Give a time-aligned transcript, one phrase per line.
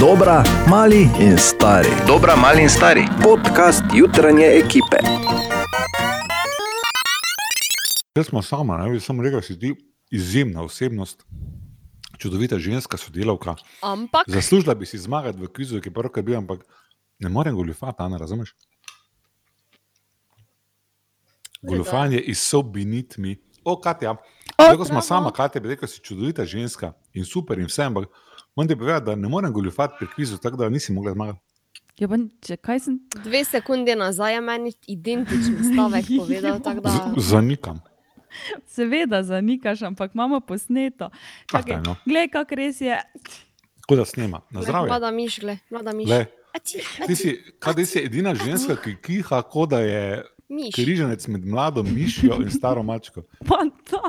[0.00, 1.88] Dobra, mali in stari.
[2.06, 3.02] Dobra, mali in stari.
[3.22, 4.96] Podcast jutranje ekipe.
[8.14, 9.74] Jaz smo sama, ne bi samo rekel, da si ti
[10.10, 11.24] izjemna osebnost,
[12.18, 13.56] čudovita ženska, sodelavka.
[13.82, 16.62] Ampak, Zaslužila bi si zmagati v kvizu, ki je prvo, kar bi, ampak
[17.18, 18.54] ne morem goljufati, Ana, razumeš?
[21.62, 23.34] Goljufanje is so beneath me.
[23.64, 24.14] O, Katja,
[24.76, 28.06] ko smo sama, Katja bi rekel, si čudovita ženska in super in vse, ampak
[28.58, 31.38] moram ti povedati, da ne morem goljufati pri kvizu, tako da nisi mogla zmagati.
[31.98, 32.98] Ja, pa, če kaj sem.
[33.24, 36.58] dve sekunde nazaj je meni identičen stavek povedal.
[36.58, 36.90] Da...
[36.90, 37.80] Z- Zanikam.
[38.66, 41.10] Seveda zanikaš, ampak imamo posneto.
[41.46, 41.96] Čakaj, daj, no.
[42.04, 42.98] Glej, kako res je.
[43.80, 44.40] Tako da snema.
[44.50, 44.88] Na zdravje.
[44.88, 46.08] Mlada miš, gle, mlada miš.
[46.08, 50.02] Le, Ači, ti si, kaj, si edina ženska, ki kiha, kot da je
[50.48, 50.74] miš.
[50.74, 53.22] križanec med mlado mišjo in staro mačko.
[53.46, 54.02] Pa da,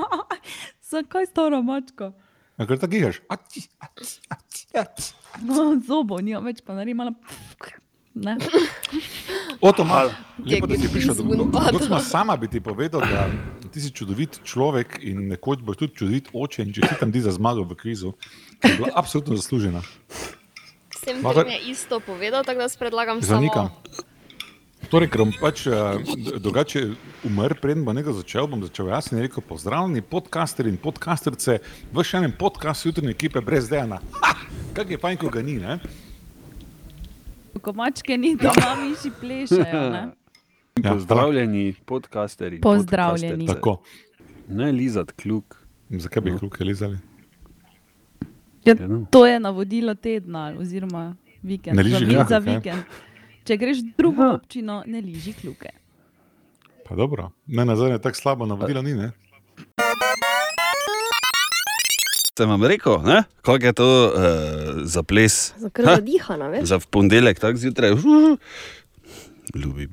[0.82, 2.12] zakaj staro mačko?
[2.60, 3.62] Ja, ker tako aci.
[5.40, 7.14] No, zobov nimam več, pa naredim malo.
[8.20, 8.36] Ne.
[9.60, 10.12] O, to malo.
[10.44, 11.72] Lepo, da si prišel do bi tega.
[11.80, 12.00] zbunil?
[12.04, 13.28] Sama bi ti povedal, da
[13.72, 17.64] ti si čudovit človek in nekoč boš tudi čudovit oče in čestitam ti za zmago
[17.64, 18.12] v kvizu,
[18.60, 19.80] ki je bila absolutno zaslužena.
[21.00, 23.72] Sem jim je isto povedal, tako da predlagam Zanikam.
[23.72, 24.09] samo.
[24.88, 25.98] Torej, ker bom pač eh,
[26.40, 26.80] drugače
[27.28, 31.58] umrl, preden bo nekaj začel, bom začel jaz in rekel: Pozdravljeni, podcaster in podcasterce
[31.92, 34.00] v še enem podkastu jutranje ekipe brez Dejana.
[34.74, 35.76] Kaj je fajn, ko ga ni, ne?
[37.60, 39.84] Ko mačke ni doma, miši plešajo.
[39.92, 40.02] Ne?
[40.80, 42.60] Ja, Pozdravljeni, podcasteri.
[42.62, 43.44] Pozdravljeni.
[43.46, 43.82] Tako.
[44.48, 45.58] Ne lizat kluk.
[45.90, 46.96] Zakaj bi kruke lizali?
[48.64, 49.02] Ja, Ja, no.
[49.10, 51.76] to je navodilo tedna, oziroma vikend.
[51.76, 52.86] Ne liži za, vikend.
[53.50, 54.34] Če greš v drugo Aha.
[54.36, 55.72] občino, ne liži kljuke.
[56.86, 59.10] Pa dobro, ne na zadnje tako slabo navodilo ni, ne?
[62.30, 63.24] Sem vam rekel, ne?
[63.42, 64.12] kako je to uh,
[64.86, 65.94] za ples, Zakaj Ha?
[65.98, 66.62] zadihana, veš?
[66.64, 67.90] za v ponedeljek, tako zjutraj.
[69.52, 69.90] Ljubi.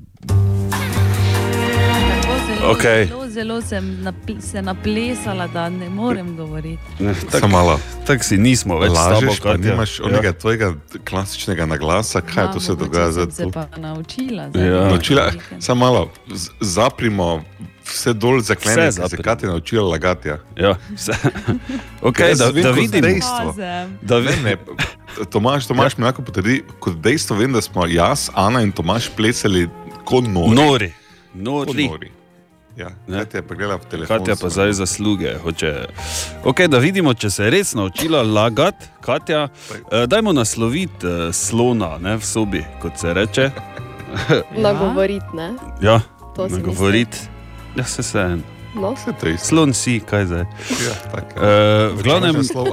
[2.70, 6.82] Tako zelo, zelo, sem napl se naplesala, da ne morem govoriti.
[6.98, 7.80] Ne, Samo Tako malo.
[8.06, 9.56] tak si nismo več Lažeš, pa Katja.
[9.66, 10.74] nimaš onega tvojega
[11.04, 14.42] klasičnega naglasa, kaj Ja, to se mogoče dogaja zdaj Se pa naučila.
[14.54, 14.84] Ja.
[14.84, 17.44] Naučila, samo malo, z- zaprimo
[17.84, 19.22] vse dol zaklenjene, Vse ki se zaprimo.
[19.24, 20.28] Katja naučila lagati.
[20.28, 20.38] Ja.
[20.58, 21.12] Ja, vse.
[22.02, 23.54] okay, da, da vidim, Dejstvo.
[24.02, 24.44] da Ne, vidim.
[24.44, 24.56] ne,
[25.24, 29.68] Tomaš, Tomaš mi lahko potrdi, kot dejstvo vem, da smo jaz, Ana in Tomaš plesali
[30.04, 30.54] kot nori.
[30.54, 30.92] Nori,
[31.32, 31.88] Kot nori.
[31.88, 32.10] nori.
[32.78, 33.18] Ja, Ne.
[33.18, 33.42] Katja
[33.90, 34.18] telefon.
[34.18, 35.34] Katja pa zdaj zasluge.
[35.42, 35.86] Hoče.
[36.44, 38.86] Okay, da vidimo, če se je res naučila lagati.
[39.00, 39.48] Katja,
[39.90, 43.50] eh, dajmo nasloviti eh, slona ne, v sobi, kot se reče.
[44.66, 45.50] Nagovoriti, ne?
[45.82, 46.00] Ja,
[46.50, 47.18] nagovoriti.
[47.76, 48.57] Ja, se se en.
[48.74, 49.46] No, Vse to je isto.
[49.46, 50.44] Slon si, kaj zdaj.
[50.84, 51.40] Ja, tako.
[51.40, 52.68] Uh, v glavnem, slov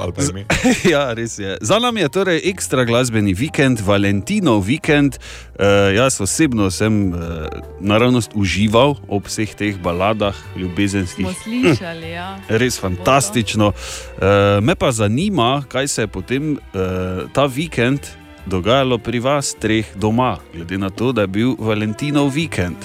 [0.94, 1.56] ja, res je.
[1.60, 5.16] Za nami je torej ekstra glasbeni vikend, Valentinov vikend.
[5.56, 7.48] Uh, jaz osebno sem uh,
[7.80, 11.26] naravnost užival ob vseh teh baladah, ljubezenskih.
[11.26, 12.36] Smo slišali, ja.
[12.48, 13.72] Res fantastično.
[13.72, 18.04] Uh, me pa zanima, kaj se je potem uh, ta vikend
[18.46, 22.76] dogajalo pri vas, treh doma, glede na to, da je bil Valentinov vikend.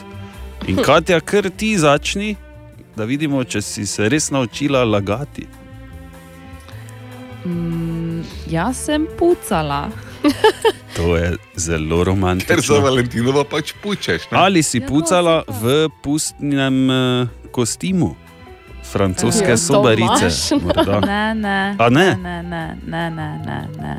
[0.68, 2.36] In Katja, kar ti začni,
[2.96, 5.48] da vidimo, če si se res naučila lagati.
[7.46, 9.90] Mm, jaz sem pucala.
[10.96, 12.80] To je zelo Ker za romantično.
[12.80, 14.28] Valentinovo pač pučeš.
[14.32, 14.38] Ne?
[14.38, 18.16] Ja, Ali si no, pucala v pustnem uh, kostimu,
[18.84, 20.28] francoske Ja, sobarice?
[20.28, 20.52] Tomaž.
[20.68, 21.00] morda?
[21.00, 21.60] Ne, ne.
[21.80, 22.08] A ne?
[22.20, 23.60] Ne, ne, ne, ne, ne.
[23.80, 23.96] ne.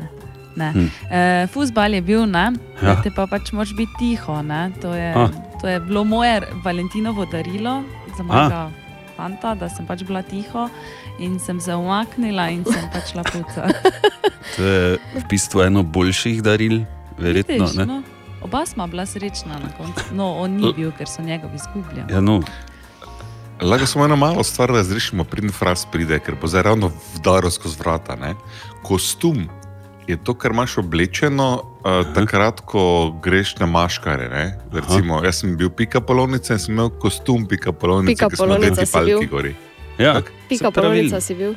[0.53, 0.69] Ne.
[0.69, 0.89] Hm.
[1.09, 2.53] E, Fusbal je bil, ne?
[2.77, 2.93] Ja.
[3.01, 4.37] te pa pač moraš biti tiho.
[4.45, 4.69] Ne?
[4.85, 5.25] To, je, A.
[5.57, 7.81] to je bilo moje Valentinovo darilo
[8.13, 8.69] za mojega
[9.17, 10.67] fanta, da sem pač bila tiho
[11.19, 13.93] in sem se umaknila in sem pač šla pucati.
[14.53, 16.83] To je v bistvu eno boljših daril,
[17.17, 17.63] verjetno.
[17.65, 17.85] Vidiš, ne?
[17.89, 18.03] no?
[18.43, 20.03] Oba sva bila srečna na koncu.
[20.13, 22.11] No, on ni bil, ker so njegov izgubljali.
[22.13, 22.41] Ja, no.
[23.61, 27.79] Lahko samo eno malo stvar razrešimo, preden fraz pride, ker bo zdaj ravno vdaro skozi
[27.79, 28.15] vrata.
[28.15, 28.35] Ne?
[28.83, 29.47] Kostum
[30.07, 34.29] je to, kar imaš oblečeno, uh, takrat, ko greš na maškare.
[34.29, 34.45] Ne?
[34.73, 38.45] Recimo, jaz sem bil pika polonica in sem imel kostum pika polonice, Pika ki smo
[38.45, 39.17] polonica nadeti si bil?
[39.17, 39.55] palki gori.
[39.97, 40.31] Ja, Tak?
[40.49, 41.55] pika polovica si bil.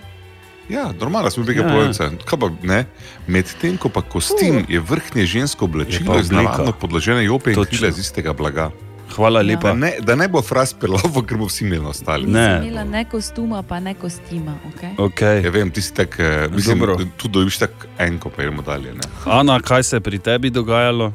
[0.69, 2.11] Ja, normalno smo bili Ja, ja.
[2.41, 2.85] pa ne?
[3.27, 7.89] Medtem ko pa kostim je vrhnje žensko Je oblačilo iz navadno podložene jope in krila
[7.89, 8.71] iz istega blaga.
[9.09, 9.47] Hvala Ja.
[9.47, 9.63] lepa.
[9.63, 12.27] Da ne, da ne bo fraz pelavo, ker bo vsi imeli ostali.
[12.27, 12.61] Ne.
[12.61, 14.55] Imela ne kostuma, pa ne kostima.
[14.67, 14.97] Okay?
[14.99, 15.45] Okay.
[15.45, 16.97] Ja, vem, ti si tak, eh, mislim, Dobro.
[17.17, 18.93] tu dobiš tako enko, pa gremo dalje.
[18.93, 19.01] Ne?
[19.25, 21.13] Ana, kaj se je pri tebi dogajalo?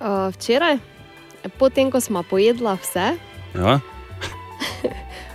[0.00, 0.78] Uh, včeraj,
[1.52, 3.14] potem ko smo pojedla vse,
[3.54, 3.80] Ja?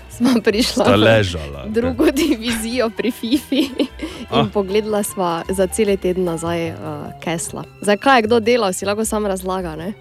[0.10, 1.66] Sva prišla sta v ležala.
[1.68, 3.88] drugo divizijo pri FIFI in
[4.30, 4.46] Ah.
[4.50, 6.76] pogledala sva za cel teden nazaj uh,
[7.22, 7.64] Kesla.
[7.82, 9.76] Zdaj, kaj je kdo delal, si lahko sam razlaga.
[9.76, 9.94] Ne?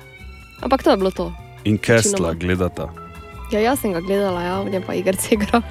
[0.61, 1.33] Ampak to je bilo to.
[1.65, 2.33] In Večinoma.
[2.35, 2.89] gledata.
[3.53, 5.63] Ja, jaz sem ga gledala, ja, on je pa igrice igral.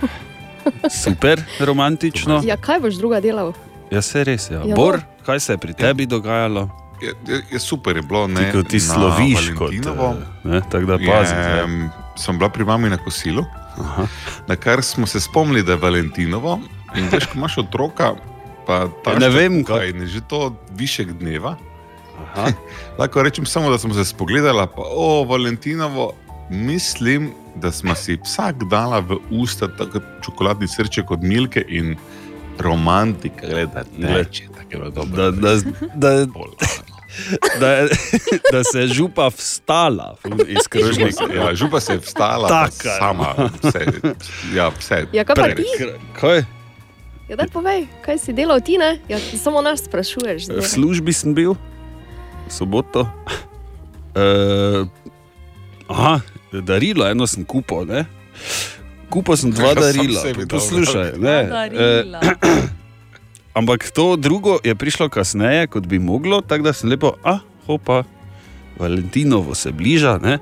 [1.03, 2.41] Super romantično.
[2.43, 3.53] Ja, kaj boš druga delal?
[3.91, 4.49] Ja, se res.
[4.49, 4.63] Ja.
[4.65, 6.69] Ja, Bor, kaj se je pri tebi dogajalo?
[7.01, 8.51] Je, je, je super je bilo, Ti, ne?
[8.51, 11.33] ko ti sloviš kot Valentinovo eh, ne, tako da je, pazi.
[11.35, 13.43] em, Sem bila pri mami na kosilu,
[13.77, 14.07] Aha.
[14.47, 16.59] na kar smo se spomnili, da je Valentinovo.
[16.95, 18.13] In veš, ko imaš otroka,
[18.65, 21.57] pa ta Ja, ne vem, kaj je že to višek dneva.
[22.19, 22.51] Aha.
[23.00, 26.13] Lahko rečem samo, da smo se spogledali, pa o Valentinovo.
[26.50, 31.95] Mislim, da smo si vsak dala v usta tako čokoladni srček od Milke in
[32.59, 35.31] romantika, gledaj, teče, tako je bilo dobro.
[35.31, 35.56] Da, da,
[35.95, 36.47] da, Pol,
[37.59, 37.88] da,
[38.51, 40.15] da se je župa vstala
[40.47, 41.23] iz krožnika.
[41.35, 42.97] Ja, župa se je vstala, Taka.
[43.00, 43.85] sama, vse,
[44.56, 45.06] ja, vse.
[45.13, 45.65] Ja, kaj pa ti?
[46.19, 46.44] Kaj?
[47.29, 49.00] Ja, daj povej, kaj si delal ti, ne?
[49.09, 50.45] Ja, samo nas sprašuješ.
[50.45, 50.69] V zdaj.
[50.69, 51.75] službi sem bil, v
[52.47, 53.07] soboto.
[54.15, 54.88] Uh,
[55.94, 56.21] aha,
[56.63, 57.86] darilo, eno sem kupil.
[57.89, 58.06] Ne?
[59.09, 60.21] Kupil sem dva Ja, darila.
[60.24, 62.19] dal, Poslušaj, ne, eh, Darila.
[63.59, 68.03] ampak to drugo je prišlo kasneje, kot bi moglo, tako da sem lepo, ah, hopa,
[68.80, 70.19] Valentinovo se bliža.
[70.19, 70.39] Ne?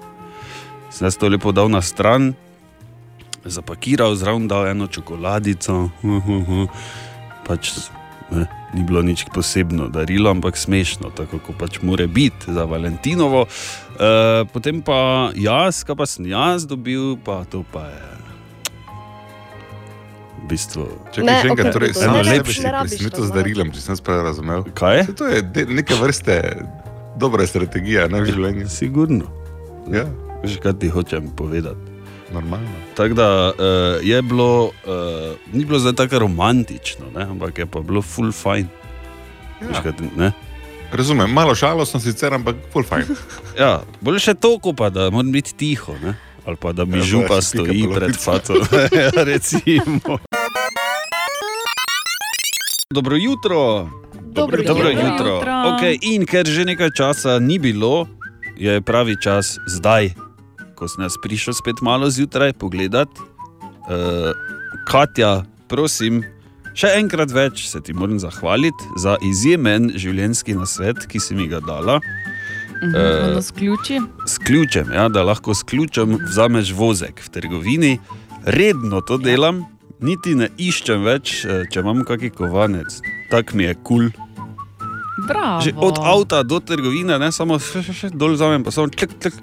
[0.90, 2.34] Sem jaz to lepo dal na stran,
[3.46, 5.90] zapakiral, zraven dal eno čokoladico.
[6.02, 6.70] Uh, uh, uh.
[7.46, 7.76] Pač,
[8.32, 13.46] ne, ni bilo nič posebno darilo, ampak smešno, tako kot pač mora biti za Valentinovo.
[13.46, 18.10] E, potem pa jaz, kaj pa sem jaz dobil, pa to pa je.
[20.44, 23.80] V bistvu, Čakaj, Ne, še enkrat, okej, torej, to samo rabiš presenetil z darilom, če
[23.80, 24.66] sem sprav razumel.
[24.76, 25.04] kaj je?
[25.08, 25.40] Saj To je
[25.72, 26.36] neke vrste
[27.16, 28.68] dobra strategija ne, v življenju.
[28.68, 29.30] Sigurno.
[29.88, 30.04] Ja,
[30.44, 31.93] Veš, kaj ti hočem povedati.
[32.34, 32.68] Normalno.
[32.94, 33.54] Tako da uh,
[34.02, 34.72] je bilo, uh,
[35.50, 37.24] ni bilo zdaj tako romantično, ne?
[37.26, 38.68] ampak je pa bilo full fine.
[39.62, 39.82] Veš, Ja.
[39.82, 40.32] kaj ti- ne?
[40.92, 43.06] Razumem, malo žalostno sicer, ampak full fajn.
[43.60, 43.72] Ja,
[44.02, 45.94] bolj še toliko, pa, da moram biti tiho.
[46.00, 46.14] Ne?
[46.44, 48.54] Ali pa da mi Ja, župa stoji pred faco.
[48.94, 50.20] ja, recimo.
[52.90, 53.90] Dobro jutro.
[54.14, 55.02] Dobro Dobro jutro.
[55.04, 55.28] jutro.
[55.30, 55.52] jutro.
[55.72, 58.06] Okay, in ker že nekaj časa ni bilo,
[58.56, 60.14] je pravi čas zdaj,
[60.84, 63.08] ko sem jaz prišel spet malo zjutraj pogledat.
[63.88, 64.36] Uh,
[64.84, 66.20] Katja, prosim,
[66.76, 71.64] še enkrat več se ti moram zahvaliti za izjemen življenjski nasvet, ki si mi ga
[71.64, 72.02] dala.
[72.84, 74.02] Mhm, Eh, s ključi.
[74.28, 77.92] S ključem, ja, da lahko s ključem vzameš vozek v trgovini.
[78.44, 79.62] Redno to delam,
[80.04, 83.00] niti ne iščem več, eh, če imam kakšen kovanec.
[83.32, 84.10] Tak mi je kul.
[84.12, 84.24] Cool.
[85.28, 85.62] Bravo.
[85.64, 89.16] Že od avta do trgovine, ne samo še, še, še dol zamem, pa samo klik,
[89.22, 89.40] klik.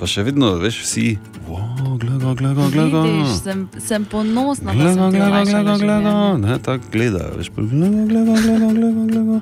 [0.00, 1.06] Pa še vedno, veš, vsi.
[1.44, 3.00] Wow, gleda, gleda, gleda.
[3.02, 6.12] Vidiš, sem, sem ponosna, da Gleda, sem ti gleda, gleda, gleda.
[6.38, 9.40] Ne, tako gleda, veš, gleda, gleda, gleda, gleda, gleda.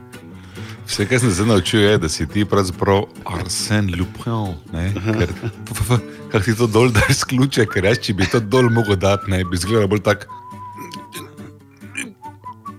[0.88, 4.56] Vse, kar sem se naučil, je, da si ti pravzaprav Arsen Lupin.
[4.72, 5.34] ne, ker-
[6.30, 9.44] Kako ti to dol daš ključe, ker reči, če bi to dol mogel dati, ne
[9.44, 10.26] bi izgledal bolj tak.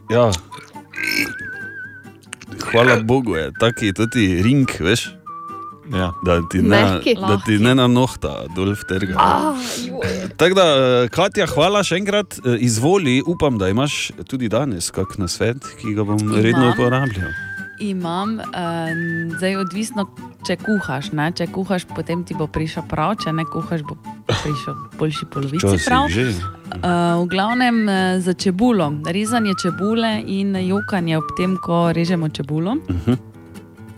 [0.10, 0.32] Ja.
[2.62, 5.08] Hvala Bogu je, taki tudi ring, veš.
[5.94, 6.14] Ja.
[6.26, 7.16] Da ti ne, Mehki.
[7.16, 9.16] da ti ne na nohta dol v trga.
[9.18, 9.58] Ah.
[10.38, 10.68] Tako da,
[11.04, 12.40] eh, Katja, hvala še enkrat.
[12.46, 16.42] Eh, Izvoli, upam, da imaš tudi danes kak na svet, ki ga bom Imam.
[16.42, 17.32] redno uporabljal.
[17.80, 18.90] Imam, uh,
[19.38, 20.04] zdaj odvisno,
[20.44, 21.14] če kuhaš.
[21.16, 21.30] Ne?
[21.32, 23.96] Če kuhaš, potem ti bo prišel prav, če ne kuhaš, bo
[24.28, 26.12] prišel boljši polovici prav.
[26.12, 26.34] že.
[26.70, 27.80] Uh, v glavnem
[28.20, 32.76] za čebulo, rezanje čebule in jokanje ob tem, ko režemo čebulo.
[32.76, 33.29] Uh -huh.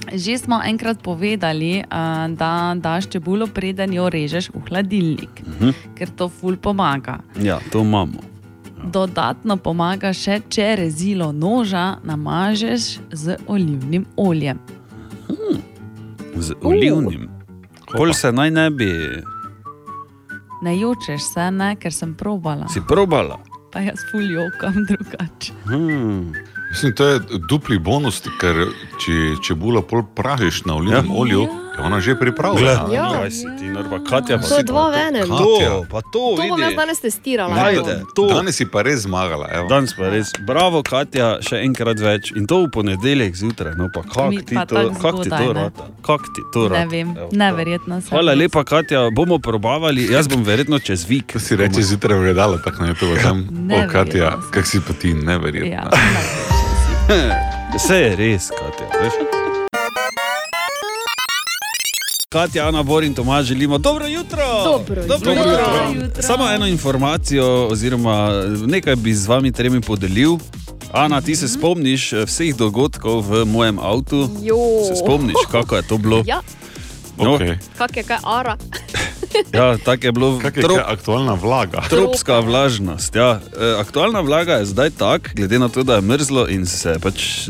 [0.09, 1.85] Že smo enkrat povedali, uh,
[2.33, 5.73] da daš čebulo, preden jo režeš v hladilnik, Uh -huh.
[5.95, 7.19] ker to ful pomaga.
[7.39, 8.19] Ja, to imamo.
[8.83, 14.59] Dodatno pomaga še, če rezilo noža namažeš z olivnim oljem.
[16.35, 17.29] Z olivnim.
[17.97, 19.21] Pol se naj ne bi,
[20.61, 22.67] Ne jočeš se, ne, ker sem probala.
[22.67, 23.39] si probala.
[23.71, 25.53] Pa jaz ful jokam drugače.
[25.65, 26.33] Hmm.
[26.71, 28.55] Mislim, to je dupli bonus, ker
[28.97, 29.11] če
[29.43, 31.13] čebula pol pražiš na olivnem Ja.
[31.13, 32.85] olju, je ona že pripravljena.
[32.85, 33.09] Glej, Ja.
[33.13, 35.25] kaj si ti, norba, Katja, pa To je si dva pa v enem.
[35.25, 35.37] Kaj?
[35.37, 35.49] To,
[35.85, 37.55] pa to, To bom jaz danes testirala.
[37.57, 38.27] Ajde, to.
[38.29, 39.47] Danes si pa res zmagala.
[39.51, 39.67] evo.
[39.67, 43.75] Danes pa res, bravo, Katja, še enkrat več in to v ponedeljek zjutraj.
[43.75, 45.53] No, pa kak Mi ti pa to, kak ti to ne.
[45.59, 45.83] rata?
[46.01, 46.79] Kak ti to rata?
[46.79, 47.35] Ne vem, Evo, to.
[47.35, 48.09] neverjetno se.
[48.09, 50.07] Hvala lepa, Katja, bomo probavali.
[50.07, 51.33] Jaz bom verjetno čez vik.
[51.33, 53.43] To si reče zjutraj vredala, tako na YouTube tam.
[53.73, 55.67] O, Katja, kak si pa ti, neverjetno.
[55.69, 56.60] Ja, si.
[57.75, 58.87] Vse je res, Katja.
[59.03, 59.13] Veš?
[62.29, 64.63] Katja, Ana, Bor in Tomaž želimo dobro jutro.
[64.63, 65.43] Dobro dobro jutro.
[65.43, 66.23] Dobro jutro.
[66.23, 68.29] Samo eno informacijo, oziroma
[68.67, 70.37] nekaj bi z vami tremi podelil.
[70.91, 74.29] Ana, ti se spomniš eh, vseh dogodkov v mojem avtu?
[74.41, 74.57] Jo.
[74.87, 76.23] Se spomniš, kako je to bilo?
[76.25, 76.41] Ja,
[77.21, 77.57] Okay.
[77.77, 78.57] kak je kaj ara.
[79.53, 80.29] ja, tako je bilo.
[80.43, 81.81] Je Trop- kaj aktualna vlaga?
[81.89, 83.15] Tropska vlažnost.
[83.15, 83.39] Ja.
[83.59, 87.47] E, aktualna vlaga je zdaj tak, glede na to, da je mrzlo in se pač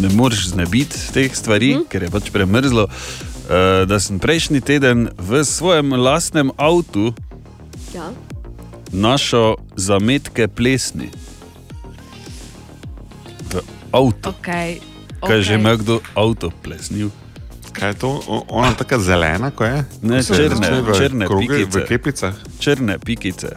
[0.00, 1.84] ne moreš znebiti teh stvari, mm.
[1.90, 2.88] ker je pač premrzlo.
[3.50, 7.12] e, Da sem prejšnji teden v svojem lastnem avtu
[7.94, 8.10] Ja.
[8.92, 11.10] našel zametke plesni.
[13.52, 14.30] V avtu.
[14.40, 14.80] Okay.
[15.20, 17.08] Kaj je že imel kdo avto plesnil?
[17.74, 18.08] Kaj je to?
[18.28, 19.84] O- Ona taka zelena, ko je?
[20.02, 21.74] Ne, Ko črne, v črne kroge, pikice.
[21.74, 22.34] V kepicah.
[22.58, 23.48] Črne pikice.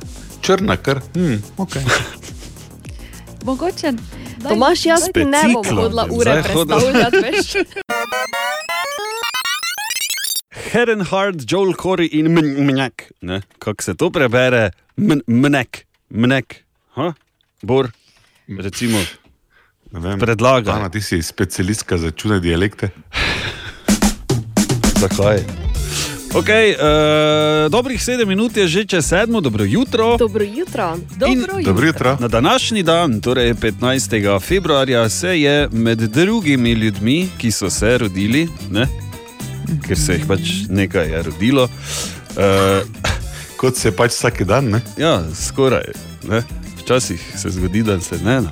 [0.42, 1.02] Črna kar.
[1.14, 1.84] Hmm, okay.
[3.46, 3.94] Mogoče.
[4.38, 7.48] daj- Tomaš, jaz ti ne bom hodila ure predstavljati, veš.
[10.68, 12.28] Helen Hart, Joel Corey in
[12.60, 13.12] Mnek.
[13.22, 14.72] Ne, Kako se to prebere?
[15.28, 16.56] Mnek, Mnek.
[16.90, 17.14] Ha?
[17.62, 17.90] Bor,
[18.50, 19.00] recimo,
[20.20, 20.72] predlaga.
[20.74, 22.90] Ana, ti si specialistka za čudne dialekte.
[25.00, 25.38] Zakaj?
[26.34, 30.18] Okay, uh, dobrih sedem minut je že čez sedmo, dobro jutro.
[30.18, 30.98] Dobro jutro.
[31.18, 32.18] Dobro Dobro jutro.
[32.20, 34.42] Na današnji dan, torej 15.
[34.42, 38.88] februarja, se je med drugimi ljudmi, ki so se rodili, ne,
[39.88, 43.08] ker se jih pač nekaj je rodilo, uh,
[43.58, 44.82] Kot se pač vsak dan, ne?
[45.02, 45.90] ja, skoraj.
[46.30, 46.44] Ne.
[46.88, 48.42] Včasih se zgodi, da se ne.
[48.42, 48.52] No,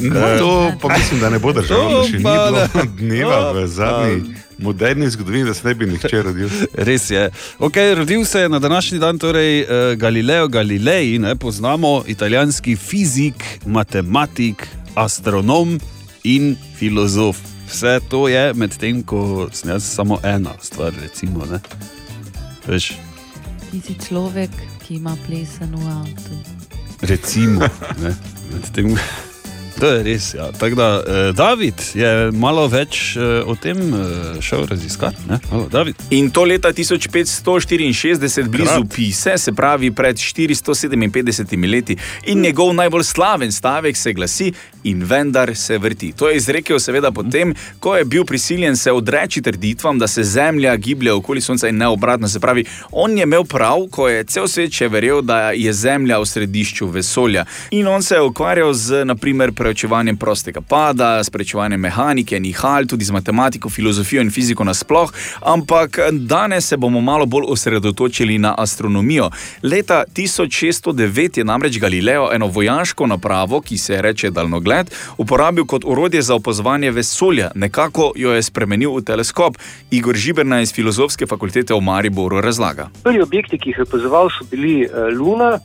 [0.00, 0.08] ne.
[0.10, 2.02] No, to pa mislim, da ne bo držalo.
[2.02, 2.84] da Še ni bilo ne.
[2.98, 6.48] dneva v zadnji moderni zgodovini, da se ne bi nihče rodil.
[6.88, 7.30] Res je.
[7.58, 13.44] Okay, rodil se je na današnji dan torej, uh, Galileo Galilei, ne, poznamo italijanski fizik,
[13.66, 15.80] matematik, astronom
[16.24, 17.40] in filozof.
[17.68, 20.92] Vse to je medtem, ko sem jaz samo ena stvar.
[21.02, 21.60] Recimo, ne.
[22.66, 22.92] Veš,
[23.70, 24.50] Ti si človek,
[24.86, 26.53] ki ima plesen v avtu.
[27.02, 27.60] Recimo,
[27.98, 28.16] ne,
[28.52, 28.96] medtem,
[29.80, 30.34] to je res.
[30.34, 30.52] Ja.
[30.52, 35.16] Tako da, eh, David je malo več eh, o tem eh, šel raziskati.
[35.28, 35.38] ne.
[35.50, 35.94] Halo, David.
[36.10, 38.94] In to leta 1564, blizu Krat.
[38.94, 41.96] Pise, se pravi pred 457 leti.
[42.26, 44.52] In njegov najbolj slaven stavek se glasi:
[44.84, 46.12] In vendar se vrti.
[46.12, 50.76] To je izrekel, seveda, potem, ko je bil prisiljen se odreči trditvam, da se Zemlja
[50.76, 52.28] giblje okoli Sonca in ne obratno.
[52.28, 56.18] Se pravi, on je imel prav, ko je cel svet še verjel, da je Zemlja
[56.20, 57.44] v središču vesolja.
[57.70, 63.04] In on se je ukvarjal z, naprimer, preučevanjem prostega pada, s preučevanjem mehanike, nihal, tudi
[63.04, 65.12] z matematiko, filozofijo in fiziko nasploh.
[65.40, 69.30] Ampak danes se bomo malo bolj osredotočili na astronomijo.
[69.62, 76.22] Leta 1609 je namreč Galileo eno vojaško napravo, ki se reče daljnogled, uporabil kot orodje
[76.22, 79.56] za opazovanje vesolja, nekako jo je spremenil v teleskop.
[79.90, 82.90] Igor Žiberna iz Filozofske fakultete v Mariboru razlaga.
[83.02, 85.58] Prvi objekti, ki jih je opazoval, so bili eh, Luna.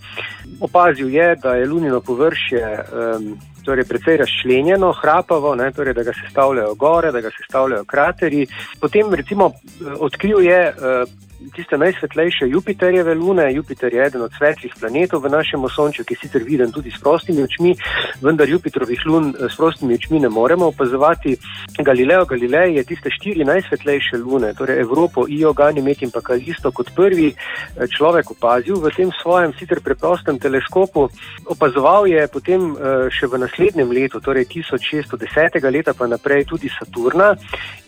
[0.59, 6.13] Opazil je, da je lunino površje um, torej precej razčlenjeno, hrapavo, ne, torej, da ga
[6.13, 8.47] sestavljajo gore, da ga sestavljajo krateri.
[8.79, 11.09] Potem, recimo, eh, odkril je uh,
[11.55, 13.53] tiste najsvetlejše Jupiterjeve lune.
[13.53, 16.99] Jupiter je eden od svetlih planetov v našem osončju, ki je sicer viden tudi s
[17.01, 17.75] prostimi očmi,
[18.21, 21.37] vendar Jupitrovih lun eh, s prostimi očmi ne moremo opazovati.
[21.79, 26.91] Galileo Galilei je tiste štiri najsvetlejše lune, torej Evropo, Io, Ganymed in pa Kalisto, kot
[26.95, 31.09] prvi eh, človek opazil v tem svojem sicer preprostem teleskopu.
[31.45, 35.59] Opazoval je potem eh, še v naslednjem letu, torej 1610.
[35.71, 37.35] leta pa naprej tudi Saturna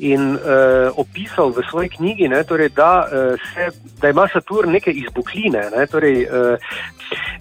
[0.02, 3.70] in uh, opisal v svoji knjigi, ne, torej, da, uh, se,
[4.02, 5.62] da ima Saturn neke izbukline.
[5.78, 6.58] Ne, torej, uh,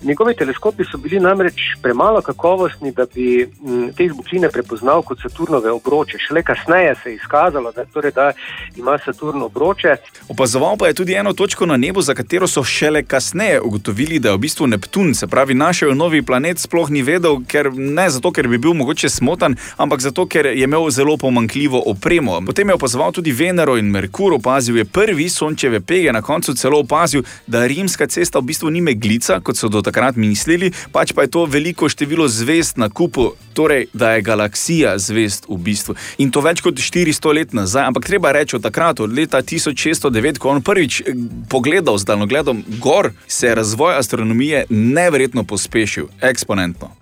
[0.02, 5.71] njegovi teleskopi so bili namreč premalo kakovostni, da bi m, te izbukline prepoznal kot Saturnove
[5.71, 6.19] obroče.
[6.19, 8.33] Šele kasneje se je izkazalo, da, torej, da
[8.76, 9.97] ima Saturn obroče.
[10.28, 14.28] Opazoval pa je tudi eno točko na nebu, za katero so šele kasneje ugotovili, da
[14.28, 18.33] je v bistvu Neptun, se pravi, našel novi planet, sploh ni vedel, ker ne zato,
[18.33, 22.40] ker bi bil mogoče smotan, ampak zato, ker je imel zelo pomankljivo opremo.
[22.47, 26.79] Potem je opazoval tudi Venero in Merkur, opazil je prvi sončeve pege, na koncu celo
[26.85, 31.27] opazil, da rimska cesta v bistvu ni meglica, kot so do takrat mislili, pač pa
[31.27, 35.97] je to veliko število zvezd na kupu, torej da je galaksija zvezd v bistvu.
[36.23, 40.39] In to več kot 400 let nazaj, ampak treba reči od takrat, od leta 1609,
[40.39, 41.15] ko je on prvič eh,
[41.51, 46.95] pogledal z daljnogledom gor, se je razvoj astronomije neverjetno pospešil, eksponentno.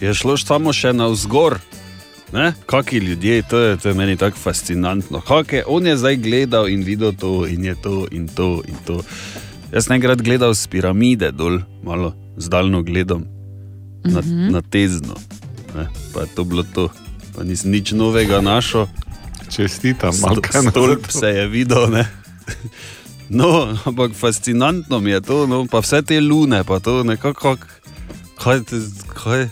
[0.00, 1.58] Je šlo samo še na vzgor.
[2.66, 5.20] Kaki ljudje, to je, to je meni tako fascinantno.
[5.20, 8.62] Kake, on je zdaj gledal in videl to, in je to, in to.
[8.68, 9.02] In to.
[9.72, 13.24] Jaz sem enkrat gledal z piramide dol, malo z daljno gledom,
[14.04, 14.50] na, mm -hmm.
[14.50, 15.14] na tezno.
[15.76, 15.88] Ne?
[16.14, 16.88] Pa je to bilo to,
[17.36, 18.86] pa nisem nič novega našel.
[19.56, 22.06] Čestitam, malo kaj na Stolp se je videl, ne?
[23.28, 27.56] No, ampak fascinantno mi je to, no, pa vse te lune, pa to nekako,
[28.38, 29.48] kaj, te- kaj.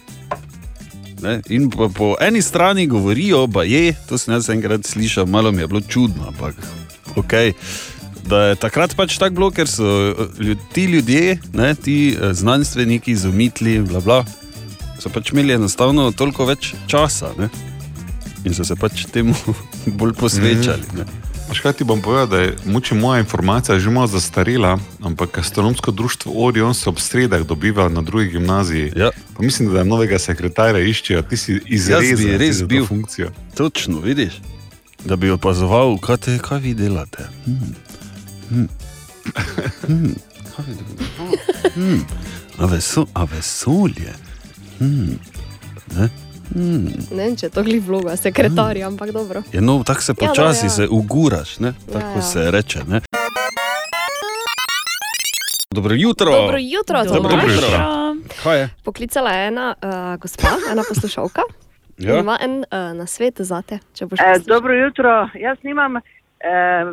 [1.22, 1.40] Ne?
[1.48, 5.62] In po, po eni strani govorijo, da je, to sem jaz enkrat slišal, malo mi
[5.62, 6.54] je bilo čudno, ampak
[7.16, 7.32] ok.
[8.26, 12.34] Da je takrat pač tako bilo, ker so eh, ljud, ti ljudje, ne, ti eh,
[12.34, 14.22] znanstveniki, izumitli, bla, bla,
[15.02, 17.50] so pač imeli enostavno toliko več časa ne?
[18.46, 19.34] in so se pač temu
[19.98, 20.96] bolj posvečali.
[20.98, 21.06] Ne?
[21.50, 25.90] Veš kaj ti bom povedal, da je moče moja informacija že malo zastarela, ampak astronomsko
[25.90, 28.92] društvo Orion se ob sredah dobiva na drugi gimnaziji.
[28.96, 29.10] Ja.
[29.42, 32.86] Mislim, da novega sekretarja iščejo, ti si izrezal bi res bil.
[32.86, 33.30] funkcijo.
[33.54, 34.38] Točno, vidiš,
[35.04, 37.26] da bi opazoval, kaj, te, kaj vi delate.
[37.44, 37.74] Hmm.
[38.48, 38.68] Hmm.
[39.82, 40.14] Hmm.
[40.46, 41.70] Kaj vi delate?
[41.74, 42.04] Hmm.
[42.58, 44.14] A, veso, a vesolje.
[44.78, 45.18] Hmm.
[45.96, 46.08] Ne?
[46.52, 46.86] Hmm.
[47.10, 49.42] Ne vem, če je to glih vloga sekretarja, ampak dobro.
[49.52, 50.70] Je, no, tako se Ja, počasi ja.
[50.70, 51.74] se uguraš, ne?
[51.88, 52.22] tako Ja, ja.
[52.22, 52.84] se reče.
[52.88, 53.00] Ne?
[55.70, 56.32] Dobro jutro.
[56.32, 57.68] Dobro jutro, Dobro jutro.
[57.68, 58.01] Kaj je?
[58.84, 61.42] Poklicala je ena uh, gospa, ena poslušalka.
[61.98, 62.18] Ja.
[62.18, 64.46] Ima en uh, nasvet za te, če boš poslušal.
[64.46, 65.28] dobro jutro.
[65.34, 66.02] Jaz nimam eh,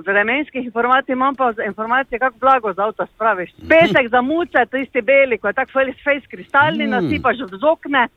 [0.06, 3.50] vremenskih informacij, imam pa informacije, kako blago za avto spraviš.
[3.70, 6.90] Pesek za muce, tisti beli, ko je tako face, face kristalni, Mm.
[6.90, 8.08] nasipaš z okne,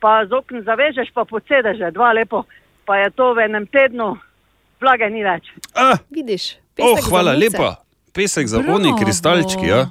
[0.00, 2.42] pa z okne zavežeš, pa podsedeš, dva lepo.
[2.84, 4.16] Pa je to v enem tednu,
[4.80, 5.48] blage ni več.
[5.74, 7.76] Ah, Vidiš, oh, pesek za hvala lepa.
[8.12, 8.98] Pesek za oni Bravo.
[9.00, 9.66] kristalčki.
[9.66, 9.86] Ja?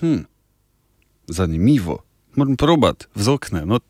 [0.00, 0.28] Hm.
[1.28, 1.98] Zanimivo.
[2.36, 3.66] Moram probat, vzokne.
[3.66, 3.82] Not.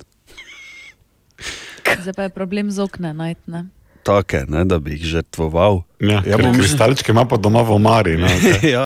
[2.03, 3.41] Zdaj pa je problem z okne najti.
[3.47, 3.67] ne.
[4.03, 5.83] Take, ne, da bi jih žrtvoval.
[6.01, 6.55] Ja, Ja, bom-.
[6.59, 8.17] Kristalčke ima pa doma v omari.
[8.19, 8.67] No, okay.
[8.75, 8.85] ja.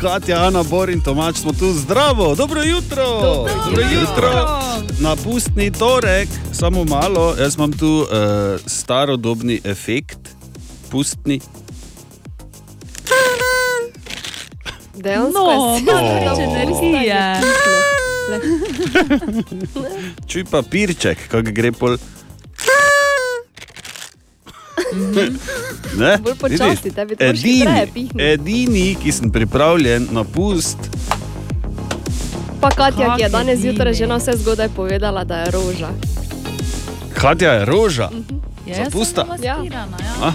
[0.00, 3.04] Katja, Ana, Bor in Tomač smo tu zdravo, dobro jutro.
[3.20, 4.30] Dobro Dobro jutro.
[5.00, 8.06] Na pustni torek, samo malo, jaz imam tu uh,
[8.66, 10.18] starodobni efekt,
[10.90, 11.40] pustni.
[14.98, 15.82] Dejansko No, je
[16.20, 17.22] več energije.
[20.26, 21.96] Čuj papirček, kako gre pol.
[25.98, 26.16] Ne?
[26.18, 30.78] Bolj počasi, tebi to moraš hitreje edini, ki sem pripravljen na pust,
[32.60, 35.90] Pa Katja, ki je Kak danes zjutraj že na vse zgodaj povedala, da je roža.
[37.14, 38.10] Katja je roža.
[38.66, 39.22] Ja, jaz Zapusta?
[39.22, 40.14] sem maskirana, ja.
[40.22, 40.32] A?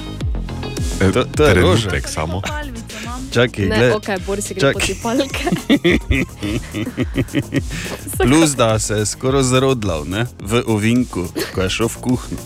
[1.12, 1.90] To- to je roža.
[2.08, 2.42] Samo.
[3.34, 4.74] Čakaj, Ne, gled, ok, bori si gre Čakaj.
[4.74, 5.44] po tipalke.
[8.20, 10.26] plus da se je skoraj zarodlal ne?
[10.40, 12.38] v ovinku, ko je šel v kuhinjo.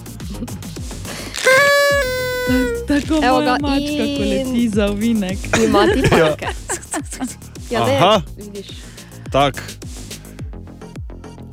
[2.87, 3.67] Tako Evo ga, mačka,
[4.09, 5.37] ko in- leti za ovinek.
[5.59, 6.47] Ima tipalke.
[7.69, 8.21] Ja, ne, Aha.
[8.37, 8.67] vidiš.
[9.27, 9.63] Tak.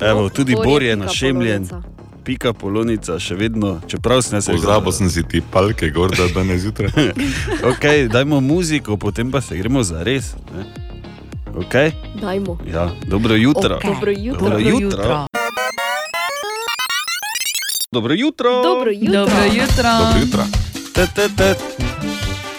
[0.01, 1.94] Evo, tudi Bor je našemljen, polonica.
[2.25, 6.65] Pika polonica, še vedno, čeprav sem se Pozabil sem si ti palke, gor da danes
[6.65, 6.89] zjutraj.
[7.71, 10.33] Okay, dajmo muziko, potem pa se gremo za res.
[11.55, 11.93] Okay?
[12.21, 12.57] Dajmo.
[12.67, 13.77] Ja, dobro jutro.
[13.77, 13.85] Ok.
[13.85, 14.49] Dobro jutro.
[14.49, 15.25] Dobro jutro.
[17.91, 18.61] Dobro jutro.
[18.63, 19.31] Dobro jutro.
[19.31, 19.91] Dobro jutro.
[19.99, 20.43] Dobro jutro.
[20.93, 21.55] Te, te.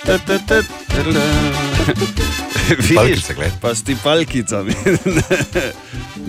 [0.07, 0.63] Te, te, te,
[0.95, 2.46] tele.
[2.69, 4.73] Vidiš, Palkice, pa s ti palkicami.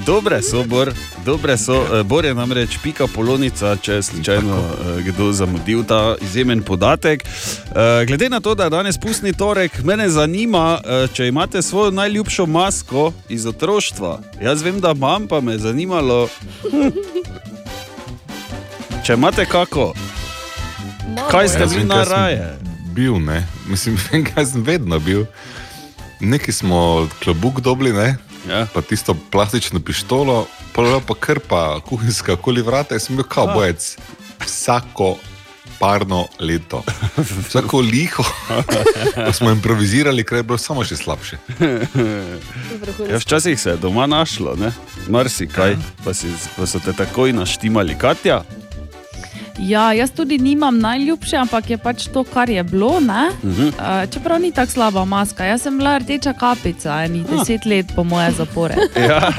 [0.05, 0.93] Dobre so, Bor,
[1.25, 1.99] dobre so.
[1.99, 7.25] Eh, Bor je namreč pika polonica, če je slučajno eh, kdo zamudil ta izjemen podatek.
[7.25, 10.81] Eh, Glede na to, da je danes pustni torek, mene zanima,
[11.13, 14.19] če imate svojo najljubšo masko iz otroštva.
[14.41, 16.27] Jaz vem, da imam, pa me je zanimalo.
[19.05, 19.93] Če imate kako,
[21.31, 22.57] kaj ste bili vem, na raje?
[22.95, 23.47] Bil, ne.
[23.69, 23.97] Mislim,
[24.33, 25.25] kaj sem vedno bil.
[26.19, 28.17] Neki smo klobuk dobili, ne?
[28.49, 28.67] Ja.
[28.73, 33.97] pa tisto plastično pištolo, pa pa krpa, kuhinjska, okoli vrata, in sem bil kao bojec.
[34.45, 35.17] Vsako
[35.79, 36.83] parno leto,
[37.47, 38.23] vsako liho,
[39.15, 41.37] pa smo improvizirali, ker je bilo samo še slabše.
[43.11, 44.71] Ja, včasih se je doma našlo, ne?
[45.09, 47.97] marsikaj, pa, si, pa so te takoj naštimali.
[47.97, 48.41] Katja,
[49.59, 52.99] Ja, jaz tudi nimam najljubše, ampak je pač to, kar je bilo.
[52.99, 53.29] ne.
[53.43, 53.67] Mhm.
[53.67, 58.03] Uh, čeprav ni tako slaba maska, jaz sem bila rdeča kapica, enih deset let po
[58.03, 58.75] moje zapore.
[59.09, 59.31] ja.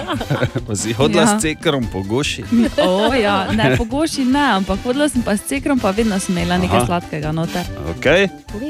[0.97, 1.39] hodila Ja.
[1.39, 2.45] s cekrom po goši.
[2.87, 6.59] O, ja, ne, pogoši ne, ampak hodila sem pa s cekrom, pa vedno sem imela
[6.59, 6.87] nekaj Aha.
[6.87, 7.67] sladkega noter.
[7.99, 8.29] Okay.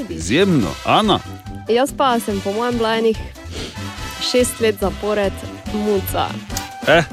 [0.09, 1.21] Izjemno, Ana.
[1.69, 3.17] Jaz pa sem po mojem bila enih
[4.33, 5.33] šest let zapored
[5.75, 6.29] muca.
[6.89, 7.05] Eh,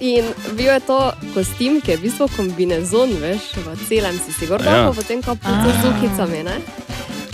[0.00, 0.24] In
[0.56, 0.98] bil je to
[1.34, 4.64] kostim, ki je v bistvu kombinezon, veš, v celem si si gor Ja.
[4.64, 5.92] dal, pa potem kapuco z Ah.
[5.96, 6.56] ukicami, ne?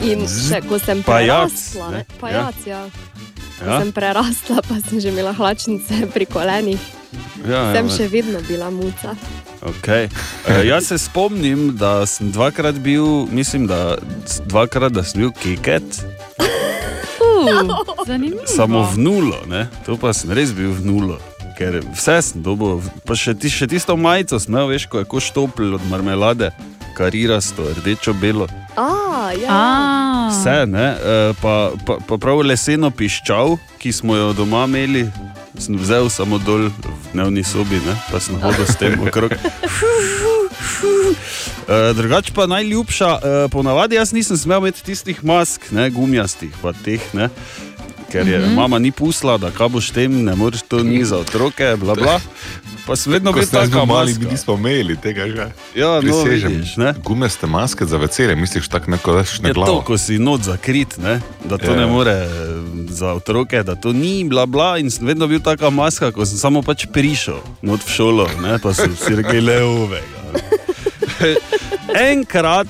[0.03, 1.97] In še, ko sem prerasla, ne?
[2.07, 2.19] ne?
[2.23, 2.87] Pajac, ja.
[3.59, 6.79] Ko ja, sem prerasla, pa sem že imela hlačnice pri kolenih,
[7.47, 9.15] ja, sem ja, še vedno bila muca.
[9.63, 10.11] Okay.
[10.47, 13.95] E, jaz se spomnim, da sem dvakrat bil, mislim, da
[14.51, 15.83] dvakrat da sem bil keket,
[17.43, 19.67] Uh, samo v nulo, ne?
[19.87, 21.19] to pa sem res bil v nulo.
[21.59, 25.25] Ker vse sem dobil, pa še, ti, še tisto majico imel, veš, ko je kot
[25.27, 26.53] štopl od marmelade,
[26.97, 28.49] karirasto, rdečo, belo.
[28.77, 29.49] A, ja.
[29.49, 35.07] A, Vse, ne, e, pa, pa, pa prav leseno piščal, ki smo jo doma imeli,
[35.61, 39.37] sem vzel samo dol v dnevni sobi, ne, pa sem hodil s tem okrog.
[41.63, 46.73] Uh, drugač pa najljubša, uh, ponavadi jaz nisem smel imeti tistih mask, ne, gumijastih, pa
[46.75, 47.29] teh, ne,
[48.13, 48.55] ker je mm -hmm.
[48.55, 52.21] mama ni pusla, da kaj boš tem, ne moreš to ni za otroke, bla bla.
[52.87, 55.47] Pa sem vedno bil ste tako mali, mi nismo imeli tega že.
[55.75, 56.95] Ja, no, vidiš, ne.
[57.05, 59.81] Gumaste maske za veselje, misliš tako neko več na Je to, glavo.
[59.81, 61.21] ko si noč zakrit, ne?
[61.45, 61.71] da to Ja.
[61.71, 61.77] ja.
[61.77, 62.29] ne more eh,
[62.89, 64.79] za otroke, da to ni bla bla.
[64.79, 68.59] In sem vedno bil taka maska, ko sem samo pač prišel not v šolo, ne?
[68.59, 70.19] pa so si rekli le ovega.
[72.13, 72.69] Enkrat,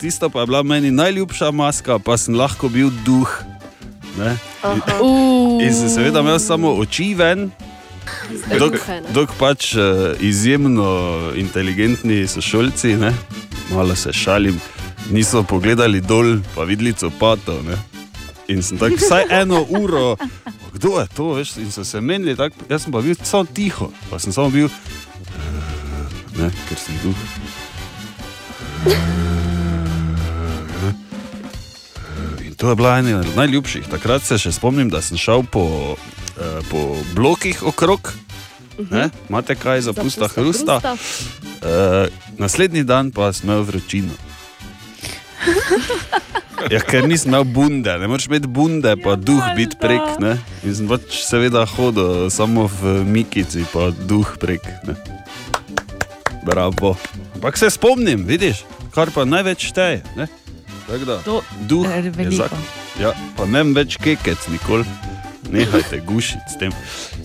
[0.00, 3.57] tisto pa je bila meni najljubša maska, pa sem lahko bil duh.
[4.18, 4.36] Ne?
[4.64, 7.50] uh, In sem seveda imel samo oči ven.
[9.14, 13.12] Dok, pač uh, izjemno inteligentni sošolci, ne,
[13.74, 14.60] malo se šalim,
[15.10, 17.62] niso pogledali dol, pa videli copatov.
[17.68, 17.76] Ne.
[18.48, 20.16] In sem tako vsaj eno uro,
[20.72, 23.92] kdo je to, veš, in so se menili, tak, jaz sem pa bil samo tiho,
[24.10, 24.72] pa sem samo bil, eh,
[26.40, 27.18] ne, ker sem duh.
[32.58, 33.86] To je bila ena najljubših.
[33.86, 35.94] Takrat se še spomnim, da sem šel po,
[36.36, 38.12] eh, po blokih okrog.
[38.90, 39.08] Ne?
[39.28, 40.78] Imate kaj za pusta hrusta?
[40.78, 42.06] Uh,
[42.38, 44.14] naslednji dan pa sem imel vročino.
[46.74, 50.18] Ja, ker nisem imel bunde, ne moreš imeti bunde, pa duh biti prek.
[50.18, 50.34] Ne?
[50.66, 54.66] In sem pač seveda hodil samo v Mikici, pa duh prek.
[54.84, 54.96] Ne?
[56.42, 56.96] Bravo.
[57.38, 60.02] Ampak se spomnim, vidiš, kar pa največ šteje.
[60.18, 60.26] ne.
[60.88, 62.36] Da, To duh je veliko.
[62.36, 62.52] zak.
[63.00, 64.84] Ja, pa ne več kekec nikoli.
[65.50, 66.72] Nehajte gušiti s tem.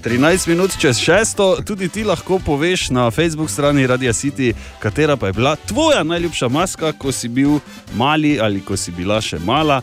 [0.03, 5.27] 13 minut čez šesto, tudi ti lahko poveš na Facebook strani Radia City, katera pa
[5.27, 7.59] je bila tvoja najljubša maska, ko si bil
[7.95, 9.81] mali ali ko si bila še mala.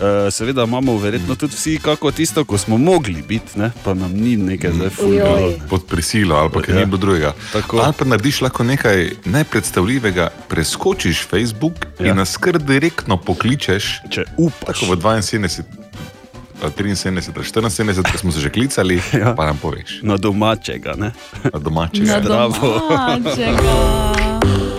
[0.00, 3.70] Uh, seveda imamo verjetno tudi vsi kako tisto, ko smo mogli biti, ne?
[3.84, 5.38] pa nam ni nekaj zdaj fulgalo.
[5.38, 5.60] Joj.
[5.68, 6.86] Pod prisilo ali pa kaj Ja.
[6.86, 7.32] drugega.
[7.52, 7.78] Tako.
[7.78, 12.06] Ali pa narediš lahko nekaj nepredstavljivega, preskočiš Facebook Ja.
[12.06, 14.80] in nas kar direktno pokličeš, Če upaš.
[14.80, 15.62] tako v 72,
[16.62, 19.34] a 73, 74, ko smo se že klicali, Ja.
[19.34, 20.94] pa nam poveš, Na domačega.
[20.94, 21.12] Ne?
[21.44, 22.10] na domačega.
[22.10, 23.60] Na domačega.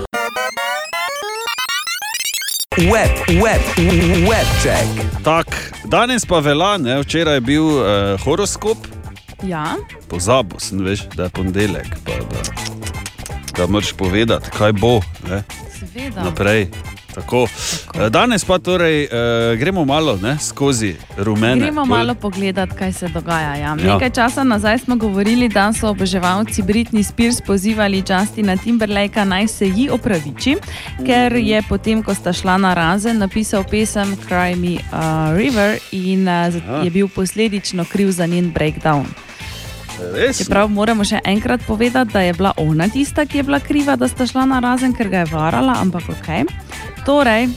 [2.82, 3.12] Web,
[3.44, 3.62] web,
[4.26, 4.88] web check.
[5.24, 5.48] Tak,
[5.86, 7.02] danes pa vela, ne?
[7.02, 7.86] včeraj je bil uh,
[8.18, 8.78] horoskop,
[9.44, 9.74] Ja,
[10.08, 11.88] pozabil sem, veš, da je ponedeljek.
[12.06, 12.42] pa Da,
[13.58, 15.44] da moraš povedati, kaj bo ne?
[15.80, 16.24] seveda.
[16.24, 16.68] naprej.
[17.16, 17.48] Tako.
[17.96, 21.62] Eh, Danes pa torej, uh, gremo malo ne, skozi rumene.
[21.62, 23.56] Gremo Bolj- malo pogledat, kaj se dogaja.
[23.56, 23.62] Ja.
[23.62, 23.76] Ja.
[23.76, 29.68] Nekaj časa nazaj smo govorili, da so oboževalci Britney Spears pozivali Justina Timberlakea naj se
[29.68, 30.56] ji opraviči,
[31.06, 36.28] ker je potem, ko sta šla na razen, napisal pesem Cry Me a River in
[36.28, 39.06] uh, je bil posledično kriv za njen breakdown.
[40.16, 40.38] Res?
[40.38, 44.08] Čeprav moramo še enkrat povedati, da je bila ona tista, ki je bila kriva, da
[44.08, 46.30] sta šla na razen, ker ga je varala, ampak ok.
[47.06, 47.50] Torej,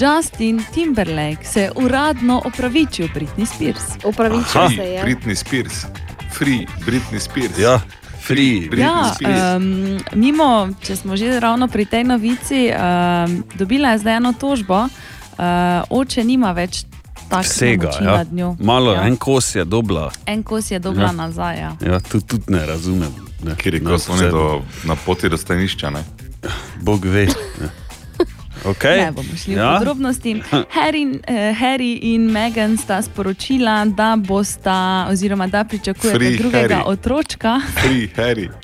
[0.00, 3.82] Justin Timberlake se je uradno opravičil Britney Spears.
[4.04, 4.68] Upravičil Aha.
[4.68, 5.02] se je.
[5.04, 5.84] Britney Spears,
[6.32, 7.58] free Britney Spears.
[7.58, 7.80] Ja,
[8.24, 8.68] free.
[8.70, 9.42] Britney Ja, Spears.
[9.56, 10.48] um, mimo,
[10.80, 14.90] če smo že ravno pri tej novici, um, dobila je zdaj eno tožbo, uh,
[15.90, 16.84] oče nima več
[17.32, 17.48] takega
[17.88, 18.16] Vsega, ja.
[18.16, 18.56] nad njo.
[18.60, 19.02] Malo, ja.
[19.02, 20.10] en kos je dobla.
[20.26, 21.08] en kos je dobila Ja.
[21.08, 21.16] ja.
[21.18, 21.56] nazaj.
[21.56, 21.70] Ja.
[21.82, 23.12] Ja, tudi, tudi ne razumem.
[23.42, 23.54] Ne.
[23.56, 24.44] Kjer je Na kot oni vse- do,
[24.84, 25.90] na poti do stanišča.
[25.90, 26.02] Ne?
[26.80, 27.26] Bog ve.
[27.60, 27.68] Ne.
[28.64, 28.96] Okay.
[28.96, 29.58] Ne bomo šli ja.
[29.58, 29.78] v Ja.
[29.78, 30.42] podrobnosti.
[30.70, 34.76] Harry, eh, Harry in Meghan sta sporočila, da bosta,
[35.10, 36.82] oziroma da pričakujete Free drugega Harry.
[36.86, 37.60] otročka.
[37.74, 38.48] Free Harry.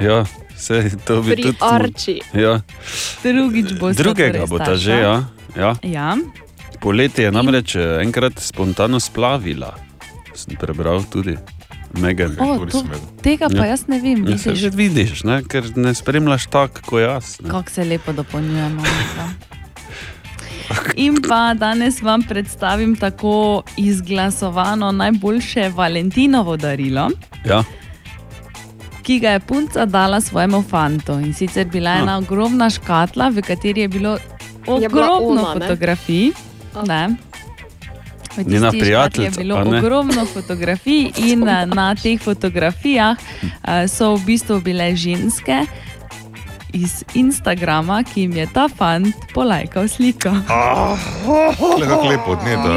[0.00, 0.24] Ja,
[0.56, 1.56] vse to bi Pri tudi.
[1.60, 2.20] Arči.
[2.34, 2.60] Ja.
[3.22, 4.02] Drugič bosta.
[4.02, 5.24] Drugega bo ta že, ja.
[5.56, 5.74] ja.
[5.82, 6.16] ja.
[6.80, 9.74] Poleti je namreč eh, enkrat spontano splavila.
[10.34, 11.36] Sem prebral tudi.
[11.92, 12.36] Megan.
[12.38, 12.82] O, to
[13.22, 13.66] tega pa Ja.
[13.66, 14.26] jaz ne vem.
[14.26, 15.40] Ja, že vidiš, ne?
[15.42, 17.36] ker ne spremljaš tako kot jaz.
[17.40, 18.82] Kako se lepo dopolnjujemo.
[20.96, 23.32] In pa danes vam predstavim tako
[23.76, 27.08] izglasovano najboljše Valentinovo darilo,
[27.44, 27.62] Ja.
[29.02, 31.12] ki ga je punca dala svojemu fantu.
[31.14, 34.18] In sicer bila je ena ogromna škatla, v kateri je bilo
[34.68, 35.60] Je ogromno ona, ne?
[35.60, 36.26] fotografij.
[36.26, 36.32] Ne.
[38.44, 39.78] Njena tisti žgat je prijateljica, bilo ne?
[39.78, 45.66] ogromno fotografij in eh, na teh fotografijah eh, so v bistvu bile ženske.
[46.72, 50.28] Iz Instagrama, ki jim je ta fant polajkal sliko.
[51.80, 52.72] Lepo, lepo od nje, da.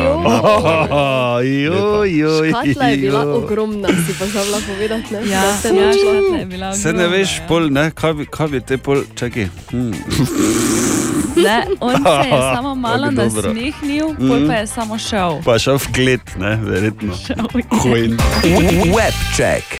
[2.49, 5.13] Škatla je bila ogromna, si pa zabila povedati.
[5.13, 5.19] Ne?
[5.29, 7.47] Ja, Da se ja, škatla je bila Se ne ogromna, veš, ja.
[7.47, 9.47] pol, ne, kaj, bi, kaj bi te pol, čakaj.
[9.71, 9.93] Hmm.
[11.39, 13.53] Ne, on se je samo malo Kako dobro.
[13.53, 14.47] nasmehnil, pol Mhm.
[14.47, 15.41] pa je samo šel.
[15.41, 17.13] Pa šel v klet, ne, verjetno.
[17.73, 18.17] Hojn.
[18.89, 19.77] Webcheck.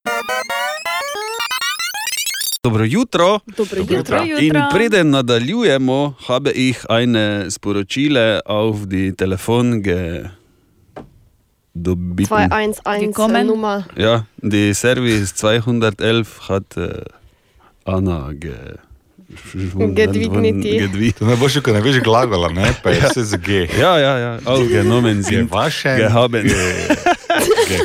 [2.62, 3.38] Dobro jutro.
[3.48, 4.22] Dobro jutro.
[4.22, 4.68] In jutro.
[4.70, 10.24] preden nadaljujemo, habe ich eine sporočile auf die Telefon ge
[11.74, 12.28] dobiti.
[12.28, 13.46] 211 Gekommen.
[13.46, 13.82] Nummer.
[13.96, 16.88] Ja, die Service 211 hat äh,
[17.86, 18.76] Anna ge
[19.94, 20.78] Gedvigniti.
[20.78, 21.12] Gedvi.
[21.18, 22.72] To najboljše, ko ne veš glagola, ne?
[22.82, 23.66] pa je vse z G.
[23.80, 25.50] Ja, ja, ja, aufgenommen Ge sind.
[25.50, 26.46] vaše, Gehaben.
[27.68, 27.78] ge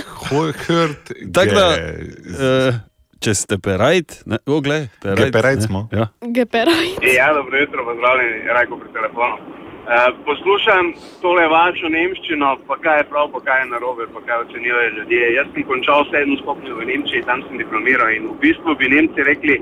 [0.67, 2.79] hört, Tako da, äh,
[3.21, 5.19] če ste perajt, ne, o, glej, perajt.
[5.21, 5.81] Ge perajt ne, smo.
[5.93, 6.09] Ja.
[6.21, 6.87] Geperaj.
[7.15, 9.37] Ja, dobro jutro, pozdravljeni, Rajko pri telefonu.
[9.85, 10.87] Uh, poslušam
[11.21, 15.27] tole vašo nemščino, pa kaj je prav, pa kaj je narobe, pa kaj ocenjujejo ljudje.
[15.35, 19.27] Jaz sem končal sedmo stopnjo v Nemčiji, tam sem diplomiral in v bistvu bi Nemci
[19.29, 19.59] rekli,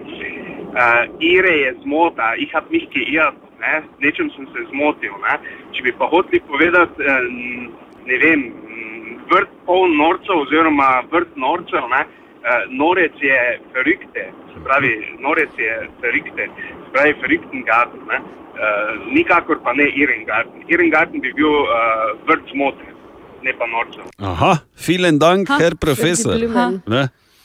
[0.74, 3.84] uh, ire je zmota, ich hab mich geirrt, ne?
[4.00, 5.16] nečem sem se zmotil.
[5.24, 5.40] Ne?
[5.74, 8.50] Če bi pa hoteli povedati, uh, ne vem,
[9.32, 12.04] vrt poln norcev oziroma vrt norcev, ne?
[12.44, 13.40] Uh, norec je
[13.72, 14.92] ferikte, se pravi,
[15.24, 18.20] norec je ferikte, se pravi, ferikten garten, ne?
[18.54, 20.66] Uh, nikakor pa ne Irengarten.
[20.68, 22.92] Irengarten bi bil uh, vrt zmote,
[23.48, 24.12] ne pa norcev.
[24.20, 24.58] Aha,
[24.88, 26.36] vielen Dank, Ha, Herr Professor.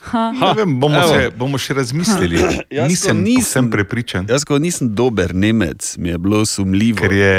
[0.01, 0.31] Ha.
[0.31, 1.07] Ne vem, bomo, Evo.
[1.09, 2.39] se, bomo še razmislili.
[2.87, 6.97] Nisem nisem- prepričan, Jaz, ko nisem dober Nemec, mi je bilo sumljivo.
[6.97, 7.35] ker je.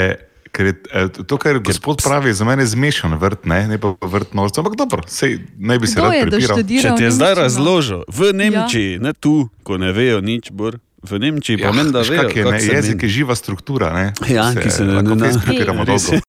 [0.51, 3.95] Ker je, eh, to, kar gospod pravi, je za mene zmešan vrt, ne, ne pa
[3.97, 4.61] vrt norcev.
[4.61, 6.57] Ampak dobro, sej, naj bi se Kdo rad je prepiral.
[6.57, 7.39] Če ti je zdaj nemščino?
[7.41, 8.99] razložil, v Nemčiji, ja.
[8.99, 12.27] ne tu, ko ne vejo nič, bor, v Nemčiji pa meni, da vejo.
[12.29, 13.89] je, ne, se jezik je živa struktura.
[13.91, 16.13] Ne, Ja, ki se ne- lahko ne- fez ne- prepiramo Res dolgo.
[16.13, 16.21] je.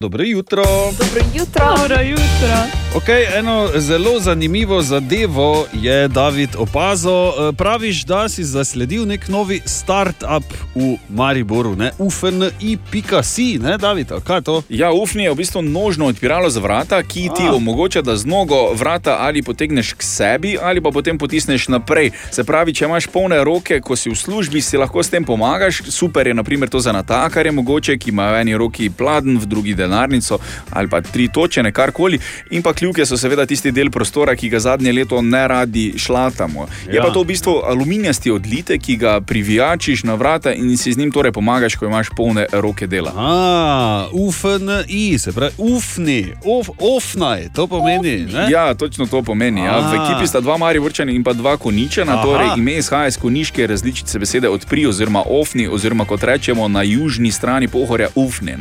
[0.00, 0.66] Dobro jutro.
[0.92, 1.62] Dobro jutro.
[1.78, 2.81] Dobro jutro.
[2.96, 7.10] Okay, eno zelo zanimivo zadevo je David opazil.
[7.12, 11.90] Eh, Praviš, da si zasledil nek novi start-up v Mariboru, ne?
[11.98, 14.62] ufni.si, ne, David, kaj je to?
[14.68, 17.54] Ja, ufni je v bistvu nožno odpiralo za vrata, ki ti A.
[17.54, 22.10] omogoča, da z nogo vrata ali potegneš k sebi, ali pa potem potisneš naprej.
[22.30, 25.82] Se pravi, če imaš polne roke, ko si v službi, si lahko s tem pomagaš.
[25.88, 29.74] Super je naprimer to za natakarje, mogoče, ki imajo v eni roki pladen, v drugi
[29.74, 30.38] denarnico
[30.70, 32.20] ali pa tri točene, karkoli.
[32.50, 36.66] In pa kljuke so seveda tisti del prostora, ki ga zadnje leto ne radi šlatamo.
[36.88, 37.02] Je Ja.
[37.02, 41.12] pa to v bistvu aluminijasti odlite, ki ga privijačiš na vrata in si z njim
[41.12, 43.12] torej pomagaš, ko imaš polne roke dela.
[43.16, 48.26] A, UFNI, se pravi, ufni, of, ofnaj, to pomeni.
[48.26, 48.50] Ne?
[48.50, 49.60] Ja, točno to pomeni.
[49.60, 49.78] Ja.
[49.80, 52.22] V ekipi sta dva Mariborčana in pa dva Koničana, Aha.
[52.22, 57.30] torej ime izhaja iz koniške različice besede odpri oziroma ofni, oziroma kot rečemo na južni
[57.32, 58.54] strani pohorja ufni.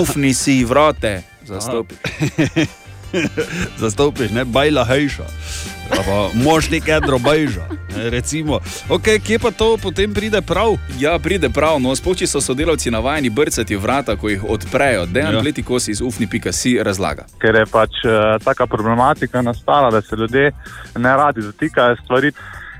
[0.00, 1.94] Ufni si vrate, zastopi.
[3.82, 5.26] Zastopiš, ne, bajla hejša.
[5.88, 7.00] Pa mož nekaj
[8.10, 8.60] recimo.
[8.88, 10.76] Okay, kje pa to potem pride prav?
[10.98, 15.06] Ja, pride prav, no, spoči so sodelavci navajeni brcati vrata, ko jih odprejo.
[15.06, 15.36] Dejan Ja.
[15.36, 15.40] ja.
[15.40, 17.24] Pletikos iz ufni.si razlaga.
[17.40, 20.52] ker je pač uh, taka problematika nastala, da se ljudje
[20.96, 22.32] ne radi dotikajo stvari.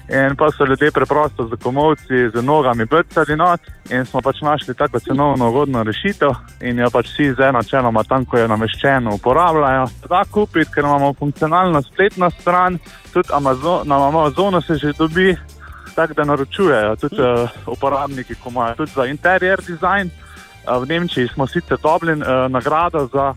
[0.09, 4.75] In pa so ljudje preprosto z komovci, z nogami brcali not, in smo pač našli
[4.75, 9.85] tako cenovno ugodno rešitev, in jo pač vsi z načeloma tam, ko je nameščeno, uporabljajo.
[10.09, 12.79] Da kupiti, ker imamo funkcionalno spletno stran,
[13.13, 15.37] tudi Amazon, na Amazonu se že dobi,
[15.95, 20.09] tako da naročujejo tudi uh, uporabniki, ko imajo tudi za interior design.
[20.09, 23.35] Uh, v Nemčiji smo sicer dobili uh, nagrado za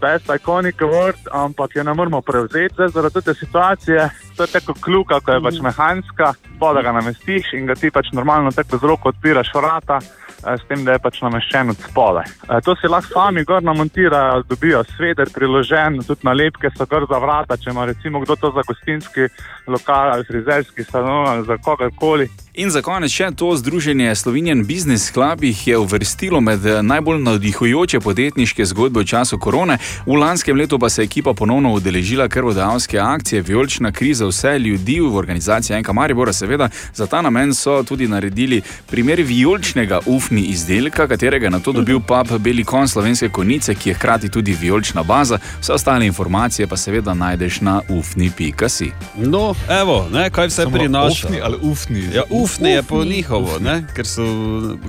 [0.00, 4.10] Best Iconic Award, ampak jo ne moremo prevzeti zdaj zaradi te situacije.
[4.36, 7.90] To je tako kluka, ko je pač mehanska, pa da ga namestiš in ga ti
[7.90, 9.98] pač normalno tako z roko odpiraš vrata.
[10.46, 12.24] eh, S tem, da je pač nameščen od spodaj.
[12.48, 17.18] Eh, To si lahko sami gor namontirajo, dobijo sveder priložen, tudi nalepke so gor za
[17.18, 19.28] vrata, če ima recimo kdo to za gostinski
[19.66, 22.28] lokal ali frizerski salon ali za kogarkoli.
[22.52, 27.22] In za konec še to združenje Slovenian Business Club jih je uvrstilo med eh, najbolj
[27.24, 29.78] navdihujoče podjetniške zgodbe v času korone.
[30.04, 34.98] V lanskem letu pa se je ekipa ponovno udeležila krvodajalske akcije Vijolična kriza vse ljudi
[35.00, 36.32] v organizaciji Enka Maribora.
[36.32, 38.60] Seveda za ta namen so tudi naredili
[38.90, 43.90] primer vijoličnega ufni izdelka, katerega je na to dobil pap Beli kon slovenske konice, ki
[43.90, 45.38] je hkrati tudi vijolična baza.
[45.60, 48.92] Vse ostale informacije pa seveda najdeš na ufni.si.
[49.16, 51.26] No, evo, ne, kaj vse Samo prinaša.
[51.26, 52.04] Ufni ali ufni?
[52.14, 53.84] Ja, ufni je po njihovo, ne?
[53.94, 54.22] ker so,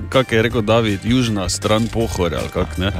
[0.08, 2.38] kako je rekel David, južna stran pohorja.
[2.38, 2.92] ali kak, ne.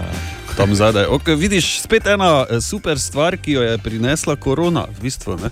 [0.57, 1.07] tam zadaj.
[1.07, 5.39] Okay, vidiš, spet ena eh, super stvar, ki jo je prinesla korona, v bistvu.
[5.43, 5.51] Ne?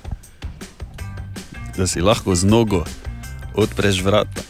[1.76, 2.84] Da si lahko z nogo
[3.54, 4.42] odpreš vrata.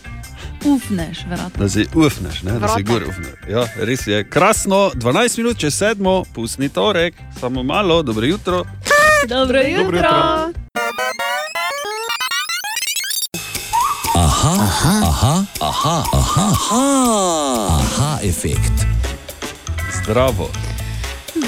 [0.64, 1.58] Ufneš, vrat.
[1.58, 2.58] Da si ufneš, ne?
[2.58, 3.34] da si gor ufneš.
[3.48, 8.64] Ja, res je krasno, 12 minut čez sedmo, pusni torek, samo malo, dobro jutro.
[9.28, 10.71] Dobro jutro.
[14.42, 18.87] Aha, aha, aha, aha, aha, aha, aha, efekt.
[20.02, 20.48] Zdravo.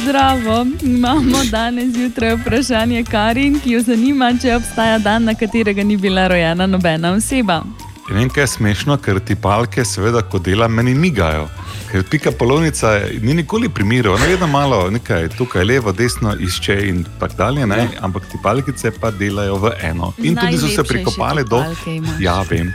[0.02, 5.96] Zdravo, imamo danes zjutraj vprašanje Karin, ki jo zanima, če obstaja dan, na katerega ni
[5.96, 7.64] bila rojena nobena oseba.
[8.11, 11.48] In vem, kaj je smešno, ker ti palke, seveda, ko dela, meni migajo.
[11.94, 12.88] Ker pika polovnica
[13.22, 17.85] ni nikoli primirjena, ona vedno malo nekaj tukaj, levo, desno išče in tako dalje, ne?
[18.00, 20.09] ampak ti palkice pa delajo v eno.
[20.18, 21.61] In tudi so se prikopale še do.
[21.87, 22.18] imaš.
[22.18, 22.72] Ja, vem.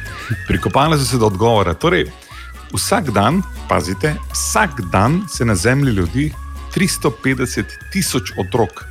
[0.47, 1.73] Prikopale so se do odgovora.
[1.75, 2.05] Torej,
[2.71, 6.31] vsak dan, pazite, vsak dan se na zemlji ljudi
[6.75, 8.85] 350 tisoč otrok.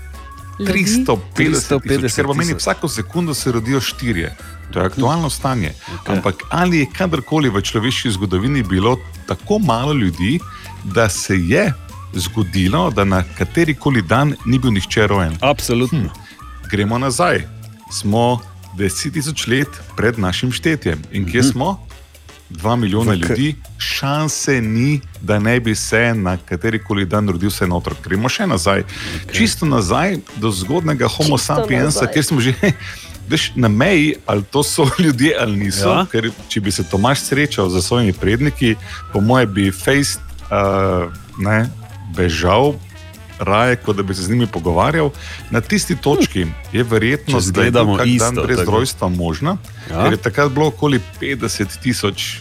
[0.59, 0.73] Ljudi?
[0.73, 4.37] 350 tisoč, ker pomeni vsako sekundo se rodijo štirje.
[4.71, 5.73] To je aktualno stanje.
[5.73, 6.13] Okay.
[6.13, 10.39] Ampak ali je kadarkoli v človeški zgodovini bilo tako malo ljudi,
[10.85, 11.73] da se je
[12.15, 15.37] zgodilo, da na kateri koli dan ni bil nihče rojen?
[15.43, 15.99] Absolutno.
[16.01, 16.09] Hm.
[16.67, 17.43] Gremo nazaj.
[17.93, 18.41] Smo
[18.75, 21.03] 10 tisoč let pred našim štetjem.
[21.13, 21.49] In kje Mhm.
[21.49, 21.87] smo?
[22.51, 27.29] 2 milijona V k- ljudi, šanse ni, da ne bi se na kateri koli dan
[27.29, 27.99] rodil vse otrok.
[28.05, 29.33] Gremo še nazaj, okay.
[29.33, 32.13] čisto nazaj do zgodnega Homo Čisto sapiensa, nazaj.
[32.13, 32.55] kjer smo že
[33.29, 35.89] veš, na meji, ali to so ljudje ali niso.
[35.89, 36.07] Ja.
[36.11, 38.77] Ker če bi se Tomaš srečal z svojimi predniki,
[39.13, 40.19] po mojem bi Face
[40.51, 41.69] uh, ne,
[42.17, 42.75] bežal.
[43.39, 45.13] Raje, kot da bi se z njimi pogovarjal,
[45.51, 48.73] na tisti točki je verjetno zdaj zgledamo kak dan brez tako.
[48.73, 49.57] rojstva možna,
[49.91, 50.03] Ja.
[50.03, 52.41] ker je takrat bilo okoli 50 tisoč,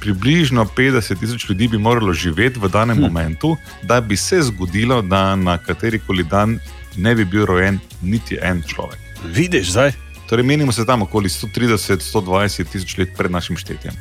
[0.00, 3.02] približno 50 tisoč ljudi bi moralo živeti v danem hm.
[3.02, 6.58] momentu, da bi se zgodilo, da na kateri koli dan
[6.96, 8.98] ne bi bil rojen niti en človek.
[9.24, 9.92] Vidiš zdaj?
[10.30, 13.94] Torej, menimo se tam okoli 130-120 tisoč let pred našim štetjem.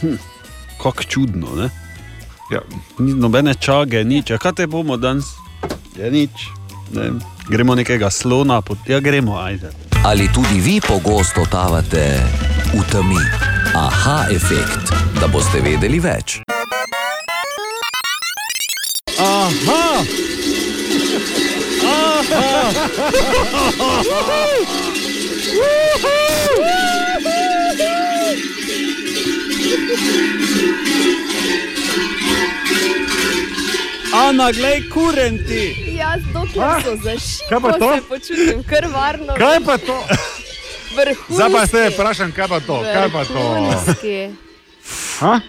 [0.00, 0.16] Hm.
[0.82, 1.68] Kako čudno, ne?
[2.52, 2.60] Ja.
[2.98, 4.30] Ni nobene čage, nič.
[4.30, 5.24] A kaj te bomo danes?
[5.96, 6.48] Je nič.
[6.92, 7.10] Ne.
[7.48, 8.78] Gremo nekega slona, pot...
[8.88, 9.72] ja gremo, ajde.
[10.04, 12.20] Ali tudi vi pogosto totavate
[12.72, 13.20] v temi?
[13.76, 14.88] Aha, efekt,
[15.20, 16.40] da boste vedeli več.
[19.20, 20.00] Aha!
[34.14, 35.74] Ana, glej, kurenti!
[35.98, 37.88] Jaz, dokler so zašli, Kaj pa to?
[37.94, 39.34] se počutim kar varno.
[39.38, 39.96] Kaj pa to?
[40.96, 41.34] Vrhunski.
[41.34, 42.76] Zdaj pa se vprašam, kaj pa to?
[42.94, 43.42] Kaj pa to?
[43.50, 44.16] Vrhunski.
[45.20, 45.40] Ha?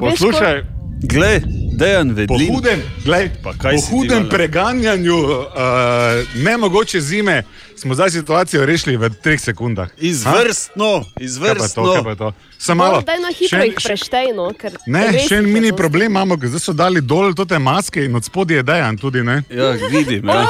[0.00, 0.62] Poslušaj,
[1.02, 1.40] Glej,
[1.74, 2.54] dejan po vedlin.
[2.54, 5.36] hudem, glej, Pa kaj po si hudem preganjanju uh,
[6.34, 7.42] nemogoče zime
[7.76, 9.88] smo zdaj situacijo rešili v treh sekundah.
[9.98, 11.20] Izvrstno, to?
[11.20, 11.84] izvrstno.
[11.84, 12.32] Kaj pa to?
[12.58, 13.02] Samo malo.
[13.02, 15.76] Daj na hitro Še- jih preštej, no, ker Ne, res še en jih mini ne
[15.76, 19.22] problem imamo, ker so dali dol te maske in od spodaj je dejan tudi.
[19.22, 19.42] Ne?
[19.50, 20.24] Ja, vidim.
[20.28, 20.46] Ja.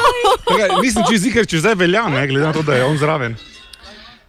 [0.82, 3.34] Nisem čez ziger, če zdaj velja, ne, glede na to, da je on zraven.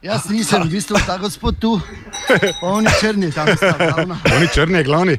[0.05, 1.81] Jaz nisem, v bistvu ta gospod tu,
[2.61, 4.17] oni črni tam sta glavna.
[4.37, 5.15] Oni črni je glavni.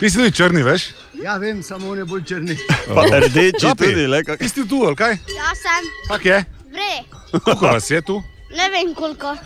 [0.00, 0.86] Ti si tudi črni, veš?
[1.22, 2.56] Ja, vem, samo on je bolj črni.
[2.88, 4.38] Pa rdeči Žapi, tudi, le kak.
[4.38, 5.12] Ti si tu, ali kaj?
[5.30, 6.44] Ja, sem Kak je?
[6.70, 6.94] vre,
[7.40, 8.22] Koliko vas je tu?
[8.50, 9.36] ne vem koliko.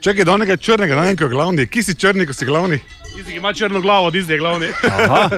[0.00, 1.66] Čakaj, do nekega črnega, da nekaj glavni.
[1.66, 2.78] Ki si črni, ko si glavni?
[3.12, 4.68] Tisti, ki ima črno glavo, tisti je glavni.
[4.82, 5.28] Aha.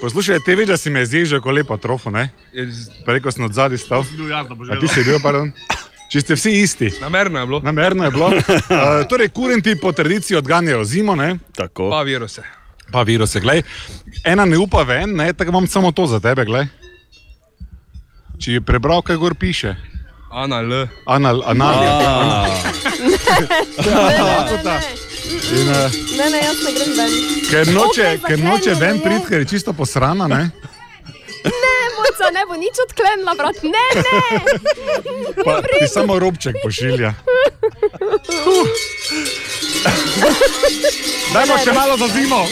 [0.00, 2.28] Poslušaj, te veš, da si me zježal, ko lepo trofo, ne?
[3.06, 4.04] Pa rekel sem od zadaj stal.
[4.12, 5.50] Bil jasno, A ti si bil, pardon?
[6.06, 6.92] Če ste vsi isti.
[7.00, 7.60] Namerno je bilo.
[7.60, 8.28] Namerno je bilo.
[8.30, 11.38] Uh, torej, kurenti po tradiciji odganjajo zimo, ne?
[11.52, 11.90] Tako.
[11.90, 12.46] Pa viruse.
[12.86, 13.62] Pa viruse, glej.
[14.24, 16.66] Ena ne upa ven, ne, tako imam samo to za tebe, glej.
[18.36, 19.76] Če je prebral, kaj gor piše.
[20.28, 20.88] Ana L.
[21.06, 21.74] Anal, anal.
[21.74, 22.46] A,
[23.76, 24.80] Tako ta.
[25.48, 27.10] In, uh, Ne, ne, jaz ne grem ven.
[27.50, 29.02] ker noče, Okej, ker noče ven je.
[29.02, 30.50] priti, ker je čisto posrana, ne?
[31.44, 33.62] Ne, moca ne bo nič odklenila, brat.
[33.62, 34.20] Ne, ne.
[35.44, 37.14] Pa ti samo robček pošilja.
[41.34, 42.46] Dajmo še malo za zimo.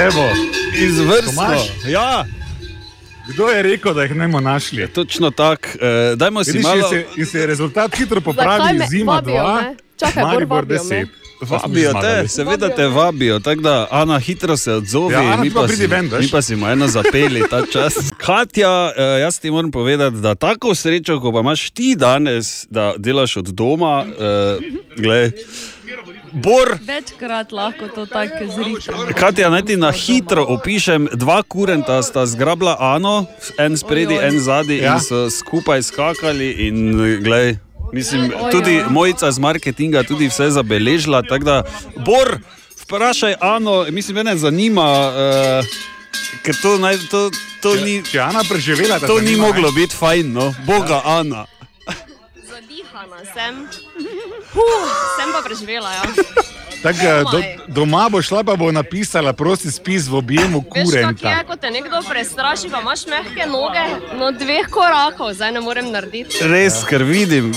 [0.00, 0.28] Evo,
[0.74, 1.44] izvrstno.
[1.88, 2.24] Ja,
[3.28, 4.88] kdo je rekel, da jih ne bomo našli?
[4.88, 5.68] točno tako.
[5.80, 6.76] E, dajmo si Vidiš, malo.
[6.76, 9.76] in se, in se je rezultat hitro Zakaj popravi, me zima vabijo, 2, ne?
[10.04, 10.96] Čakaj, Maribor vabijo me.
[10.96, 11.06] 10.
[11.42, 15.68] Vabijo te, seveda te vabijo, tako da Ana hitro se odzovi, Ja, Ana, mi, pa
[15.68, 17.94] si, ven, mi pa si mu eno zapeli ta čas.
[18.26, 22.94] Katja, eh, jaz ti moram povedati, da tako srečo, ko pa imaš ti danes, da
[22.98, 24.58] delaš od doma, eh,
[24.96, 25.30] glej,
[26.32, 28.94] Bor, Večkrat lahko to tako zrišem.
[29.14, 33.26] Katja, naj ti na hitro opišem, dva kurenta sta zgrabila Ano,
[33.58, 34.94] en spredi, en zadnji Ja.
[34.94, 36.50] in so skupaj skakali.
[36.50, 36.92] In,
[37.22, 37.56] glej,
[37.92, 41.22] mislim, tudi mojica z marketinga tudi vse zabeležila.
[41.22, 41.62] tako Da,
[41.96, 42.38] Bor,
[42.82, 45.66] vprašaj Ano, mislim, mene zanima, uh,
[46.42, 47.30] ker to, naj, to,
[47.62, 48.02] to ni.
[48.02, 49.74] Če Ana preživela, To ni zanima, moglo ne?
[49.80, 51.46] biti fajn, no, boga Ana.
[52.48, 53.68] Zadihana sem.
[54.52, 56.04] Huh, sem pa preživela, ja.
[56.82, 60.78] Tak, eh, do, doma bo šla pa bo napisala prosti spis v objemu Veš, kako
[60.78, 61.44] je, kurenta.
[61.46, 63.84] ko te nekdo prestraši, pa imaš mehke noge,
[64.18, 66.42] no dveh korakov zdaj ne morem narediti.
[66.42, 67.52] Res, ker vidim,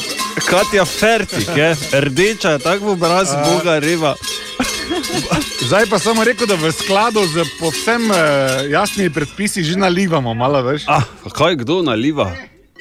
[0.45, 4.13] Katja Fertik je, rdeča tako v obraz, boga reva.
[5.65, 8.05] Zdaj pa samo rekel, da v skladu z povsem
[8.69, 10.85] jasnimi predpisi že nalivamo, malo več.
[10.87, 11.01] Ah,
[11.33, 12.29] kaj kdo naliva?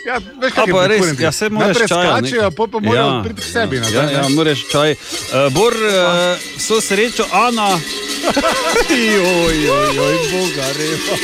[0.05, 2.17] Ja, veš, je pa res, ja, se moraš čaja.
[2.17, 4.35] skačejo, pol pa morajo priti k sebi Ja, nazaj, ja, ne?
[4.37, 4.91] moraš čaj.
[4.93, 7.71] Uh, Bor, uh, so srečo, Ana.
[9.17, 11.17] Joj, joj, joj, boga reva.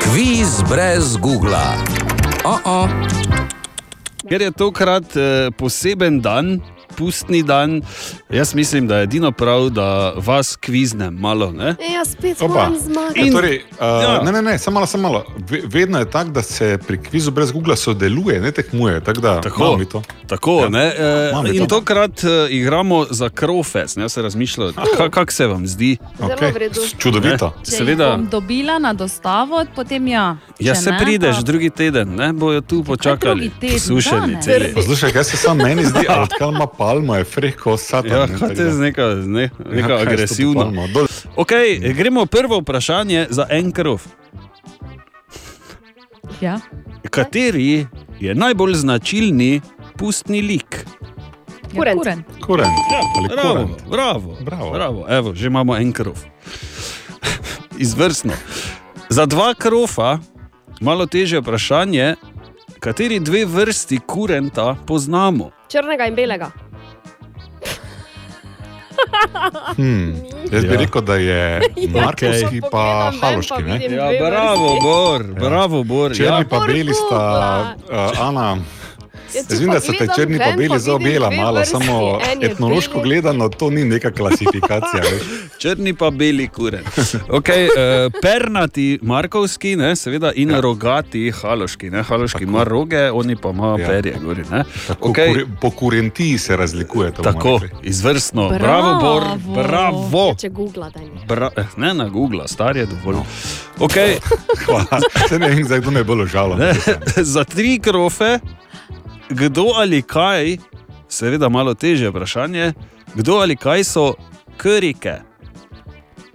[0.00, 1.64] Kviz brez Google.
[2.44, 2.88] Oh -oh.
[4.28, 6.60] Ker je tokrat eh, poseben dan,
[6.92, 7.82] pustni dan,
[8.30, 11.52] jaz mislim, da je edino prav, da vas kviznem malo.
[11.52, 11.68] Ne?
[11.80, 12.54] E, jaz spet Opa.
[12.54, 13.20] moram zmagati.
[13.20, 14.22] Ja, torej, uh, Ja.
[14.22, 15.24] Ne, ne, ne, samo malo, samo malo.
[15.40, 19.00] Ve- Vedno je tako, da se pri kvizu brez Google sodeluje, ne tekmuje.
[19.00, 19.60] Tako da Tako.
[19.60, 20.02] imamo mi to.
[20.26, 20.68] Tako, Ja.
[20.68, 21.66] ne, e, Imam in to.
[21.70, 23.96] tokrat e, igramo za krofec.
[23.96, 25.96] Ne, jaz se razmišljam, ka, kako se vam zdi.
[26.54, 26.80] Redu.
[26.98, 27.46] Čudovito.
[27.48, 30.36] Ne, Če Seveda, bom dobila na dostavo, potem ja.
[30.58, 33.50] ja, Če se ne, prideš pa- drugi teden, ne bojo tu počakali.
[34.74, 38.10] Poslušaj, kaj se samo meni zdi, ali odkal ima palmo, je frehko satan.
[38.10, 39.94] Ja, ne, kaj da- z neka, ne, Ja, neka
[40.54, 40.86] palmo?
[40.88, 41.06] Dol.
[41.36, 44.02] Okay, gremo prvo vprašanje za en krov.
[46.40, 46.58] Ja.
[47.04, 47.86] Kateri
[48.18, 49.60] je najbolj značilni
[49.96, 50.86] pustni lik?
[51.72, 51.98] Kurent.
[51.98, 52.26] Ja, kurent.
[52.40, 52.78] Kurent.
[53.16, 53.82] Ali Bravo, kurent.
[53.88, 54.70] bravo, Bravo.
[54.70, 55.00] bravo.
[55.08, 56.18] Evo, že imamo en krov.
[57.78, 58.32] Izvrstno.
[59.08, 60.18] Za dva krofa,
[60.80, 62.14] malo težje vprašanje,
[62.80, 65.50] kateri dve vrsti kurenta poznamo?
[65.68, 66.50] Črnega in belega.
[69.76, 70.14] Hmm.
[70.52, 70.80] Jaz bi Ja.
[70.80, 71.60] rekel, da je
[71.94, 73.62] Markovski Ko pa Haloški.
[73.62, 73.78] Ne?
[73.86, 74.78] Ja, bravo.
[74.80, 76.14] Bor, bravo, Bor.
[76.14, 76.44] Črni Ja.
[76.50, 77.22] pa beli sta,
[77.88, 78.56] uh, Ana.
[79.34, 83.08] Ja, pa da so te črni ven, beli zaobjela, malo, samo etnološko beli.
[83.08, 85.02] gledano, to ni neka klasifikacija.
[85.62, 86.86] Črni pa beli kurent.
[87.28, 90.60] Okay, uh, pernati, markovski, ne, seveda, in ja.
[90.60, 91.90] rogati, haloški.
[91.90, 92.02] Ne.
[92.02, 93.86] Haloški ima roge, oni pa imajo Ja.
[93.86, 94.16] perje.
[94.24, 94.64] Gori, ne.
[94.86, 95.28] Tako, Okej.
[95.28, 95.46] okay.
[95.60, 97.12] Po kurentiji se razlikuje.
[97.12, 98.48] to Tako, izvrstno.
[98.48, 99.22] Bravo, Bor,
[99.64, 100.28] bravo.
[100.28, 101.10] Ja, Če googla, da ni.
[101.28, 103.14] Bra eh, ne na Google, star je dovolj.
[103.14, 103.24] No.
[103.78, 104.16] Okay,
[104.66, 105.00] Hvala.
[105.28, 106.56] Se ne vem, zdaj kdo me bolj žalo.
[106.56, 106.74] ne,
[107.34, 108.38] za tri krofe,
[109.34, 110.56] kdo ali kaj,
[111.08, 112.72] seveda malo težje vprašanje,
[113.14, 114.14] kdo ali kaj so
[114.56, 115.18] krike.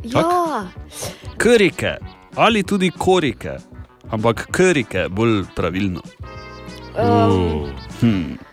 [0.04, 0.68] Ja,
[1.38, 1.98] Krike
[2.38, 3.58] ali tudi korike,
[4.12, 6.02] ampak krike bolj pravilno.
[6.98, 7.70] um,
[8.02, 8.47] Hm.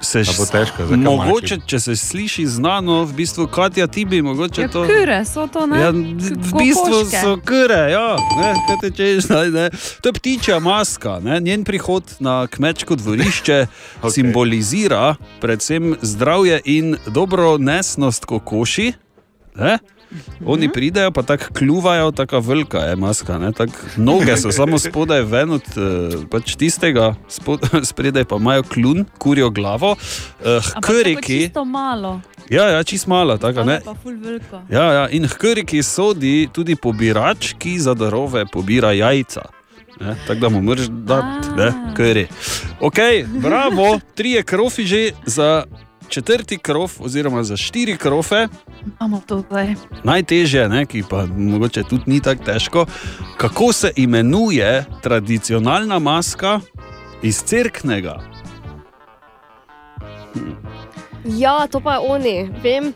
[0.00, 4.22] Se A bo težko, zakaj mogoče, če se sliši znano, v bistvu Katja ti bi
[4.22, 4.84] mogoče Ja, to.
[4.88, 5.80] Kure so to, ne?
[5.80, 9.66] Ja, v bistvu so kure, ja, ne, kaj te češ, ne, ne.
[10.00, 11.18] To je ptičja maska.
[11.24, 11.40] Ne.
[11.40, 14.02] Njen prihod na kmečko dvorišče okay.
[14.06, 14.12] Ok.
[14.14, 18.92] simbolizira predvsem zdravje in dobro nesnost kokoši.
[19.60, 19.78] Ne.
[20.44, 23.38] Oni pridejo, pa tako kljuvajo, tako velika je maska.
[23.38, 25.82] Ne, tak, noge so samo spodaj ven od eh,
[26.26, 29.96] pač tistega, spod, spredaj pa imajo kljun, kurjo glavo.
[30.40, 32.20] Eh, Ampak to je pa Hkriki, čisto malo.
[32.50, 33.72] ja, ja, čist malo, tako To ne.
[33.72, 34.40] je.
[34.68, 39.42] Ja, ja, in hkriki sodi tudi pobirač, ki za darove pobira jajca.
[40.00, 42.26] Ne, Tako da mu moraš dati, ne, kri.
[42.80, 42.96] Ok,
[43.26, 45.64] bravo, tri je krofi že za
[46.10, 48.48] četrti krof, oziroma za štiri krofe.
[49.00, 49.74] Imamo to zdaj.
[50.04, 52.86] Najtežje, ne, ki pa mogoče tudi ni tako težko,
[53.36, 56.60] kako se imenuje tradicionalna maska
[57.22, 58.20] iz crknega.
[61.24, 62.92] ja, to pa je oni, vem.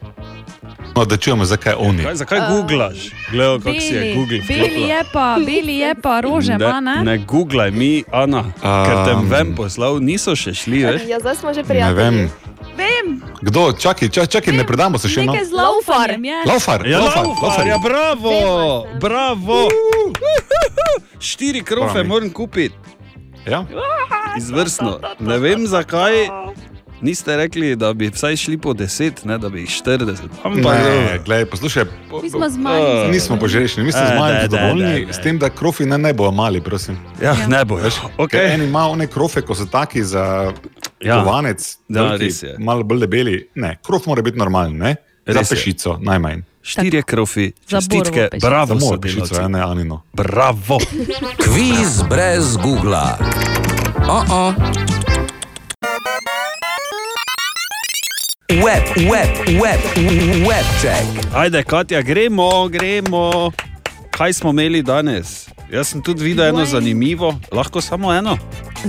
[0.96, 2.02] No, da čujemo, zakaj oni.
[2.02, 3.10] Kaj, zakaj googlaš?
[3.30, 4.38] Gledaj, kako si je Google.
[4.48, 7.02] beli je pa, beli je pa rože, ne, ne?
[7.02, 10.84] ne googlaj mi, Ana, ker te Um, vem poslal, niso še šli.
[10.84, 11.02] Veš?
[11.08, 12.30] Ja, zdaj smo že Ne prijatelji.
[12.76, 13.06] Vem.
[13.06, 13.72] Vem, Kdo?
[13.74, 15.32] Čakaj, čakaj, čakaj ne predamo se še eno.
[15.32, 16.38] nekaj z laufarjem je.
[16.46, 18.98] Laufar, Ja, laufar, laufar, ja, bravo, Vemo se.
[18.98, 19.68] bravo.
[21.20, 22.74] Štiri krofe moram kupiti,
[23.46, 23.64] Ja?
[24.36, 24.98] izvrstno.
[25.20, 26.12] Ne vem zakaj,
[27.00, 30.24] Niste rekli, da bi vsaj šli po 10, ne da bi jih 40.
[30.42, 33.10] Ampak, Ne, glej, poslušaj, po- Mi smo zmagali.
[33.10, 35.12] nismo požrešni, mi smo Eh, z da, manj da, zadovoljni, da, da.
[35.12, 36.96] s tem, da krofi ne, ne bojo mali, prosim.
[37.22, 37.76] Ja, ne bo.
[38.18, 38.54] Okay.
[38.54, 40.52] Eni imajo one krofe, ko so taki za
[41.05, 41.22] Ja.
[41.24, 42.57] kovanec, Ja, veliki, je.
[42.59, 43.48] malo bolj debeli.
[43.55, 44.96] Ne, krof mora biti normalen, ne?
[45.26, 45.57] Za Res je.
[45.57, 46.42] pešico, najmanj.
[46.62, 49.00] Štirje krofi, Za čestitke, bravo, Za sodelavci.
[49.02, 50.02] pešico, ja, ne Anino.
[50.12, 50.78] Bravo.
[51.38, 53.16] Kviz brez Google.
[54.00, 54.55] Oh -oh.
[58.55, 59.80] Web, web, web,
[60.40, 61.34] web check.
[61.34, 63.50] Ajde, Katja, gremo, gremo.
[64.11, 65.48] Kaj smo imeli danes?
[65.72, 68.38] Jaz sem tudi videl eno zanimivo, lahko samo eno.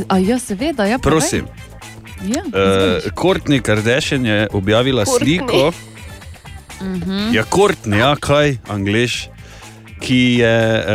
[0.07, 1.41] A ja, seveda, ja, povej.
[2.16, 2.34] Prosim.
[2.34, 5.20] Ja, Uh, Kortni Kardashian je objavila Kourtney.
[5.39, 5.72] sliko.
[6.82, 7.34] Mhm.
[7.34, 9.30] Ja, Kortni, ja, kaj, angliš.
[9.97, 10.86] Ki je uh,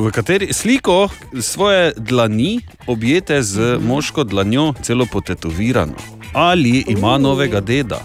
[0.00, 1.08] v kateri sliko
[1.40, 3.86] svoje dlani objete z Mhm.
[3.86, 5.94] moško dlanjo, celo potetovirano.
[6.32, 8.00] Ali ima novega deda?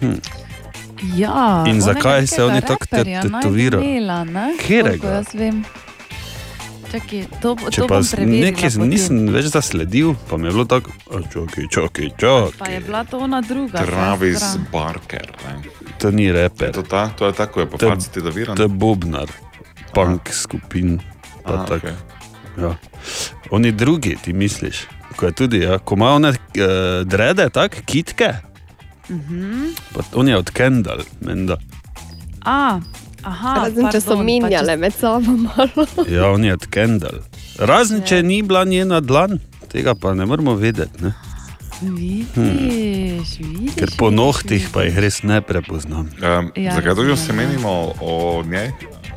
[0.00, 0.12] Hm.
[1.14, 3.22] Ja, In zakaj se oni tako te- reperja
[4.24, 4.92] naj
[5.32, 5.52] bi
[6.96, 11.20] Čakaj, to, Če to pa nekaj nisem več zasledil, pa mi je bilo tako, "A,
[11.22, 12.56] čakaj, čakaj, čakaj.
[12.56, 13.78] Pa je bila to ona druga.
[13.78, 14.64] Travis sestra.
[14.72, 15.28] Barker.
[15.42, 15.60] Ne.
[15.98, 16.72] To ni reper.
[16.72, 18.56] To, ta, to je tako, je pa To je- faci tetoviran.
[18.56, 19.28] To je Bobnar,
[19.92, 21.00] punk skupin.
[21.42, 21.74] pa Aha, tako.
[21.76, 21.96] okej.
[22.58, 22.72] Ja.
[23.50, 26.36] Oni drugi, ti misliš, ko je tudi, ja, ko imajo one uh,
[27.04, 28.32] drede, tako kitke,
[29.08, 29.76] Mhm.
[29.92, 31.56] pa on je od Kendall, menda.
[32.42, 32.80] A,
[33.26, 35.86] aha, Razen če so pardon, pa minjale med sabo malo.
[36.08, 37.18] Ja, on je od Kendall.
[37.60, 41.02] Razen če ni bila njena dlan, tega pa ne moramo vedeti.
[41.02, 41.12] Ne?
[41.82, 43.74] Vidiš, vidiš.
[43.76, 46.08] Ker po nohtih pa jih res ne prepoznam.
[46.16, 48.70] Um, Ja, zakaj dolgo se menimo o njej?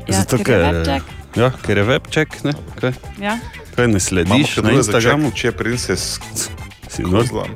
[0.07, 1.01] Ja, Zato, ker je webček.
[1.35, 2.53] Ja, ker je webček, ne?
[2.75, 3.37] Kaj, Ja.
[3.75, 5.29] kaj ne slediš na Instagramu?
[5.29, 7.23] začetke, Če princ se Si nor?
[7.23, 7.53] skozlam.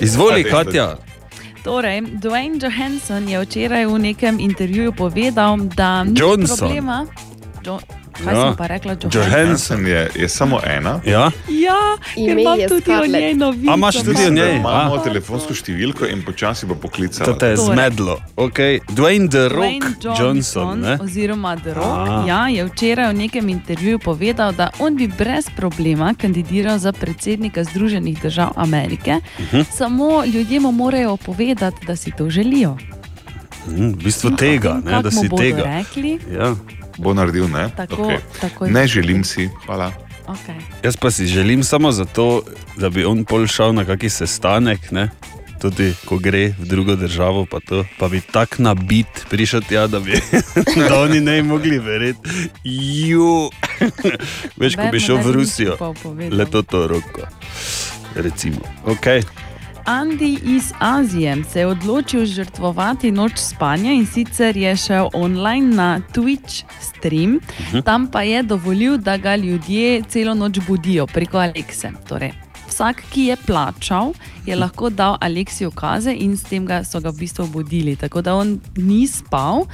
[0.00, 0.96] Izvoli, Katja.
[1.64, 6.58] Torej, Dwayne Johansson je včeraj v nekem intervjuju povedal, da ni Johnson.
[6.58, 7.06] problema.
[7.64, 7.80] Jo
[8.14, 8.42] Kaj Ja.
[8.42, 9.22] sem pa rekla, Johansson?
[9.22, 11.00] Johansson je, je samo ena.
[11.04, 11.30] Ja.
[11.48, 11.80] Ja,
[12.14, 13.12] ker imam tudi o Scarlett.
[13.14, 13.70] njej novico.
[13.70, 14.56] A imaš tudi o njej?
[14.56, 17.26] Imamo telefonsko številko in počasi bo poklicala.
[17.26, 17.66] To te je Torej.
[17.68, 18.14] zmedlo.
[18.36, 18.78] Okay.
[18.88, 20.26] Dwayne The Rock Dwayne Johnson.
[20.26, 20.98] Johnson, ne?
[21.00, 22.24] oziroma The Rock, A.
[22.24, 27.64] ja, je včeraj v nekem intervjuju povedal, da on bi brez problema kandidiral za predsednika
[27.64, 29.60] Združenih držav Amerike, Mhm.
[29.70, 32.76] samo ljudje mu morajo povedati, da si to želijo.
[33.66, 35.62] Hm, v bistvu tega, ne, Kako da si tega.
[35.64, 36.18] rekli?
[36.30, 36.54] Ja.
[36.98, 37.70] Bo naredil, ne?
[37.76, 38.18] Tako- Okej.
[38.40, 39.92] tako ne želim si, hvala.
[40.26, 40.60] Okay.
[40.84, 42.42] Jaz pa si želim samo zato,
[42.76, 45.10] da bi on pol šel na kakšen sestanek, ne?
[45.64, 50.00] tudi ko gre v drugo državo, pa, to, pa bi tako nabit prišel tja, da
[50.00, 50.12] bi
[50.88, 52.28] da oni ne bi mogli verjeti.
[54.60, 55.76] Veš, ko bi šel v Rusijo,
[56.30, 57.24] leto to roko.
[58.14, 58.60] Recimo.
[58.84, 59.24] Okay.
[59.86, 66.00] Andy iz Azije se je odločil žrtvovati noč spanja in sicer je šel online na
[66.14, 67.80] Twitch stream, Mhm.
[67.80, 71.90] tam pa je dovolil, da ga ljudje celo noč budijo preko Alexe.
[72.08, 72.32] Torej,
[72.74, 74.12] vsak, ki je plačal,
[74.46, 77.94] je lahko dal Aleksi ukaze in s tem ga so ga v bistvu budili.
[77.96, 79.66] Tako da on ni spal,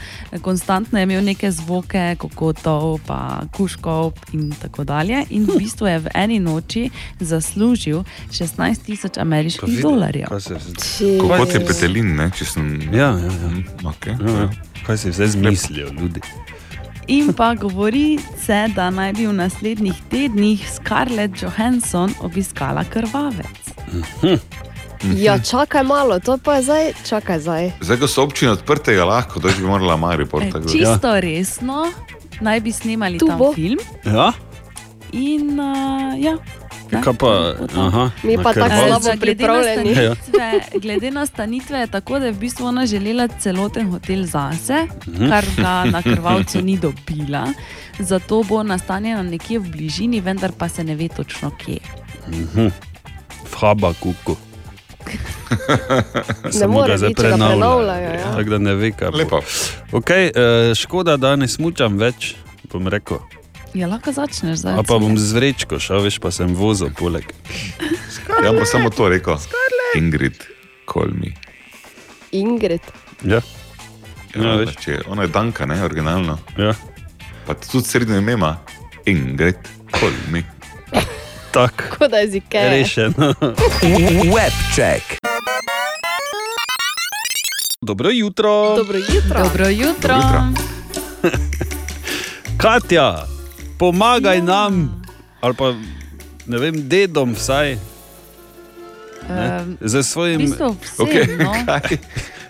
[0.44, 5.24] konstantno je imel neke zvoke, kokotov, pa kuškov in tako dalje.
[5.30, 6.90] In v bistvu je v eni noči
[7.20, 10.28] zaslužil 16 tisoč ameriških dolarjev.
[11.24, 12.30] Kot je petelin, ne?
[12.36, 12.68] če sem.
[12.92, 13.50] Ja, ja, ja.
[13.94, 14.14] Okay.
[14.20, 14.50] Ja, ja.
[14.84, 16.20] Kaj si vse zmislijo ljudi?
[17.06, 23.72] In pa govori se, da naj bi v naslednjih tednih Scarlett Johansson obiskala krvavec.
[25.16, 27.70] Ja, čakaj malo, to pa je zdaj, čakaj zdaj.
[27.80, 30.42] Zdaj, ko so občine odprte, je lahko, da bi morala Maripor.
[30.42, 31.88] E, čisto resno,
[32.40, 33.52] naj bi snemali Tu tam bo.
[33.54, 33.78] film.
[34.04, 34.32] Ja?
[35.12, 36.36] In uh, ja.
[36.92, 39.90] Kaj pa, aha, Mi pa tako slabo pripravljeni.
[39.90, 40.16] nastanitve-
[40.76, 45.28] Glede na stanitve je tako, da je v bistvu ona želela celoten hotel zase, Mhm.
[45.28, 47.46] kar ga na krvavcu ni dobila.
[48.00, 51.78] Zato bo nastanjena nekje v bližini, vendar pa se ne ve točno kje.
[52.28, 52.66] Mhm.
[53.44, 54.36] V Habakuku.
[56.44, 58.10] Ne Samo če ga prenavljajo.
[58.12, 58.32] ja.
[58.32, 59.08] Tako da ne ve, kaj.
[59.10, 59.40] Lepo.
[59.92, 62.34] Okay, uh, škoda, da ne smučam več,
[62.64, 63.18] bom rekel.
[63.74, 64.78] Ja, lahko začneš zdaj.
[64.78, 67.26] A pa bom z vrečko šel, veš, pa sem vozil poleg.
[68.42, 69.38] Ja, pa samo to rekel.
[69.94, 70.42] Ingrid,
[70.90, 71.34] call me.
[72.34, 72.82] Ingrid.
[73.22, 73.38] Ja.
[74.34, 76.38] Ja, ja, če, ona je Danka, ne, originalno.
[76.58, 76.74] Ja.
[77.46, 78.56] Pa tudi srednjo ime ima.
[79.06, 79.58] Ingrid,
[79.94, 80.42] call me.
[81.54, 81.94] Tako.
[81.98, 82.58] Kot da je zike.
[82.74, 83.34] Rešeno.
[84.34, 85.18] Webcheck.
[87.82, 88.76] Dobro jutro.
[88.76, 89.42] Dobro jutro.
[89.42, 90.16] Dobro jutro.
[92.56, 93.26] Katja,
[93.80, 95.02] pomagaj nam.
[95.40, 95.72] Ali pa
[96.46, 97.78] ne vem, dedom vsaj.
[99.30, 100.40] Ehm, Za svojim.
[100.40, 101.52] v bistvu vsem, Okej, no.
[101.64, 101.96] kaj?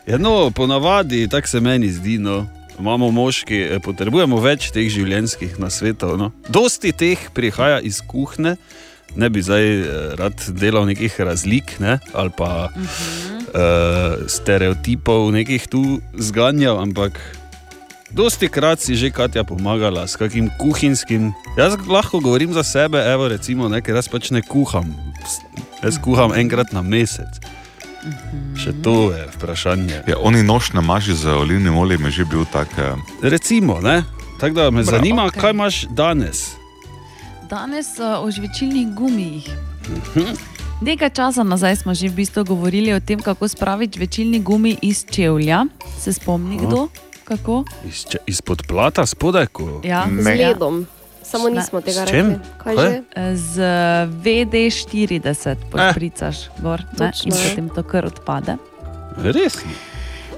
[0.07, 2.18] Ja, no, ponavadi, tako se meni zdi.
[2.18, 2.47] No.
[2.78, 6.16] Imamo moški, eh, potrebujemo več teh življenjskih nasvetov.
[6.18, 6.33] No.
[6.49, 8.57] Dosti teh prihaja iz kuhne,
[9.14, 9.87] ne bi zdaj eh,
[10.18, 13.39] rad delal nekih razlik ne, ali pa uh -huh.
[13.55, 17.20] uh, stereotipov nekih tu zganjal, ampak
[18.12, 21.32] dosti krat si že Katja pomagala s kakim kuhinjskim.
[21.58, 24.94] Jaz lahko govorim za sebe, evo, recimo, ne, ker jaz pač ne kuham.
[25.82, 27.28] Jaz kuham enkrat na mesec.
[28.56, 30.02] Še to je vprašanje.
[30.08, 32.68] Ja, oni nož namaži z olivnim oljem, je že bil tak.
[32.78, 34.04] eh, Recimo, ne?
[34.40, 34.90] tako da me Bravo.
[34.90, 35.40] zanima, Okej.
[35.40, 36.56] kaj imaš danes.
[37.44, 39.44] Danes uh, o žvečilnih gumijih.
[40.80, 45.04] Nekaj časa nazaj smo že v bistvu govorili o tem, kako spraviti žvečilni gumi iz
[45.04, 45.66] čevlja.
[45.98, 46.64] Se spomni Aha.
[46.66, 46.88] kdo?
[47.31, 47.62] Kako?
[47.87, 50.87] Iz, če, izpod plata, spodaj, ko Ja, Z ledom.
[51.22, 51.61] Samo Ne.
[51.61, 52.26] nismo tega čim?
[52.28, 52.43] rekli.
[52.59, 52.89] Kaj Kaj?
[52.89, 53.37] že?
[53.37, 53.55] Z
[54.18, 57.12] VD40 pošpricaš gor ne?
[57.24, 58.57] in potem to kar odpade.
[59.16, 59.61] Res?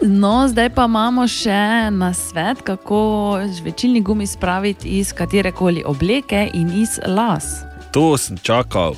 [0.03, 1.57] No, zdaj pa imamo še
[1.91, 2.99] na svet, kako
[3.49, 7.63] žvečilni gumi spraviti iz katerekoli obleke in iz las.
[7.91, 8.93] To sem čakal,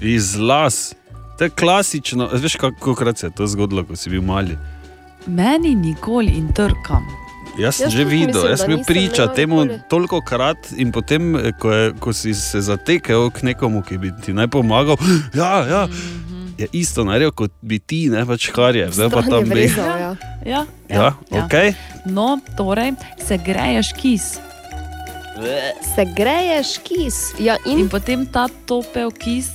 [0.00, 0.94] iz las.
[1.36, 2.28] To je klasično.
[2.32, 4.56] Veš, kako krat se je to zgodilo, ko si bil mali.
[5.26, 7.06] Meni nikoli in trkam.
[7.58, 11.72] Jaz sem že videl, mislim, jaz sem bil priča temu toliko krat, in potem, ko,
[11.72, 14.96] je, ko si se zatekel k nekomu, ki bi ti naj pomagal,
[15.40, 15.82] ja, ja,
[16.58, 19.66] je isto naredil kot bi ti, ne pač kar je, zdaj pa tam bi.
[19.76, 20.14] Ja,
[20.46, 21.54] ja, Ja, ok.
[22.06, 22.94] No, torej,
[23.26, 24.38] se greješ kis.
[25.94, 27.18] Se greješ kis.
[27.38, 27.84] Ja, in?
[27.84, 29.50] in potem ta topel kis,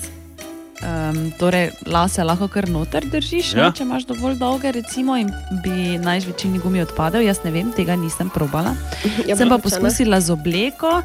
[0.81, 3.59] um, torej lase lahko kar noter držiš, Ja.
[3.59, 3.65] ja.
[3.69, 5.31] ne, če imaš dovolj dolge, recimo, in
[5.63, 7.21] bi naj večini gumi odpadel.
[7.25, 8.75] Jaz ne vem, tega nisem probala.
[9.29, 11.01] Ja, Sem pa poskusila z obleko,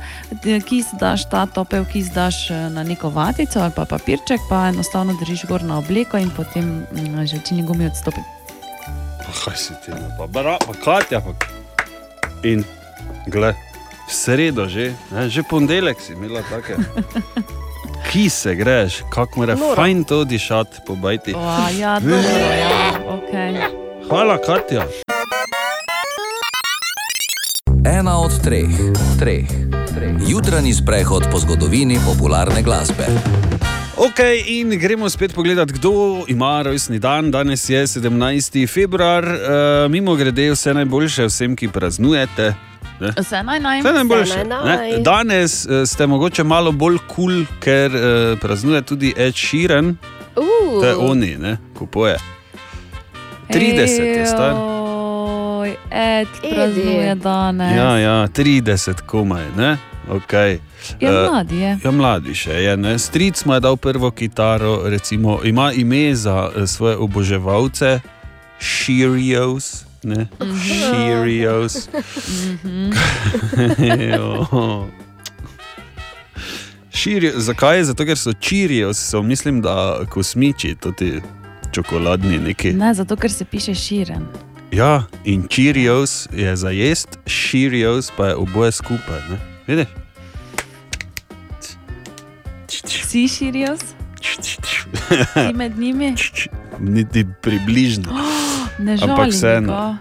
[0.66, 5.14] kis daš, ta topel kis daš eh, na neko vatico ali pa papirček, pa enostavno
[5.20, 8.20] držiš gor na obleko in potem mm, večini gumi odstopi.
[9.20, 11.20] Pa kaj si ti, no, pa, bra, pa Katja.
[11.20, 11.32] Pa.
[12.42, 12.64] In
[13.26, 13.56] gled,
[14.08, 16.76] sredo že, ne, že ponedeljek si imela take.
[18.08, 19.74] Ki se greš, kako mora Noro.
[19.74, 21.34] fajn to dišati po bajti.
[21.36, 23.60] O, ja, dobro, ja, okay.
[24.08, 24.86] Hvala, Katja.
[27.98, 28.68] Ena od treh,
[29.18, 29.48] treh,
[29.94, 30.12] treh.
[30.28, 33.04] Jutranji sprehod po zgodovini popularne glasbe.
[33.96, 37.30] Ok, in gremo spet pogledat, kdo ima rojstni dan.
[37.30, 38.68] Danes je 17.
[38.74, 42.54] februar, uh, mimo grede, vse najboljše vsem, ki praznujete.
[43.00, 43.12] Ne?
[43.18, 43.80] Vse naj naj.
[43.80, 44.44] Vse najboljše.
[44.44, 45.02] Ne?
[45.04, 49.96] Danes uh, ste mogoče malo bolj kul, cool, ker uh, praznuje tudi Ed Sheeran,
[50.36, 50.80] Uh.
[50.80, 52.16] to je oni, ne, kupuje.
[53.48, 54.54] 30 je star.
[54.56, 57.76] Oj, Ed, praznuje danes.
[57.76, 59.76] Ja, ja, 30 komaj, ne?
[60.10, 60.58] Okay.
[61.00, 61.78] Ja, mladi je.
[61.84, 62.76] Ja, mladi še je.
[62.76, 62.98] Ne?
[62.98, 68.00] Stric mu je dal prvo kitaro, recimo, ima ime za eh, svoje oboževalce,
[68.58, 69.89] Cheerios.
[70.04, 70.26] Ne?
[70.90, 71.88] Cheerios.
[74.16, 74.88] Jo.
[76.90, 77.44] Cheerios.
[77.44, 77.84] Zakaj?
[77.84, 81.20] Zato, ker so Cheerios, so mislim, da kosmiči, ti
[81.72, 82.72] čokoladni neki.
[82.72, 84.26] Ne, zato ker se piše širen.
[84.72, 89.20] Ja, in Cheerios je za jesti, Cheerios pa je oboje skupaj.
[89.30, 89.38] Ne?
[89.66, 89.86] Vidiš?
[93.08, 93.80] Si širios?
[95.32, 96.14] Si med njimi?
[96.78, 98.12] Niti približno.
[98.80, 99.30] Ne Ampak žalim.
[99.30, 99.68] vseeno.
[99.68, 99.96] ga.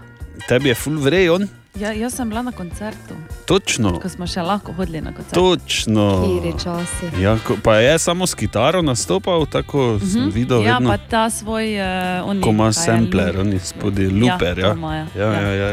[0.48, 3.14] Tebi je full vrejon, Ja, jaz sem bila na koncertu,
[3.46, 4.00] točno.
[4.00, 5.34] ko smo še lahko hodili na koncert.
[5.34, 6.26] Točno.
[6.26, 7.06] Kiri časi.
[7.16, 10.12] Ja, ko, pa je samo s kitaro nastopal, tako uh -huh.
[10.12, 10.64] sem videl.
[10.64, 10.90] Ja, vedno.
[10.90, 11.86] pa ta svoj, uh,
[12.24, 13.46] oni, Ko ima je, sampler, loop.
[13.46, 14.54] oni spodaj luper.
[14.54, 15.06] to Ja, imajo.
[15.16, 15.40] ja, ja.
[15.40, 15.68] ja, ja.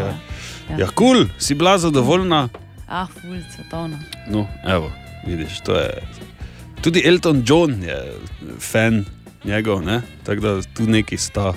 [0.70, 0.78] ja.
[0.78, 2.50] ja kul, cool, si bila zadovoljna.
[2.88, 3.98] Ah, ful, svetovno.
[4.30, 4.92] No, evo,
[5.28, 5.90] vidiš, to je.
[6.82, 8.14] Tudi Elton John je
[8.60, 9.06] fan
[9.44, 10.02] njegov, ne?
[10.24, 11.54] tako da tu neki sta.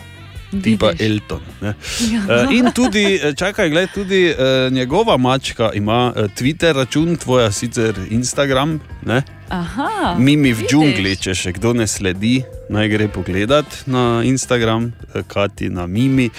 [0.63, 0.93] Tipa.
[0.99, 1.41] Elton.
[1.61, 1.75] ne.
[2.13, 2.23] Ja.
[2.43, 7.53] Eh, In tudi, eh, čakaj, gled, tudi eh, njegova mačka ima eh, Twitter račun, tvoja
[7.53, 9.23] sicer Instagram, ne?
[9.49, 14.93] Aha, Mimi v džungli, če še kdo ne sledi, naj gre pogledat na Instagram,
[15.27, 16.31] Kati na Mimi.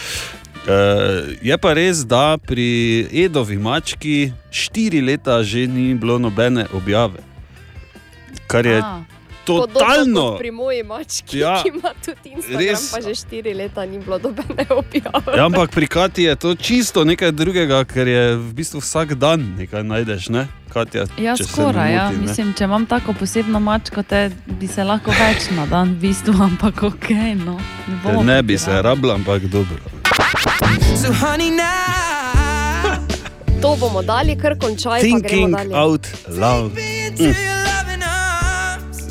[0.62, 7.20] Uh, je pa res, da pri Edovi mački štiri leta že ni bilo nobene objave.
[8.48, 9.02] Kar je A.
[9.44, 10.38] totalno.
[10.38, 12.92] Pri moji mački, Ja, ja, ki ima tudi Instagram, res.
[12.92, 15.32] pa že štiri leta ni bilo dobene objave.
[15.34, 19.56] Ja, ampak pri Kati je to čisto nekaj drugega, ker je v bistvu vsak dan
[19.56, 20.30] nekaj najdeš.
[20.30, 20.48] Ne?
[20.68, 21.90] Katja, Ja, skoraj.
[21.90, 22.10] Ja.
[22.10, 22.18] ne.
[22.20, 26.32] Mislim, če imam tako posebno mačko, te bi se lahko več na dan, v bistvu,
[26.42, 27.10] ampak ok.
[27.38, 27.60] No.
[28.06, 29.76] Ne, Ne bi se rabila, ampak dobro.
[30.94, 32.96] So honey now.
[33.62, 35.76] To bomo dali, kar končaj, pa Thinking gremo dalje.
[35.76, 36.72] out loud.
[36.72, 37.81] Mm.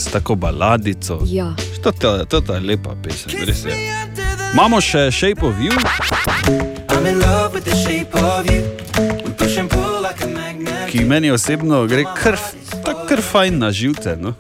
[0.01, 1.21] S tako baladico.
[1.27, 1.55] Ja.
[1.83, 3.77] To, to, to, to je lepa pesem, res je.
[4.53, 5.77] Imamo še Shape of You,
[6.89, 8.63] I'm in love with the shape of you.
[9.25, 10.91] We push and pull like a magnet.
[10.91, 12.37] ki meni osebno gre kar,
[12.85, 14.17] tako kar fajn na živce.
[14.21, 14.35] No?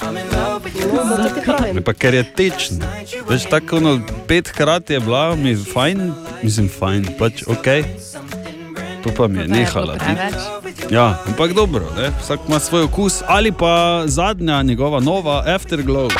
[1.85, 2.83] Pa ker je tečen.
[3.29, 3.99] Veš, tako no,
[4.29, 7.69] petkrat je bila mi fajn, mislim fajn, pač ok.
[9.05, 9.95] To pa mi je nehala.
[9.95, 10.60] biti.
[10.91, 12.11] Ja, ampak dobro, ne?
[12.21, 13.23] vsak ima svoj okus.
[13.27, 16.11] Ali pa zadnja njegova nova Afterglow.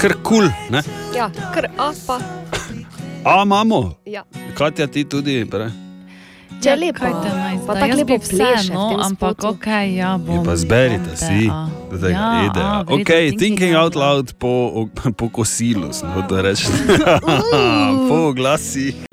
[0.00, 0.80] Kar kul, cool,
[1.16, 2.18] Ja, kar a pa.
[3.24, 3.94] a imamo.
[4.06, 4.24] Ja.
[4.54, 5.46] Katja, ti tudi.
[5.50, 5.89] Pre?
[6.60, 7.08] Če je lepo,
[7.66, 10.44] pa tako lepo pleše no, ampak ok, ja bom.
[10.44, 11.68] Pa zberite si, a.
[11.88, 14.84] da Ja, ja, a, Ok, thinking out loud po,
[15.18, 16.68] po kosilu, sem hotel reči.
[18.12, 19.09] po glasi.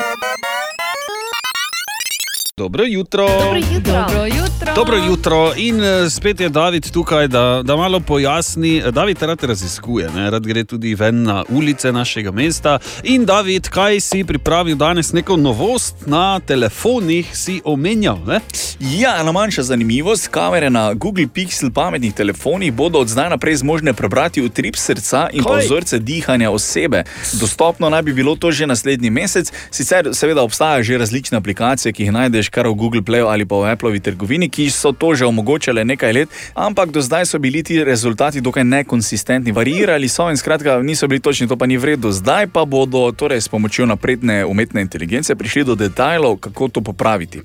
[2.59, 3.27] Dobro jutro.
[3.27, 3.93] Dobro jutro.
[3.93, 4.73] Dobro jutro.
[4.75, 8.83] Dobro jutro in eh, spet je David tukaj, da, da malo pojasni.
[8.91, 10.31] David rad raziskuje, ne?
[10.31, 12.79] rad gre tudi ven na ulice našega mesta.
[13.03, 18.17] In David, kaj si pripravil danes, neko novost na telefonih si omenjal?
[18.27, 18.39] Ne?
[18.79, 20.27] Ja, ena manjša zanimivost.
[20.27, 25.43] Kamere na Google Pixel pametnih telefonih bodo od zdaj naprej zmožne prebrati utrip srca in
[25.61, 27.03] vzorce dihanja osebe.
[27.39, 29.51] Dostopno naj bi bilo to že naslednji mesec.
[29.71, 33.55] Sicer seveda obstajajo že različne aplikacije, ki jih najdeš kar v Google Playu ali pa
[33.55, 37.63] v Appleovi trgovini, ki so to že omogočale nekaj let, ampak do zdaj so bili
[37.63, 39.51] ti rezultati dokaj nekonsistentni.
[39.51, 42.11] Variirali so in skratka niso bili točni, to pa ni vredno.
[42.11, 47.41] Zdaj pa bodo torej s pomočjo napredne umetne inteligence prišli do detajlov, kako to popraviti.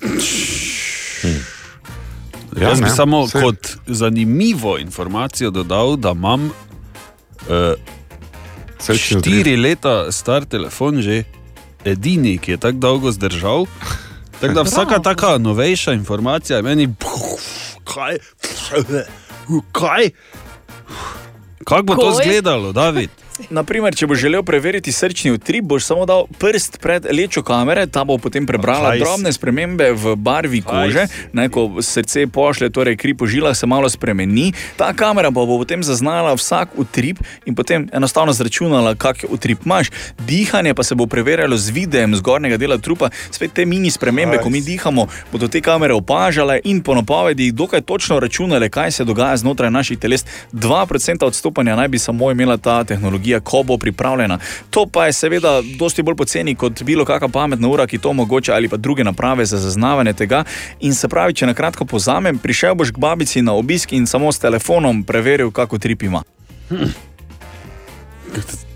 [2.53, 7.73] Ja, Jaz bi ne, samo saj- kot zanimivo informacijo dodal, da imam uh,
[8.93, 11.23] štiri leta star telefon, že
[11.85, 13.65] edini, ki je tako dolgo zdržal.
[14.43, 16.95] Tako da vsaka taka novejša informacija je meni,
[17.83, 18.17] kaj,
[19.71, 20.09] kaj,
[21.63, 22.11] kako bo to Kaj?
[22.11, 23.09] izgledalo, David?
[23.49, 28.03] Naprimer, če boš želel preveriti srčni utrip, boš samo dal prst pred lečo kamere, ta
[28.03, 31.05] bo potem prebrala Kaj s- drobne spremembe v barvi kože.
[31.31, 34.45] Naj, ko srce pošlje, torej kri po žilah se malo spremeni.
[34.77, 39.89] Ta kamera pa bo potem zaznala vsak utrip in potem enostavno zračunala, kakšen utrip imaš.
[40.19, 43.09] Dihanje pa se bo preverjalo z videem zgornjega dela trupa.
[43.31, 47.81] Spet te mini spremembe, ko mi dihamo, bodo te kamere opažale in po napovedih dokaj
[47.81, 50.21] točno računale, kaj se dogaja znotraj naših teles.
[50.53, 50.85] 2%
[51.23, 54.39] odstopanja naj bi samo imela ta tehnologija, ko bo pripravljena.
[54.69, 58.53] To pa je seveda dosti bolj poceni kot bilo kakšna pametna ura, ki to omogoča,
[58.53, 60.43] ali pa druge naprave za zaznavanje tega.
[60.79, 64.31] In se pravi, če na kratko pozamem, prišel boš k babici na obisk in samo
[64.31, 66.23] s telefonom preveril, kako trip ima.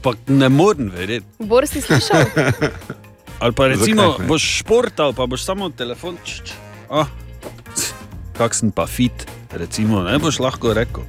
[0.02, 1.26] Pa ne morem verjeti.
[1.39, 2.26] Bor si slišal?
[3.39, 6.18] Ali pa recimo, Zakaj boš športal, pa boš samo telefon.
[6.89, 7.06] Ah,
[8.38, 11.06] kakšen pa fit, recimo, ne boš lahko rekel.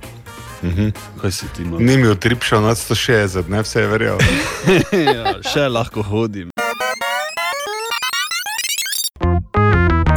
[0.63, 0.89] Mhm.
[1.21, 1.81] Kaj si ti imel?
[1.81, 4.19] Ni mi utrip šel nad 160, ne vse je verjel.
[5.15, 6.51] ja, še lahko hodim.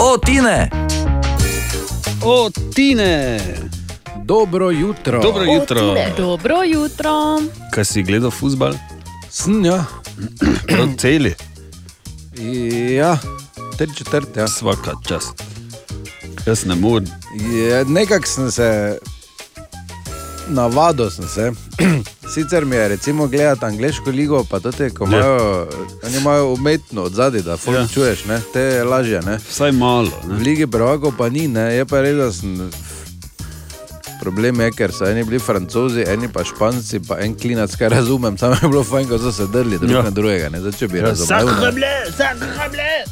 [0.02, 0.70] O, Tine!
[2.24, 3.40] O, Tine!
[4.24, 5.22] Dobro jutro.
[5.22, 5.96] Dobro jutro.
[6.18, 7.42] Dobro jutro.
[7.74, 8.74] Kaj si gledal futbal?
[9.30, 9.86] Sem ja.
[10.68, 11.36] Prav celi.
[12.96, 13.18] Ja,
[13.78, 14.48] tri četrt, ja.
[14.48, 15.44] Svaka čast.
[16.46, 17.08] Jaz ne morem.
[17.88, 19.00] Nekako sem se
[20.52, 21.52] navadil, sem se.
[22.34, 25.10] Sicer mi je recimo gledati angliško ligo, pa tudi, ko Ja.
[25.10, 25.68] imajo,
[26.04, 27.74] oni imajo umetno od zadaj, da Ja.
[27.74, 27.88] ja.
[27.88, 28.42] čuješ, ne?
[28.54, 29.22] te je lažje.
[29.22, 29.40] Ne?
[29.50, 30.12] Vsaj malo.
[30.26, 31.74] V Ligi prvakov pa ni, ne?
[31.74, 32.70] je pa res, da sem.
[34.22, 38.38] Problem je, ker so eni bili francozi, eni pa španci, pa en klinac, kaj razumem,
[38.38, 39.98] samo je bilo fajn, ko so se drli drug Ja.
[39.98, 40.04] ja.
[40.04, 40.50] na drugega.
[40.50, 40.60] Ne?
[40.60, 41.48] Zdaj, če bi Ja, razumel.
[41.74, 43.06] ne.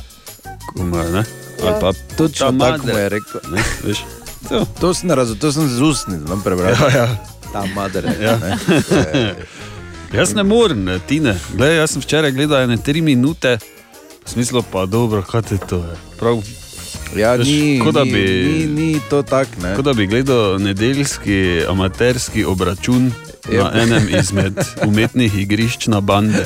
[0.69, 1.23] Kuma, ne?
[1.59, 3.41] Ali pa Točno tako mu je rekel.
[3.51, 3.97] Ne, veš?
[4.49, 4.65] To.
[4.79, 6.71] To sem razumel, to sem z ustnic nam prebral.
[6.71, 7.07] Ja, ja.
[7.53, 8.13] Ta madre.
[8.21, 8.37] Ja.
[8.37, 8.57] ne.
[10.19, 11.35] Jaz ne morem, ne, Tine.
[11.53, 13.59] Glej, jaz sem včeraj gledal ene tri minute,
[14.25, 15.97] v smislu pa dobro, kaj te to je.
[16.17, 16.41] Prav,
[17.15, 19.61] Ja, veš, ni, kot da bi, ni, ni to tako.
[19.61, 19.75] ne.
[19.75, 23.11] kot da bi gledal nedeljski amaterski obračun
[23.51, 24.53] Je na enem izmed
[24.87, 26.45] umetnih igrišč na bande.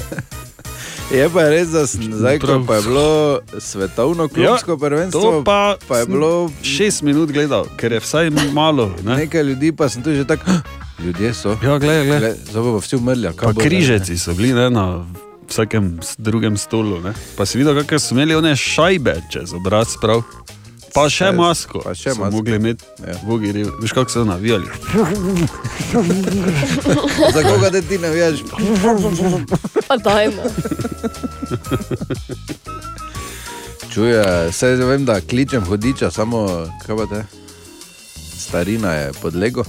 [1.11, 5.75] Je pa res, da sem zdaj, ko pa je bilo svetovno klubsko prvenstvo, to pa,
[5.87, 8.95] pa je bilo šest minut gledal, ker je vsaj malo.
[9.03, 9.15] Ne?
[9.15, 10.51] nekaj ljudi, pa sem tu že tako.
[11.03, 11.57] Ljudje so.
[11.63, 12.19] Ja, gledaj, gledaj.
[12.19, 13.29] Gled, Zdaj bodo vsi umrli.
[13.59, 15.05] križeci so bili ne, na
[15.49, 17.01] vsakem drugem stolu.
[17.01, 17.13] Ne.
[17.37, 19.87] Pa si videl, kakšne so imeli one šajbe čez obraz.
[20.01, 20.21] Prav.
[20.93, 21.81] Pa še masko.
[21.81, 22.31] Pa še masko.
[22.31, 23.17] mogli imeti, ja.
[23.25, 24.65] bogi, rev- veš kako so navijali.
[27.33, 28.39] Za koga da ti navijaš?
[29.87, 30.41] Pa dajmo.
[33.93, 37.23] Čuje, se vem, da kličem hodiča, samo kaj pa te?
[38.37, 39.63] Starina je podlego.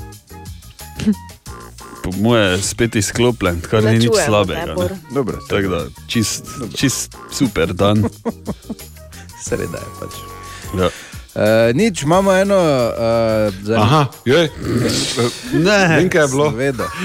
[2.04, 4.74] Po moje spet izklopljen, kar Ne ni nič slabega.
[5.10, 5.38] Dobro.
[5.48, 6.44] Tako da, čist,
[6.76, 8.04] čist super dan.
[9.48, 10.12] Sreda je pač.
[10.78, 10.88] Ja.
[11.34, 12.54] Uh, nič, imamo eno.
[12.54, 14.48] Uh, Aha, joj.
[15.52, 16.52] Ne, Vem, kaj je bilo.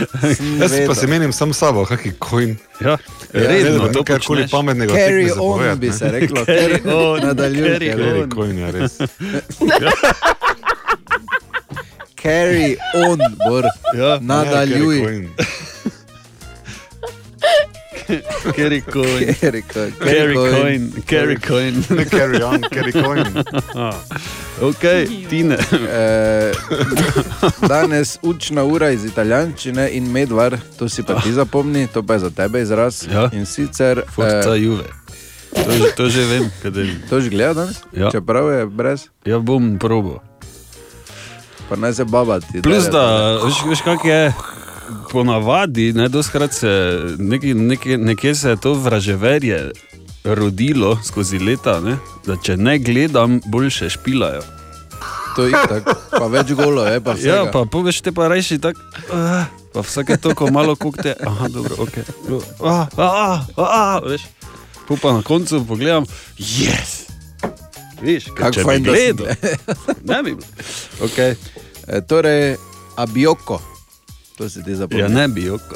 [0.61, 2.57] Jaz pa se menim sam s sabo, kakšen coin.
[2.81, 2.97] Ja,
[3.33, 4.51] redno to karkoli počneš.
[4.51, 4.93] pametnega.
[4.93, 6.45] Carry on zapovedati, bi se reklo.
[6.45, 8.29] Carry on, Nadaljuj, carry Carry on.
[8.31, 8.99] coin, ja, res.
[12.21, 13.63] Carry on, bor.
[13.95, 14.19] Ja.
[14.21, 14.99] Nadaljuj.
[14.99, 15.29] Ja,
[18.55, 19.33] carry coin.
[19.41, 19.91] Carry coin.
[19.99, 20.33] Carry coin.
[20.33, 20.91] Carry coin.
[21.05, 21.73] Carry coin.
[21.89, 23.43] Ne carry on, carry coin.
[24.69, 24.83] ok,
[25.29, 25.57] Tine.
[25.89, 26.51] Eh,
[27.67, 32.19] Danes učna ura iz italijanščine in medvar, to si pa ti zapomni, to pa je
[32.19, 33.05] za tebe izraz.
[33.11, 33.29] Ja.
[33.33, 34.01] In sicer.
[34.15, 34.89] Forza Juve.
[35.53, 36.71] To, to že vem, kaj
[37.09, 37.81] To že gledal danes?
[37.93, 38.11] Ja.
[38.11, 39.09] Čeprav je brez.
[39.25, 40.28] Ja, bom probo.
[41.69, 42.61] Pa naj se babati.
[42.61, 43.03] Plus, da
[43.45, 44.33] veš, veš kak je.
[45.11, 49.71] Ponavadi, ne, doskrat se neki, neki, nekje se je to vraževerje
[50.23, 54.41] rodilo skozi leta, ne, da če ne gledam, boljše špilajo.
[55.35, 57.27] To je tako, pa več golo je, pa vse.
[57.27, 58.81] Ja, pa poveš te pa reči tako,
[59.13, 62.01] uh, pa vsake toliko malo kukte, aha, dobro, ok.
[62.65, 64.25] Ah, ah, ah, ah, veš.
[64.89, 66.05] Pa na koncu pogledam,
[66.37, 67.05] yes!
[67.99, 69.27] Ker Kako da si gledal,
[70.07, 70.47] ne bi bilo.
[71.05, 71.35] Okay.
[71.89, 72.55] E, torej,
[72.95, 73.61] abioko.
[74.37, 75.03] To si ti zapomnil.
[75.03, 75.75] Ja, ne bi joko.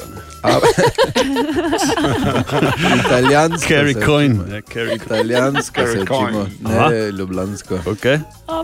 [3.04, 3.68] Italijansko.
[3.68, 4.32] Carry se coin.
[4.32, 4.54] učimo.
[4.54, 5.02] Ja, carry coin.
[5.02, 6.88] Italijansko se Carry učimo, Aha.
[6.88, 7.78] ne ljubljansko.
[7.86, 8.20] Okay.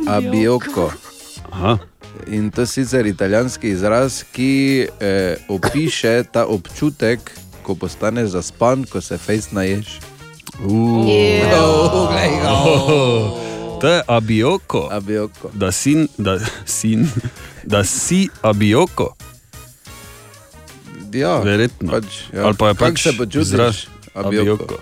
[0.08, 0.92] Abioko.
[1.52, 1.78] Aha.
[2.26, 7.30] In to je sicer italijanski izraz, ki eh, opiše ta občutek,
[7.62, 9.98] ko postaneš zaspan, ko se fejs naješ.
[10.64, 11.06] Uh.
[11.54, 13.49] Oh, glej ga.
[13.80, 14.88] To je abioko.
[14.90, 15.50] abioko.
[15.52, 17.08] Da, sin, da, sin,
[17.64, 19.14] da si abioko.
[21.12, 21.90] Ja, Verjetno.
[21.90, 22.44] pač, ja.
[22.44, 23.42] Ali pa je Kako pač se počutiš?
[23.42, 23.76] izraz
[24.14, 24.40] Abioko.
[24.52, 24.74] abioko.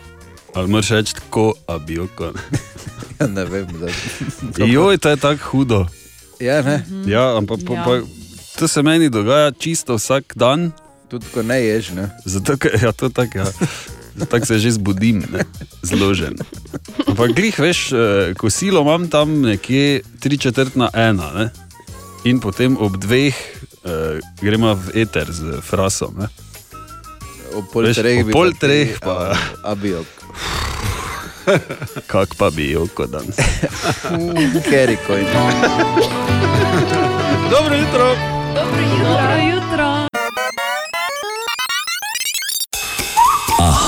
[0.54, 2.32] Ali moraš reči tako abioko.
[3.18, 3.66] Ja, ne vem.
[3.68, 3.92] zdaj.
[4.72, 5.86] Joj, to je tako hudo.
[6.38, 6.84] Ja, ne.
[7.04, 7.74] Ja, ampak Ja.
[7.74, 7.84] ja.
[7.84, 7.98] Pa,
[8.54, 10.70] to se meni dogaja čisto vsak dan.
[11.08, 11.90] Tudi ko ne ješ.
[11.90, 12.10] Ne?
[12.24, 13.38] Zato, ker ja, to tako.
[13.38, 13.46] Ja.
[14.20, 15.44] Tako se že zbudim, ne?
[15.82, 16.34] zložen.
[17.06, 17.98] Ampak glih, veš, eh,
[18.34, 21.30] kosilo imam tam nekje tri četrt na ena.
[21.34, 21.50] Ne?
[22.24, 23.34] In potem ob dveh
[23.84, 26.18] uh, gremo v eter z frasom.
[26.18, 26.26] Ne?
[27.54, 29.32] Ob pol Veš, treh ob pol treh pa.
[29.32, 30.06] a- Abiok.
[32.06, 33.38] Kak pa bi joko danes.
[34.70, 35.24] Carry coin.
[37.48, 38.06] Dobro jutro.
[38.54, 39.14] Dobro jutro.
[39.40, 40.17] jutro.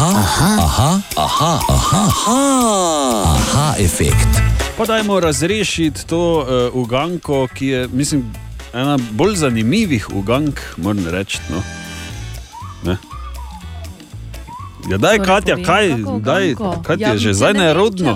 [0.01, 4.33] Aha, aha, aha, aha, aha, aha, aha efekt.
[4.77, 8.25] Pa dajmo razrešiti to uh, uganko, ki je, mislim,
[8.73, 11.39] ena bolj zanimivih ugank, moram reči.
[11.51, 11.63] No.
[12.85, 12.97] Ne?
[14.91, 16.83] Ja, daj, Torej, Katja, povem, kaj, kako daj, uganko?
[16.83, 18.13] kaj ti Ja, je že saj zdaj nerodno?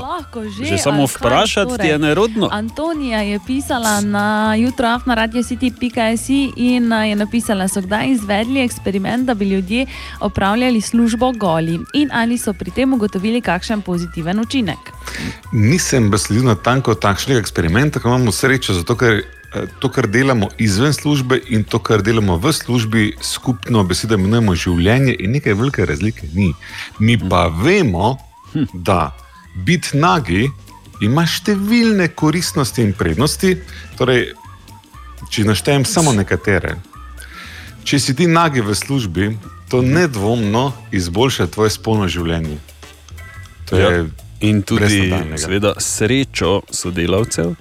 [0.51, 1.99] že, že samo vprašati ti je torej.
[2.01, 2.49] nerodno.
[2.53, 9.27] Antonija je pisala na jutroaf na radiocity.si in a, je napisala, so kdaj izvedli eksperiment,
[9.27, 9.87] da bi ljudje
[10.20, 14.79] opravljali službo goli in ali so pri tem ugotovili kakšen pozitiven učinek.
[15.53, 19.22] Nisem sledil na tanko takšnega eksperimenta, ko imamo srečo, zato ker eh,
[19.78, 25.16] to, kar delamo izven službe in to, kar delamo v službi, skupno besedo imenujemo življenje
[25.18, 26.52] in nekaj velike razlike ni.
[26.98, 28.16] Mi pa vemo,
[28.72, 29.16] da
[29.55, 30.48] biti nagi
[31.02, 33.57] ima številne koristnosti in prednosti.
[33.98, 34.32] Torej,
[35.30, 36.76] če naštejem samo nekatere.
[37.84, 39.30] Če si ti nagi v službi,
[39.68, 42.59] to nedvomno izboljša tvoje spolno življenje.
[43.70, 44.05] To je Ja.
[44.44, 45.09] In tudi,
[45.40, 47.55] seveda, srečo sodelavcev.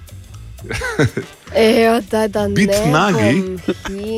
[1.56, 3.42] Ejo, daj, da Biti nagi,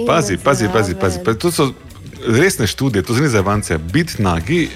[0.06, 1.18] pazi, pazi, pazi, pazi.
[1.24, 1.72] Pa To so
[2.26, 3.78] resne študije, to ni za avance.
[3.78, 4.68] Biti nagi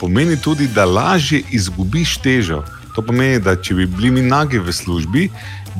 [0.00, 2.64] pomeni tudi, da lažje izgubiš težo.
[2.96, 5.30] To pomeni, da če bi bili mi nagi v službi,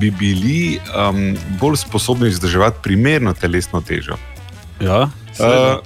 [0.01, 4.17] bi bili um, bolj sposobni vzdrževati primerno telesno težo.
[4.81, 5.81] Ja, Uh,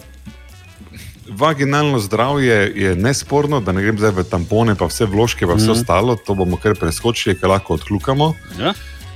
[1.29, 5.69] vaginalno zdravje je nesporno, da ne grem zdaj v tampone, pa vse vložke, pa vse
[5.69, 5.77] mm.
[5.79, 8.33] ostalo, to bomo kar preskočili, ker lahko odkljukamo.
[8.59, 8.75] Ja?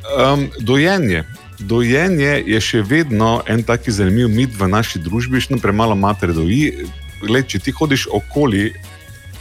[0.08, 1.24] Um, dojenje.
[1.58, 6.88] Dojenje je še vedno en taki zanimiv mit v naši družbi, še premalo mater doji.
[7.20, 8.70] Gled, če ti hodiš okoli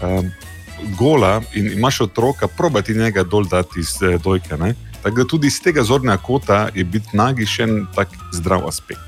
[0.03, 0.27] um,
[0.99, 4.57] gola in imaš otroka, probati njega dol dati iz eh, dojke.
[4.57, 4.75] Ne?
[5.03, 9.01] Tako da tudi iz tega zornega kota je biti nagi še en tak zdrav aspekt.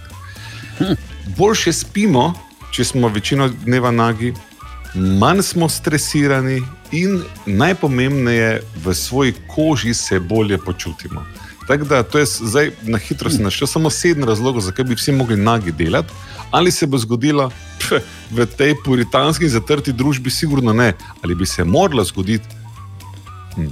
[1.38, 2.32] Boljše spimo,
[2.72, 4.34] če smo večino dneva nagi,
[4.96, 11.26] manj smo stresirani in najpomembneje v svoji koži se bolje počutimo.
[11.72, 15.12] Tako da to je zdaj na hitro se našel samo sedem razlogov, zakaj bi vsi
[15.12, 16.14] mogli nagi delati.
[16.52, 17.92] Ali se bo zgodilo pf,
[18.32, 20.94] v tej puritanski zatrti družbi, sigurno ne.
[21.24, 22.48] Ali bi se moralo zgoditi?
[23.56, 23.68] Hm.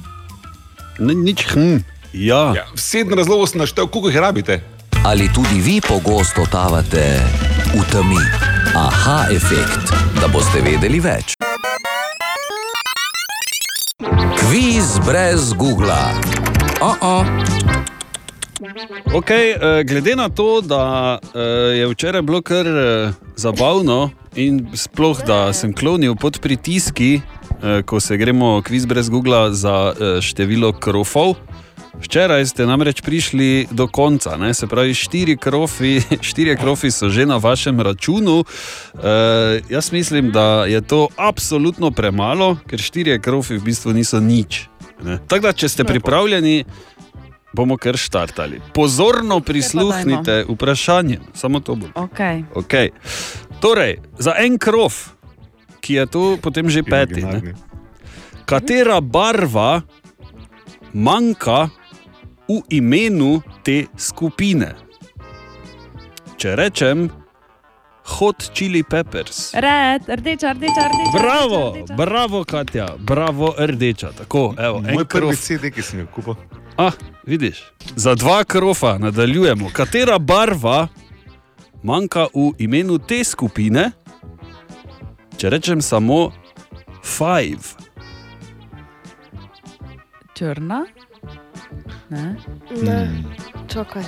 [1.00, 1.78] Ne, nič, hm.
[2.14, 2.54] ja.
[2.56, 2.66] ja.
[2.76, 4.62] Sedem razlogov sem naštel, koliko jih rabite.
[5.04, 7.20] Ali tudi vi pogosto totavate
[7.76, 8.24] v temi?
[8.76, 9.92] Aha, efekt,
[10.22, 11.36] da boste vedeli več.
[14.40, 16.00] Kviz brez Google.
[16.80, 17.89] Oh -oh.
[19.14, 21.40] Okay, eh, glede na to, da eh,
[21.78, 27.22] je včeraj bilo kar eh, zabavno in sploh, da sem klonil pod pritiski,
[27.86, 31.36] ko se gremo kviz brez Google za število krofov.
[32.00, 34.54] Včeraj ste namreč prišli do konca, ne?
[34.54, 36.00] se pravi, štiri krofi,
[36.30, 38.44] štirje krofi so že na vašem računu.
[38.44, 44.70] E, jaz mislim, da je to absolutno premalo, ker štirje krofi v bistvu niso nič.
[45.04, 45.20] ne.
[45.28, 46.64] Tako da, če ste pripravljeni,
[47.54, 48.62] bomo kar štartali.
[48.74, 51.88] Pozorno prisluhnite vprašanjem, samo to bo.
[51.96, 52.44] Okay.
[52.54, 52.90] Okay.
[53.60, 54.94] Torej, za en krov,
[55.82, 57.54] ki je tu potem že peti, ne?
[58.46, 59.82] katera barva
[60.94, 61.70] manjka
[62.50, 64.76] v imenu te skupine?
[66.40, 67.10] Če rečem
[68.10, 69.54] hot chili peppers.
[69.54, 71.12] Red, rdeča, rdeča, rdeča.
[71.14, 74.12] Bravo, bravo, Katja, bravo, rdeča.
[74.18, 75.36] Tako, evo, Moj prvi krov.
[75.36, 76.36] CD, ki sem jo kupil.
[76.82, 76.92] Ah,
[77.26, 77.64] vidiš,
[77.96, 79.70] za dva krofa nadaljujemo.
[79.74, 80.88] Katera barva
[81.84, 83.92] manjka v imenu te skupine?
[85.38, 86.32] Če rečem samo
[87.04, 87.76] five.
[90.34, 90.86] Črna.
[92.10, 92.36] Ne.
[92.82, 93.24] Ne,
[93.68, 94.04] čakaj.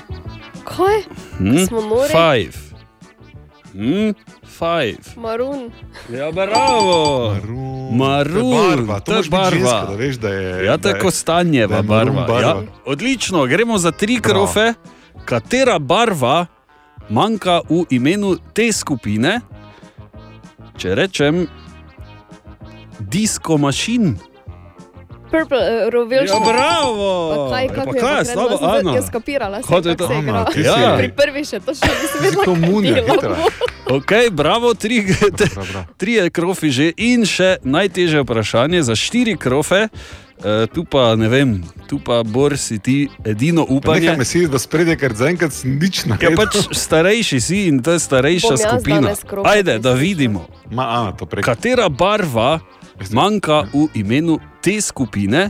[0.63, 1.03] Kaj?
[1.37, 1.65] Hm?
[1.67, 2.07] Smo nori?
[2.07, 2.70] Five.
[3.73, 4.11] Hm?
[4.43, 4.97] Five.
[5.17, 5.71] Marun.
[6.09, 7.35] Ja, bravo.
[7.91, 9.49] Marun, To je barva, to to je barva.
[9.51, 12.27] ženska, da veš, da je- Ja, da je- tako stanjeva da je marun barva.
[12.29, 12.61] barva.
[12.61, 14.73] Ja, odlično, gremo za tri krofe.
[15.25, 16.45] Katera barva
[17.09, 19.41] manjka v imenu te skupine?
[20.77, 21.47] Če rečem,
[23.01, 24.17] disko mašin.
[25.31, 26.27] Purple, uh, rovilš.
[26.27, 27.07] Ja, bravo!
[27.29, 28.41] Pa kaj, Ja, kako pa je kaj je bilo s predno?
[28.41, 28.91] tabo, Sem zdaj- Ana?
[28.91, 30.07] Jaz skapirala, sem, je kako to?
[30.07, 30.45] se igra.
[30.45, 32.55] Ti si- Pri prvi še to še nisem vedela.
[32.61, 33.35] munja, kako hitra.
[33.89, 34.97] Ok, bravo, tri,
[35.97, 39.87] tri krofi že in še najtežje vprašanje za štiri krofe.
[40.39, 41.49] Uh, tu pa ne vem,
[41.85, 44.01] tu pa bor si ti edino upanje.
[44.01, 47.91] Nekaj me sedi v spredje, ker zaenkrat nič na Ja, pač starejši si in to
[47.91, 49.13] je starejša Bom skupina.
[49.45, 50.49] Ajde, da vidimo.
[50.67, 51.43] Ma, Ana, to prej.
[51.43, 52.57] Katera barva
[53.11, 55.49] manjka v imenu te skupine?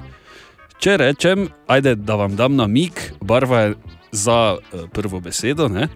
[0.82, 3.74] Če rečem, ajde, da vam dam namig, barva je
[4.12, 5.70] za eh, prvo besedo.
[5.70, 5.88] Ne?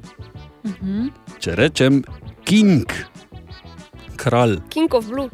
[0.66, 1.08] Mhm.
[1.42, 2.04] Če rečem
[2.46, 2.86] king,
[4.16, 4.60] kralj.
[4.70, 5.30] King of Blue.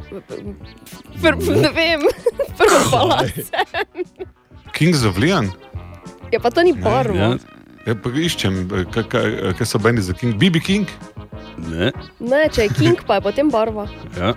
[1.21, 2.07] Pr, ne vem,
[2.59, 3.65] prvo palace.
[4.71, 5.51] Kings of Leon.
[6.31, 7.35] Ja, pa to ni barva.
[7.85, 9.27] Ja, pa iščem, eh, kaj, kaj,
[9.59, 10.39] kaj so bendi za King.
[10.39, 10.87] BB King?
[11.67, 11.91] Ne.
[12.23, 13.89] Ne, če je King, pa je potem barva.
[14.15, 14.33] Ja.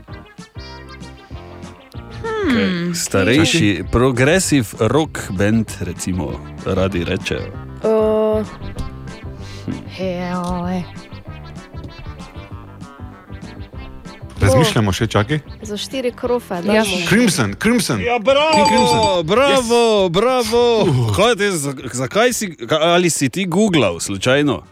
[2.25, 2.95] Hmm.
[2.95, 6.33] Starejši, progresiv rock band, recimo,
[6.67, 7.53] radi rečejo.
[7.83, 8.47] Uh,
[9.89, 10.85] Hej,
[14.41, 15.39] Razmišljamo še, čakaj.
[15.63, 16.55] za štiri krofe.
[16.55, 16.61] Ja.
[16.63, 16.97] dajmo.
[17.09, 18.01] Crimson, Crimson.
[18.01, 19.27] Ja, bravo, Crimson.
[19.27, 20.11] bravo, yes.
[20.11, 20.63] bravo.
[21.17, 24.63] Kaj te, za- zakaj si, ali si ti googlal slučajno?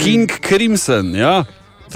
[0.00, 1.44] King Crimson, ja.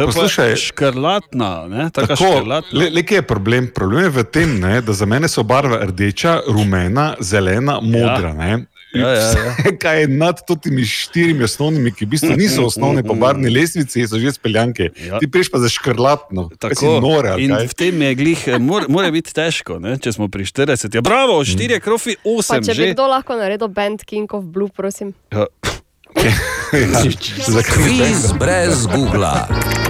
[0.06, 0.56] Pa Poslušaj.
[0.56, 1.90] škrlatna, ne?
[1.90, 2.78] Taka Tako, škrlatna.
[2.78, 3.68] le, le, kje je problem?
[3.74, 8.34] Problem je v tem, ne, da za mene so barve rdeča, rumena, zelena, modra.
[8.38, 8.58] Ja.
[8.94, 9.30] Ja, ja, ja.
[9.30, 14.06] Vse, kaj je nad temi štirimi osnovnimi, ki v bistvu niso osnovne po barvni lestvici,
[14.08, 14.88] so že speljanke.
[14.96, 15.18] Ja.
[15.20, 17.34] Ti priješ pa za škrlatno, tako nore.
[17.38, 17.68] in kaj?
[17.68, 19.98] v tem je glih, eh, mora, mora biti težko, ne?
[20.00, 20.94] če smo pri 40.
[20.94, 22.92] Ja, bravo, štiri krofi, Pa osem če bi že.
[22.96, 25.12] kdo lahko naredil band King of Blue, prosim.
[25.32, 25.44] Ja.
[27.74, 29.87] Kviz brez Google.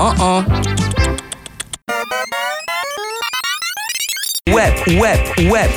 [0.00, 0.42] Oh -oh.
[4.46, 5.70] Web, web, web,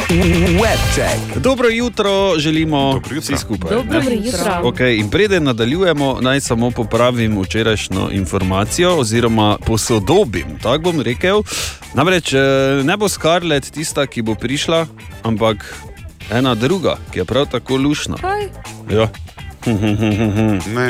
[0.61, 1.37] web check.
[1.37, 3.35] Dobro jutro želimo Dobro jutro.
[3.35, 3.77] vsi skupaj.
[3.77, 4.15] Dobro ne?
[4.15, 4.61] jutro.
[4.63, 10.59] Okay, in preden nadaljujemo, naj samo popravim včerajšnjo informacijo, oziroma posodobim.
[10.61, 11.43] Tako bom rekel.
[11.93, 12.39] Namreč eh,
[12.83, 14.87] ne bo Scarlett tista, ki bo prišla,
[15.23, 15.75] ampak
[16.31, 18.15] ena druga, ki je prav tako lušna.
[18.15, 18.41] Kaj?
[18.97, 19.09] Ja.
[20.67, 20.87] Ne,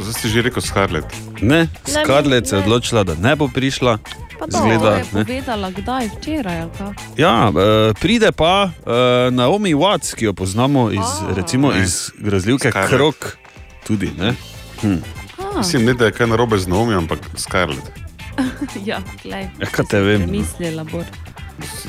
[0.00, 1.06] zdaj si že rekel Scarlett.
[1.38, 3.98] Ne, Scarlett se je odločila, da ne bo prišla.
[4.38, 5.24] Pa to Zgleda, je ne.
[5.24, 6.58] povedala, kdaj, včeraj.
[7.16, 7.54] Ja, uh,
[7.92, 8.72] pride pa uh,
[9.28, 11.34] Naomi Watts, ki jo poznamo iz, Ah.
[11.34, 11.82] recimo, Ne.
[11.82, 12.90] iz grozljivke Scarlett.
[12.90, 13.36] Krok.
[13.82, 14.34] Tudi, ne?
[14.80, 15.02] Hm.
[15.38, 15.58] Ah.
[15.58, 17.82] Mislim, ne, da je kaj narobe z Naomi, ampak Scarlett.
[18.84, 19.50] ja, glej.
[19.58, 20.30] Ja, kaj te vem.
[20.30, 21.02] Mislila bo.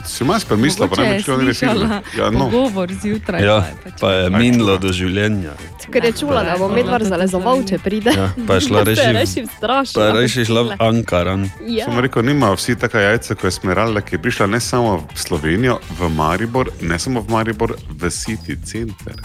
[0.06, 2.40] Si imaš pa Mogoče ne je bi šel ne slišala Ja, no.
[2.42, 3.44] pogovor zjutraj.
[3.44, 5.54] Ja, pa je pač- pa je minilo do življenja.
[5.92, 8.12] Ker je čula, da bo medvar zalezoval, če pride.
[8.12, 9.46] Ja, pa je šla je reči,
[9.94, 11.50] pa je reči šla v Ankaran.
[11.62, 11.86] Ja.
[11.86, 15.18] Sem rekel, nima vsi taka jajca, kot je Smeralda, ki je prišla ne samo v
[15.18, 19.18] Slovenijo, v Maribor, ne samo v Maribor, v City Center.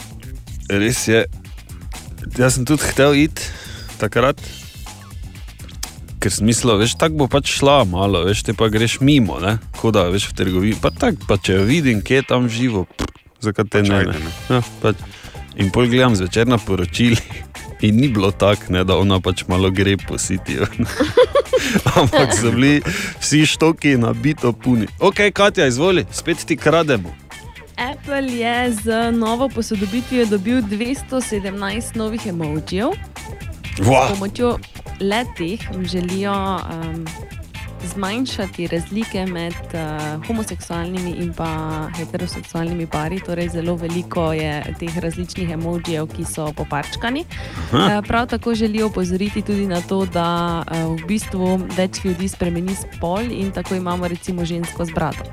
[0.69, 1.25] Res je.
[2.35, 3.43] Jaz sem tudi hotel iti
[3.99, 4.41] takrat,
[6.25, 9.59] ker sem mislil, veš, tako bo pač šla malo, veš, te pa greš mimo, ne,
[9.77, 10.77] koda, veš, v trgovini.
[10.81, 12.87] Pa tako, pa če vidim, kje je tam živo,
[13.45, 13.99] zakaj te Pač ne.
[14.01, 14.33] ajde, ne.
[14.49, 15.03] Ja, pač.
[15.61, 17.21] In pol gledam zvečer na poročili.
[17.85, 20.65] In ni bilo tako, ne, da ona pač malo gre po sitiju.
[22.01, 22.81] Ampak so bili
[23.21, 24.89] vsi štoki nabito puni.
[25.05, 27.13] Ok, Katja, izvoli, spet ti krademo.
[27.77, 32.97] Apple je z novo posodobitvijo dobil 217 novih emojijev.
[33.79, 34.07] Wow.
[34.07, 34.59] S pomočjo
[35.01, 37.07] letih želijo um,
[37.95, 43.21] zmanjšati razlike med uh, homoseksualnimi in pa heteroseksualnimi pari.
[43.21, 47.25] Torej, zelo veliko je teh različnih emojijev, ki so poparčkani.
[47.73, 52.75] Uh, prav tako želijo opozoriti tudi na to, da uh, v bistvu več ljudi spremeni
[52.75, 55.27] spol in tako imamo recimo žensko z bratom.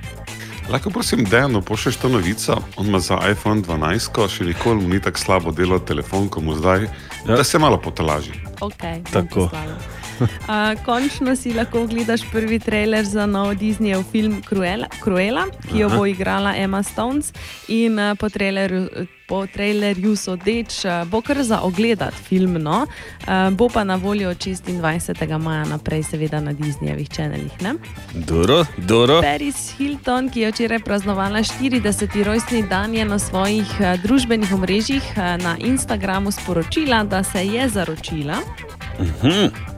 [0.69, 4.89] Lahko prosim, Dejano, pošlješ to novico, on ima za iPhone 12, ko še nikoli mu
[4.89, 7.10] ni tako slabo delal telefon, kot mu zdaj, ja.
[7.25, 8.31] Da se malo potolaži.
[8.59, 9.49] Okay, Tako.
[10.21, 15.87] Uh, končno si lahko ogledaš prvi trailer za nov Disneyjev film Cruella, Cruella ki jo
[15.87, 15.97] Aha.
[15.97, 17.33] bo igrala Emma Stones.
[17.67, 18.87] In uh, po trailerju,
[19.27, 22.85] po trailerju sodeč, uh, bo kar za ogledat film, no?
[23.27, 25.37] uh, bo pa na voljo od 26.
[25.37, 27.61] maja naprej, seveda na Disneyjevih čanelih.
[27.61, 27.73] ne?
[28.13, 29.21] Doro, doro.
[29.21, 32.23] Paris Hilton, ki je včeraj praznovala 40.
[32.23, 37.69] rojstni dan, je na svojih eh, družbenih omrežjih eh, na Instagramu sporočila, da se je
[37.69, 38.37] zaročila.
[38.99, 39.70] Mhm.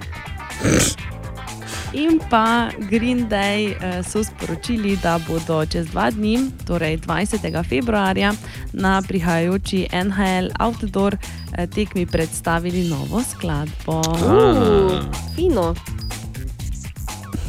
[1.94, 7.70] In pa Green Day eh, so sporočili, da bodo čez dva dni, torej 20.
[7.70, 8.34] februarja,
[8.74, 14.02] na prihajajoči NHL Outdoor eh, tekmi predstavili novo skladbo.
[14.26, 15.76] Uh, fino.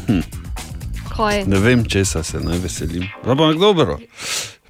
[0.07, 0.21] Hm.
[1.17, 1.45] Kaj?
[1.47, 3.09] Ne vem, česa se naj veselim.
[3.25, 3.99] Ampak dobro,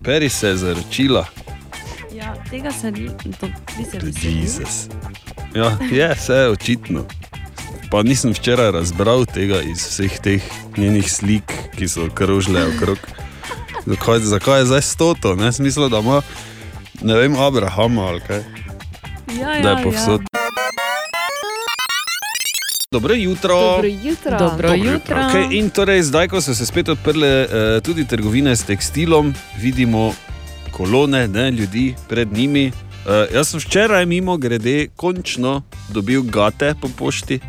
[0.04, 1.26] Peri se je zaročila.
[2.14, 3.08] Ja, tega se ni,
[3.40, 4.40] to bi se veselil.
[4.40, 4.86] Jezus.
[5.54, 7.04] Ja, je, vse je očitno.
[7.94, 10.42] Pa nisem včeraj razbral tega iz vseh teh
[10.76, 12.98] njenih slik, ki so krožile okrog.
[13.86, 15.34] Zakaj, zakaj je zdaj stoto?
[15.38, 16.22] Ne smisel, da ima,
[17.02, 18.42] ne vem, Abrahama ali kaj.
[19.38, 20.20] Ja, Da ja, je povsod.
[20.20, 20.40] Ja.
[22.90, 23.60] Dobro jutro.
[23.60, 24.38] Dobro jutro.
[24.38, 25.16] Dobro jutro.
[25.16, 30.14] Okay, in torej, zdaj, ko so se spet odprle eh, tudi trgovine s tekstilom, vidimo
[30.70, 32.66] kolone ne, ljudi pred njimi.
[32.66, 35.62] Eh, jaz sem včeraj mimo grede končno
[35.94, 37.40] dobil gate po pošti.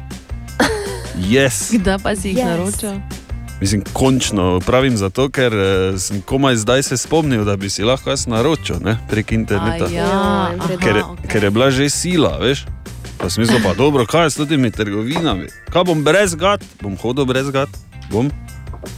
[1.17, 1.71] Yes.
[1.71, 2.45] Kdaj pa si jih Yes.
[2.45, 2.93] naročil?
[3.55, 5.65] Mislim, končno pravim zato, ker eh,
[5.97, 9.85] sem komaj zdaj se spomnil, da bi si lahko jaz naročil ne, prek interneta.
[9.85, 10.11] A ja,
[10.59, 10.79] redu.
[10.79, 11.27] ker, aha, okay.
[11.29, 12.65] ker je bila že sila, veš.
[13.17, 15.47] Pa sem mislil, pa dobro, kaj je s temi trgovinami?
[15.65, 16.59] Kaj bom brez gat?
[16.81, 17.69] Bom hodil brez gat?
[18.11, 18.27] Bom?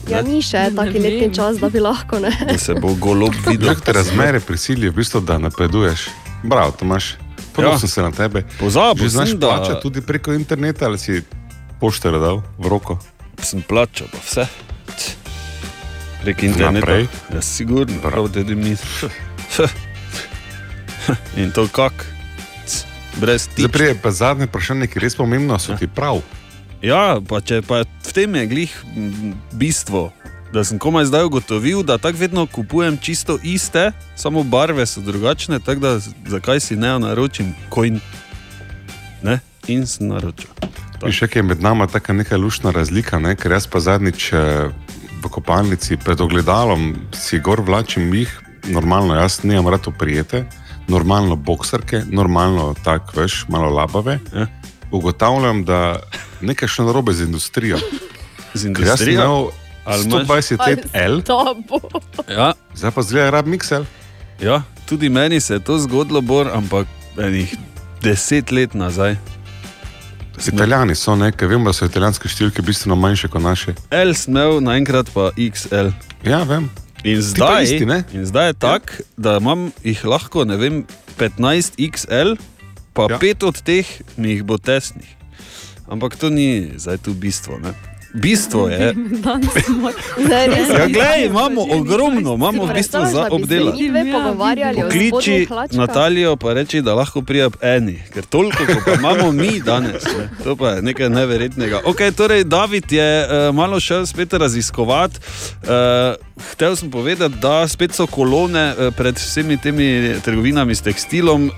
[0.10, 1.04] Ja, ni še Ne taki vem.
[1.04, 2.18] letni čas, da bi lahko.
[2.20, 2.34] Ne?
[2.44, 3.70] Da se bo golob videl.
[3.70, 6.10] Kako te razmere prisilijo, v bistvu, da napreduješ?
[6.44, 7.14] Bravo, Tomaš.
[7.54, 7.90] Ponosen Ja.
[7.90, 8.42] sem na tebe.
[8.60, 11.22] Pozabil Že znaš sem, da- plačati tudi preko interneta ali si
[11.80, 13.00] pošter dal v roko?
[13.44, 14.46] sem plačal, pa vse.
[16.22, 17.06] Prek interneta.
[17.34, 19.12] Ja, sigurno, prav te misliš.
[21.40, 22.06] In to kak?
[23.18, 23.70] Brez Zdaj tega.
[23.70, 26.22] prije pa zadnje vprašanje, ki je res pomembno, so ti prav.
[26.82, 28.74] Ja, pa če pa v tem je glih
[29.54, 30.12] bistvo.
[30.54, 35.60] Da sem komaj zdaj ugotovil, da tako vedno kupujem čisto iste, samo barve so drugačne,
[35.60, 35.92] tako da
[36.30, 38.00] zakaj si ne naročim coin.
[39.24, 39.40] Ne?
[39.68, 40.50] In sem naročil.
[41.06, 43.36] In še kaj je med nama tako neka lušna razlika, ne?
[43.36, 44.70] ker jaz pa zadnjič eh,
[45.22, 48.32] v kopalnici pred ogledalom si gor vlačim jih,
[48.68, 50.46] normalno, jaz nimam rad oprijete,
[50.88, 54.20] normalno boksarke, normalno tako, veš, malo labave.
[54.34, 54.48] Ja.
[54.92, 56.00] Ugotavljam, da
[56.42, 57.78] nekaj še narobe z industrijo.
[58.54, 59.22] Z Ker Jaz sem industrijo?
[59.22, 59.52] imel
[59.86, 61.80] Ali imaš- 120 let L, To bo.
[62.28, 63.86] Ja, zdaj pa zgleda rab miksel.
[64.40, 66.88] ja, tudi meni se je to zgodilo, Bor, ampak
[67.18, 67.56] enih
[68.02, 69.16] deset let nazaj.
[70.38, 73.74] Italijani so nekaj, vem, da so italijanske številke bistveno manjše kot naše.
[73.94, 75.90] L sem imel, naenkrat pa XL.
[76.26, 76.70] Ja, vem.
[77.08, 78.04] In zdaj, isti, ne?
[78.14, 79.06] in zdaj je tako, ja.
[79.18, 80.82] da imam jih lahko ne vem,
[81.18, 82.36] 15 XL,
[82.94, 83.20] pa ja.
[83.22, 85.10] pet od teh mi jih bo tesnih.
[85.88, 87.58] Ampak to ni zdaj tu bistvo.
[87.64, 87.74] Ne?
[88.14, 88.94] Bistvo je.
[90.48, 93.90] Res Ja, glej, imamo ogromno, imamo v bistvu za obdelati.
[94.78, 95.48] o Pokliči?
[95.72, 98.64] Natalijo, pa reči, da lahko prija eni, ker toliko,
[99.00, 101.82] imamo mi danes, ne, to pa je nekaj neverjetnega.
[101.86, 105.20] Okay, torej, David je uh, malo šel spet raziskovati.
[105.64, 111.48] Uh, Hotev sem povedati, da spet so kolone uh, pred vsemi temi trgovinami s tekstilom,
[111.48, 111.54] uh,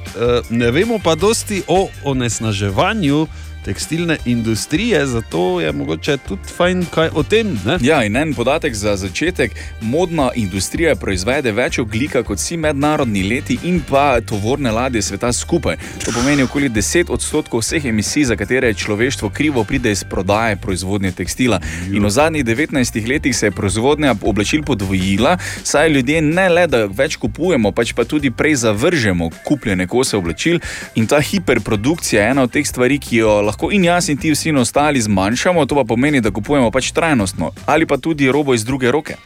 [0.49, 3.27] ne vemo pa dosti o onesnaževanju.
[3.65, 7.60] Tekstilne industrije, zato je mogoče tudi fajn kaj o tem.
[7.65, 7.77] Ne?
[7.81, 9.52] Ja, in en podatek za začetek.
[9.81, 15.76] Modna industrija proizvede več oglika kot vsi mednarodni leti in pa tovorne ladje sveta skupaj.
[16.06, 20.56] To pomeni okoli 10 odstotkov vseh emisij, za katere je človeštvo krivo, pride iz prodaje
[20.56, 21.60] proizvodnje tekstila.
[21.91, 26.86] In v zadnjih 19 letih se je proizvodnja oblačil podvojila, saj ljudje ne le da
[26.86, 30.60] več kupujemo, pač pa tudi prej zavržemo kupljene kose oblačil.
[30.95, 34.31] In ta hiperprodukcija je ena od teh stvari, ki jo lahko in jaz in ti
[34.31, 38.64] vsi ostali zmanjšamo, to pa pomeni, da kupujemo pač trajnostno ali pa tudi robo iz
[38.64, 39.19] druge roke.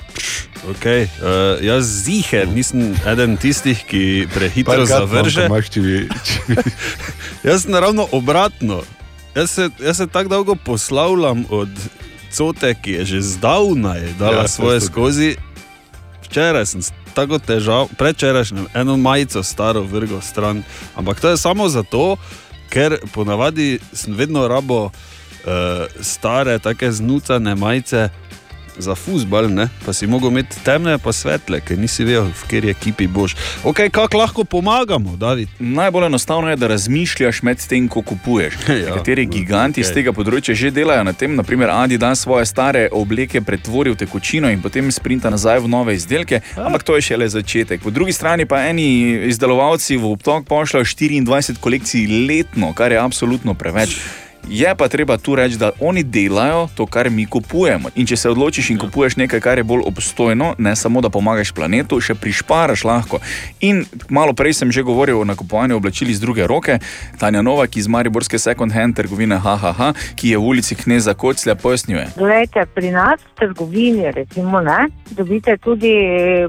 [0.64, 5.50] Okay, uh, jaz ziher nisem eden tistih, ki prehitro zavrže.
[5.70, 6.08] če bi-
[7.50, 8.82] jaz sem ravno obratno.
[9.36, 11.70] Jaz se, jaz se tako dolgo poslavljam od
[12.32, 15.36] cote, ki je že zdavnaj dala Ja, svoje skozi.
[16.24, 16.82] Včeraj sem
[17.14, 20.64] tako težav, predvčerajšnjem, eno majico staro vrgo stran.
[20.96, 22.18] Ampak to je samo zato,
[22.74, 28.10] ker ponavadi sem vedno rabo uh, stare, take znucane majice.
[28.78, 29.50] Za fusbal,
[29.86, 33.36] pa si mogel imeti temne, pa svetle, ker nisi vedel, v kateri ekipi boš.
[33.64, 35.50] Okay, kako lahko pomagamo, David?
[35.60, 38.54] Najbolj enostavno je, da razmišljaš med tem, ko kupuješ.
[38.74, 38.90] Ja.
[38.90, 39.96] Nekateri giganti iz okej.
[40.02, 44.64] tega področja že delajo na tem, naprimer Adidas svoje stare obleke pretvori v tekočino in
[44.64, 47.84] potem sprinta nazaj v nove izdelke, ampak to je šele začetek.
[47.86, 53.54] Po drugi strani pa eni izdelovalci v obtok pošljajo 24 kolekcij letno, kar je absolutno
[53.54, 54.00] preveč.
[54.50, 57.90] Je pa treba tu reči, da oni delajo to, kar mi kupujemo.
[57.96, 61.54] In če se odločiš in kupuješ nekaj, kar je bolj obstojno, ne samo da pomagaš
[61.56, 63.20] planetu, še prišparaš lahko.
[63.62, 66.80] In malo prej sem že govoril o nakupovanju oblačil iz druge roke.
[67.20, 72.08] Tanja Novak iz Mariborske second-hand trgovine HHH, ki je v ulici Kneza Koclja, pojasnjuje.
[72.18, 75.94] Glejte, pri nas v trgovini, recimo, ne, dobite tudi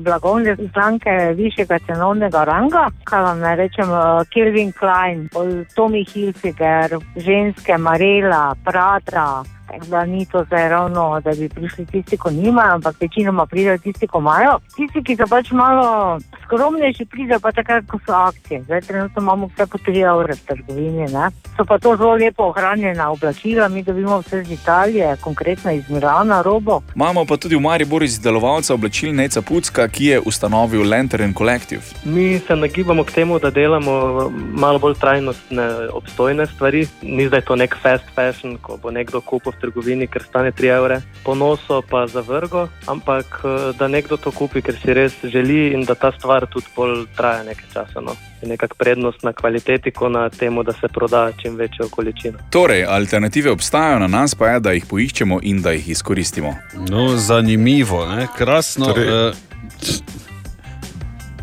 [0.00, 7.83] blagovne znamke višjega cenovnega ranga, kaj vam rečem, eh, Kelvin Klein, pol Tommy Hilfiger, ženske
[7.84, 12.96] Marela, Pratra, Tako da ni to zdaj ravno, da bi prišli tisti, ko nimajo, ampak
[13.00, 14.58] večinoma pridejo tisti, ko imajo.
[14.76, 18.62] Tisti, ki so pač malo skromnejši, pridejo pa takrat, ko so akcije.
[18.62, 21.08] Zdaj trenutno imamo vse po 3 evre v trgovini.
[21.12, 21.30] Ne?
[21.56, 26.42] So pa to zelo lepo ohranjena oblačila, mi dobimo vse iz Italije, konkretno iz Milana,
[26.42, 26.80] robo.
[26.94, 31.82] Imamo pa tudi v Mariboru izdelovalca oblačil Neca Pucka, ki je ustanovil Lantern Collective.
[32.04, 36.86] Mi se nagibamo k temu, da delamo malo bolj trajnostne, obstojne stvari.
[37.02, 40.72] Ni zdaj to nek fast fashion, ko bo nekdo kupil v trgovini, ker stane 3
[40.76, 45.72] evre, ponoso pa za vrgo, ampak eh, da nekdo to kupi, ker si res želi
[45.72, 48.00] in da ta stvar tudi bolj traja nekaj časa.
[48.04, 48.16] No.
[48.42, 52.38] Je nekak prednost na kvaliteti, kot na temu, da se proda čim večjo količino.
[52.50, 56.54] Torej, alternative obstajajo, na nas pa je, da jih poiščemo in da jih izkoristimo.
[56.90, 58.26] No, zanimivo, ne?
[58.36, 58.86] krasno.
[58.86, 60.23] Torej- uh,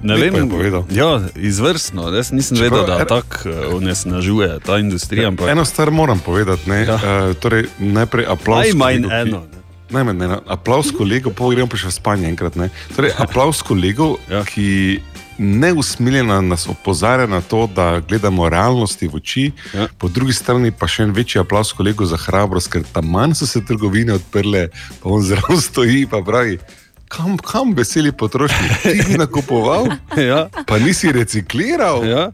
[0.03, 0.83] Ne Lepo vem, je povedal.
[0.89, 2.09] Ja, izvrstno.
[2.09, 5.27] Jaz nisem Čeprav vedel, da er- tako eh, onesnažuje ta industrija.
[5.27, 5.49] Ampak...
[5.49, 6.69] Eno stvar moram povedati.
[6.69, 6.95] Ne, ja.
[6.95, 8.65] uh, torej, najprej aplaus.
[8.65, 9.43] Najmanj kolegu, ki- eno,
[9.89, 10.41] Najmanj eno.
[10.47, 12.55] Aplaus kolegu, pa gremo pa še v Španijo enkrat.
[12.55, 12.69] Ne.
[12.95, 14.41] Torej, aplaus kolegu, ja.
[14.47, 15.01] ki
[15.41, 19.87] neusmiljeno nas opozarja na to, da gledamo realnosti v oči, ja.
[19.97, 23.47] po drugi strani pa še en večji aplaus kolegu za hrabrost, ker tam manj so
[23.49, 24.67] se trgovine odprle,
[25.01, 26.59] pa on zraven stoji in pravi.
[27.11, 29.87] Kam, kam veseli potrošnik, ti bi nakupoval,
[30.31, 30.47] ja.
[30.67, 32.05] pa nisi recikliral.
[32.07, 32.31] Ja.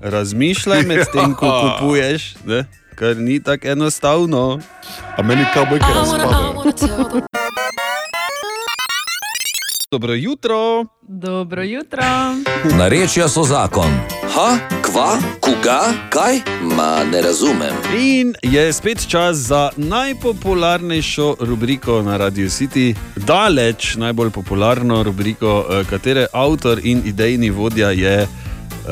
[0.00, 2.64] Razmišljaj med tem, ko kupuješ, ne?
[2.96, 4.60] kar ni tako enostavno.
[5.16, 7.26] A meni kavbojke razpadajo.
[9.90, 10.84] Dobro jutro.
[11.02, 12.02] Dobro jutro.
[12.78, 13.90] Narečja so zakon.
[14.34, 15.80] Ha, kva, koga,
[16.10, 16.40] kaj?
[16.76, 17.74] Ma ne razumem.
[17.98, 25.84] In je spet čas za najpopularnejšo rubriko na Radio City, daleč najbolj popularno rubriko, eh,
[25.90, 28.88] katere avtor in idejni vodja je uh,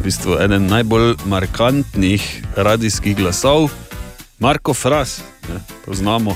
[0.00, 3.70] v bistvu eden najbolj markantnih radijskih glasov,
[4.38, 6.34] Marko Fras, ne, poznamo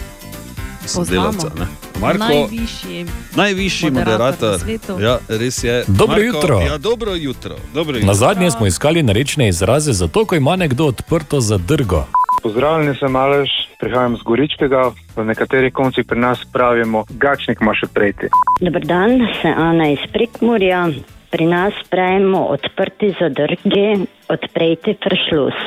[0.86, 1.50] sodelavca.
[1.58, 1.87] ne.
[2.00, 3.06] Marko, Najvišji.
[3.36, 4.52] najvišji moderator moderator.
[4.52, 5.00] na svetu.
[5.00, 5.84] Ja, res je.
[5.88, 6.60] Dobro Marko, jutro.
[6.60, 7.56] Ja, dobro jutro.
[7.74, 8.06] Dobro jutro.
[8.06, 12.04] Na zadnje smo iskali narečne izraze za to, ko ima nekdo odprto zadrgo.
[12.42, 13.50] Pozdravljeni, sem Alež,
[13.80, 18.30] prihajam z Goričkega, v nekaterih koncih pri nas pravimo, gačnik ima še prejti.
[18.60, 20.88] Dobar dan, sem Ana iz Prekmurja.
[21.30, 25.58] Pri nas pravimo odprti zadrgi, odprejte pršlus.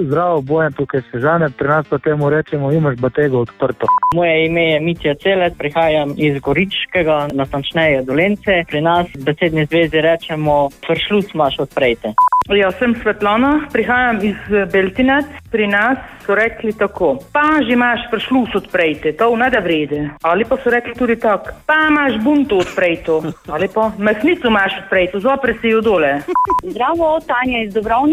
[0.00, 3.86] Zdravo, bojem tukaj se žene, pri nas pa temu rečemo, imaš batego odprto.
[4.14, 8.64] Moje ime je Mitja Celec, prihajam iz Goričkega, natančneje Dolence.
[8.68, 12.12] Pri nas v besedni zvezi rečemo, pršlus imaš odprejte.
[12.46, 14.36] Ja, sem Svetlana, prihajam iz
[14.72, 15.26] Beltinec.
[15.50, 20.10] Pri nas so rekli tako: pa že imaš pršlus odprejte, to ne da vrede.
[20.22, 25.20] Ali pa so rekli tudi tako: pa imaš bunto odprejto, ali pa mesnico imaš odprejto,
[25.20, 26.20] zopre si jo dole.
[26.62, 28.05] Zdravo, Tanja iz Dobrovnika,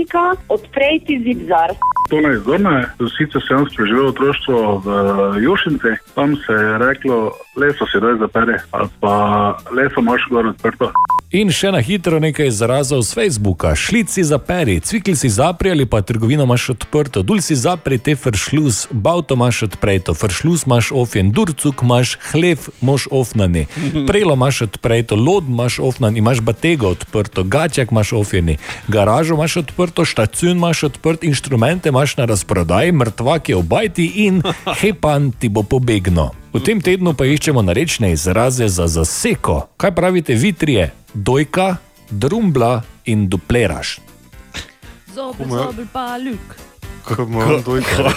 [0.49, 1.75] odprejte zibzar.
[2.09, 2.85] Tone iz Gorne,
[3.17, 4.87] sicer sem preživel otroštvo v
[5.43, 9.15] Jušinci, tam se je reklo, leso si daj zapere, ali pa
[9.71, 10.91] leso imaš gor odprto.
[11.33, 13.71] In še na hitro nekaj izrazov z Facebooka.
[13.73, 18.83] Šlici zaperi, cvikli si zapri ali pa trgovino imaš odprto, dul si zapri te fršlus,
[18.91, 23.65] bavto imaš odpreto, fršlus imaš ofjen, durcuk imaš, hlev imaš ofnani,
[24.09, 30.05] prelo imaš odpreto, lod imaš ofnan, imaš batego odprto, gačak imaš ofjeni, garažo imaš odprto,
[30.05, 34.41] štacion imaš odprt, inštrumente imaš na razprodaji, mrtvak je obajti in
[34.79, 36.31] hepan ti bo pobegno.
[36.49, 39.67] V tem tednu pa iščemo narečne izraze za zaseko.
[39.77, 40.89] Kaj pravite vi trije?
[41.13, 41.77] Dojka,
[42.09, 43.99] drumbla in dupleraš.
[45.07, 46.57] Zobel, Kuma- zobel pa luk.
[47.03, 48.09] Kako imamo dojka?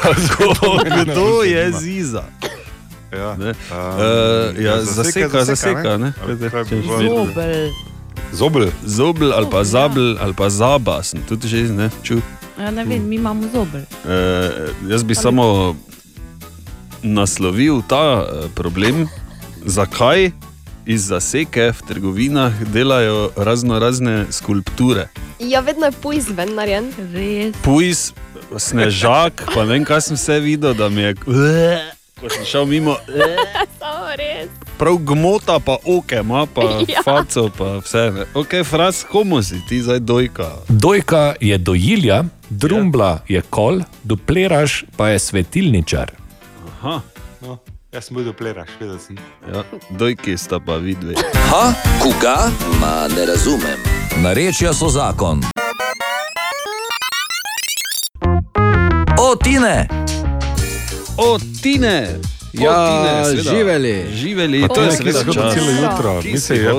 [1.03, 2.25] Kdo je ziza?
[3.13, 3.51] Ja, Ne.
[3.51, 3.55] um,
[4.57, 6.13] Eh, ja, zaseka, zaseka, ne?
[6.19, 7.27] Ali kaj bi Če- bilo?
[7.27, 7.69] Zobel.
[8.33, 8.71] Zobel.
[8.85, 12.23] Zobel ali pa zabel ali pa zaba, sem tudi že ne čutil.
[12.59, 13.85] Ja, ne vem, mi imamo zobel.
[14.05, 15.77] Uh, jaz bi samo
[17.03, 19.09] naslovil ta uh, problem,
[19.65, 20.31] zakaj
[20.87, 25.09] iz zaseke v trgovinah delajo razno razne skulpture.
[25.39, 26.93] Ja, vedno je pujs ven narejen.
[27.63, 28.13] Pujs,
[28.57, 31.15] snežak, pa ne vem, kaj sem vse videl, da mi je,
[32.17, 32.97] ko sem šel mimo,
[33.79, 34.49] Samo res.
[34.79, 37.03] prav gmota, pa oke, ima pa Ja.
[37.03, 38.11] faco, pa vse.
[38.11, 38.25] Ne.
[38.35, 40.51] Ok, fraz, komu si ti zdaj dojka?
[40.69, 46.13] Dojka je dojilja, drumbla je kol, dupleraš pa je svetilničar.
[46.71, 47.01] Aha.
[47.41, 47.59] No,
[47.93, 49.17] jaz sem bil dopleraš, vedel sem.
[49.47, 51.15] Ja, dojki sta pa vidve.
[51.47, 52.51] Ha, koga?
[52.81, 53.79] Ma ne razumem.
[54.17, 55.45] Narečja so zakon.
[59.19, 60.06] O, Tine!
[61.17, 62.19] O, Tine!
[62.53, 62.73] Ja,
[63.27, 64.07] Tine, živeli.
[64.13, 65.25] Živeli, Pa to je nekaj čas.
[65.55, 66.23] celo jutro.
[66.25, 66.65] Mislim, je-?
[66.65, 66.73] Ja,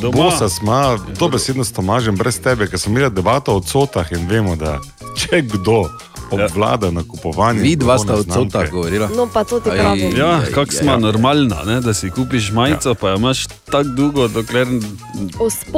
[0.00, 0.12] doma.
[0.14, 4.28] Bosa smo, to besedno s Tomažem brez tebe, ker smo imeli debato o cotah in
[4.28, 4.78] vemo, da
[5.16, 5.84] če kdo
[6.30, 7.60] obvlada nakupovanje.
[7.60, 9.08] Vi dva sta blagovne o cotah znamke- govorila.
[9.16, 10.16] No, pa to ti Aj, pravim.
[10.16, 10.98] Ja, aj, smo ja.
[10.98, 11.80] normalna, ne?
[11.80, 14.66] da si kupiš majico, pa jo imaš tako dolgo, dokler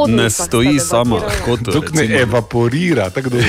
[0.08, 1.20] ne stoji sama.
[1.44, 3.46] Kot Dok ne evaporira, tako dolgo.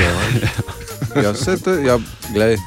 [1.15, 1.99] Ja, vse to, ja,
[2.33, 2.57] glej,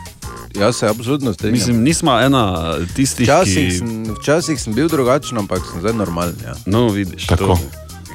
[0.61, 1.53] jaz se absolutno strinjam.
[1.59, 3.79] Mislim, nismo ena tistih, Včasih, ki.
[3.79, 6.35] sem, včasih sem bil drugačen, ampak sem zdaj normalen.
[6.45, 6.55] Ja.
[6.67, 7.27] No, vidiš.
[7.27, 7.47] Tako.
[7.47, 7.59] To.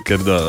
[0.04, 0.40] Ker da,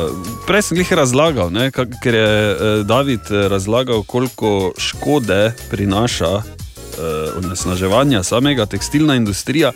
[0.47, 6.31] prej sem jih razlagal, ne, kak, ker je eh, David eh, razlagal, koliko škode prinaša
[6.35, 9.71] eh, onesnaževanja samega tekstilna industrija.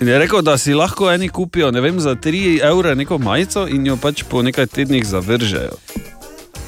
[0.00, 3.66] In je rekel, da si lahko eni kupijo ne vem, za 3 evre neko majico
[3.68, 5.76] in jo pač po nekaj tednih zavržejo.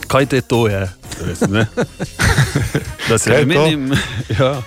[0.07, 0.89] Kaj te to je?
[1.21, 1.67] Res, ne?
[3.09, 3.93] da se menim.
[4.39, 4.63] Ja.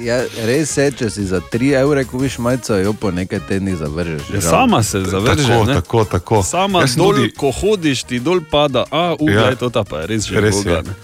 [0.00, 4.22] Ja, res je, če si za 3 evre kupiš majico, jo po nekaj tednih zavržeš.
[4.30, 5.42] Ja, sama se zavrže.
[5.44, 5.74] Tako, ne?
[5.74, 6.42] tako, tako.
[6.42, 9.48] Sama Jaz dol, tudi- ko hodiš, ti dol pada, a ugaj, Ja.
[9.48, 9.54] ja.
[9.56, 10.82] to ta pa je res že Res Boga, je.
[10.82, 10.94] ne.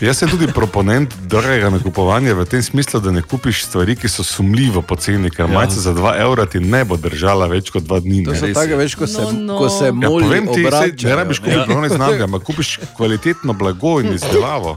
[0.00, 4.24] Jaz sem tudi proponent dragega nakupovanja v tem smislu, da ne kupiš stvari, ki so
[4.24, 5.52] sumljivo poceni, ker ja.
[5.52, 8.24] majica za 2 evra ti ne bo držala več kot 2 dni.
[8.24, 8.76] To je.
[8.76, 9.58] veš, ko se, No, no.
[9.58, 11.66] ko se Ja, moli povem ti, obračajo, ne rabiš kupiti ne.
[11.66, 14.76] pravne znamke, ampak kupiš kvalitetno blago in izdelavo.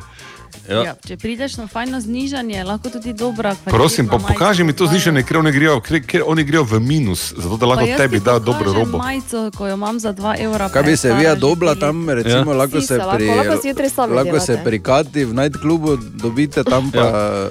[0.69, 0.81] Ja.
[0.83, 3.71] Ja, če prideš na fajno znižanje, lahko tudi dobra kvaliteta.
[3.71, 7.33] Prosim, pa pokaži mi to znižanje, ker oni grejo, ker, ker oni grejo v minus,
[7.33, 8.97] zato da lahko tebi da dobro robo.
[8.97, 10.69] Majico, ko jo imam za 2 evra.
[10.69, 12.57] Kaj pa bi se dobla tri tam, recimo, Ja.
[12.57, 13.57] lahko se lahko, pri, lahko
[13.89, 14.63] sami lahko se delate.
[14.63, 17.49] pri Kati v nightklubu dobite, tam pa, Ja.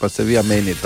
[0.00, 0.24] pa se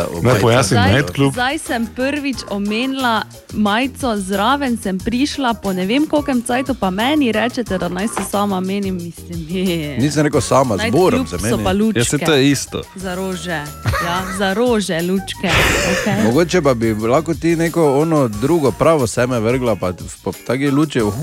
[0.03, 0.43] o Naj majicah.
[0.43, 1.33] pojasnim, Zdaj, Nightclub.
[1.33, 3.23] zdaj sem prvič omenila
[3.53, 8.23] majico, zraven sem prišla po ne vem kolkem cajtu, pa meni rečete, da naj se
[8.31, 9.99] sama menim, mislim, je.
[9.99, 11.85] Nisem rekel sama, z Borom se So pa meni.
[11.85, 12.01] lučke.
[12.01, 12.83] Ja, se to je isto.
[12.97, 13.61] Za rože,
[14.05, 15.51] ja, za rože, lučke.
[15.93, 16.25] Okay.
[16.25, 19.93] Mogoče pa bi lahko ti neko ono drugo pravo seme vrgla, pa
[20.23, 21.15] po taki luči, uh,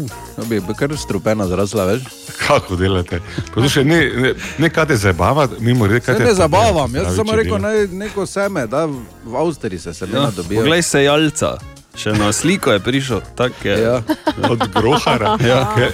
[0.50, 2.02] bi kar strupena zrasla, veš?
[2.48, 3.20] Kako delate?
[3.54, 7.16] Poslušaj, ne, ne, ne kaj te zabava, mimo rede, kaj Se te ne zabavam, jaz
[7.16, 8.86] sem rekel, naj neko seme, da
[9.26, 10.62] v Avstriji se semena Ja, ja, dobijo.
[10.62, 11.58] poglej se jalca,
[11.96, 13.82] še na sliko je prišel, tak je.
[13.82, 14.02] Ja.
[14.50, 15.38] Od grohara.
[15.48, 15.90] Ja.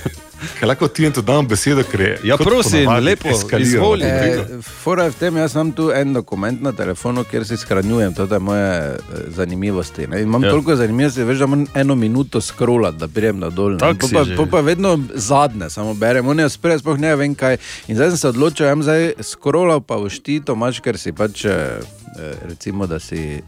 [0.60, 2.14] Kaj lahko ti in to dam besedo, ker je.
[2.24, 4.04] Ja, prosim, lepo, izvoli.
[4.04, 4.46] E,
[4.76, 8.26] Fora je v tem, jaz imam tu en dokument na telefonu, kjer si shranjujem to,
[8.26, 8.98] je moje eh,
[9.30, 10.08] zanimivosti.
[10.08, 10.22] Ne?
[10.22, 10.50] Imam Ja.
[10.50, 13.78] toliko zanimivosti, veš, da moram eno minuto scrollati, da pridem na dol.
[13.78, 17.58] Po si pa, po pa vedno zadnje, samo berem, oni sprej sploh ne vem kaj.
[17.88, 21.12] In zdaj sem se odločil, da bom zdaj scrollal pa v štito, mač, ker si
[21.12, 21.46] pač.
[21.46, 22.01] eh,
[22.44, 23.42] Recimo, da si.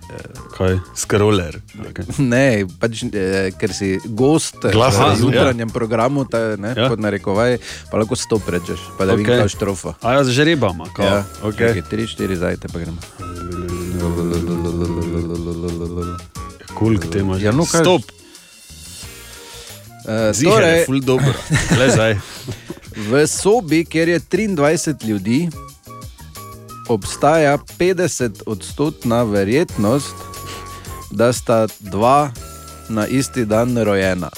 [0.58, 1.60] Kaj, scroller.
[1.94, 2.06] Okay.
[2.18, 5.74] Ne, pač, eh, ker si gost Glas v jutranjem ja.
[5.74, 6.86] programu, ta, ne, Ja.
[6.86, 6.90] ja.
[6.90, 7.58] pod narekovaj,
[7.92, 9.42] pa lahko sto prečeš, pa da okay.
[9.44, 9.94] Vidiš štrofa.
[10.02, 11.06] A jaz žrebam, a kao?
[11.06, 11.82] Ja, Okej.
[11.82, 11.84] okay.
[11.90, 12.98] tri, štiri zajte pa gremo.
[16.74, 17.42] Koliko te imaš?
[17.42, 17.84] Ja, no, kaj?
[17.84, 18.02] Stop.
[20.04, 21.34] Uh, Ziher je ful dobro.
[21.80, 22.18] Le zdaj.
[23.10, 25.50] v sobi, kjer je 23 ljudi,
[26.90, 30.16] obstaja 50 odstotna verjetnost,
[31.12, 32.32] da sta dva
[32.90, 34.30] na isti dan rojena.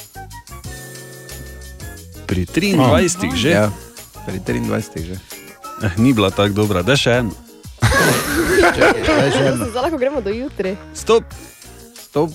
[2.27, 3.49] Pri 23 že?
[3.49, 3.71] Ja,
[4.25, 5.15] pri 23 že.
[5.83, 7.31] Eh, ni bila tako dobra, da še eno.
[9.69, 10.77] Zdaj lahko gremo do jutri.
[10.93, 11.23] Stop.
[11.99, 12.31] Stop.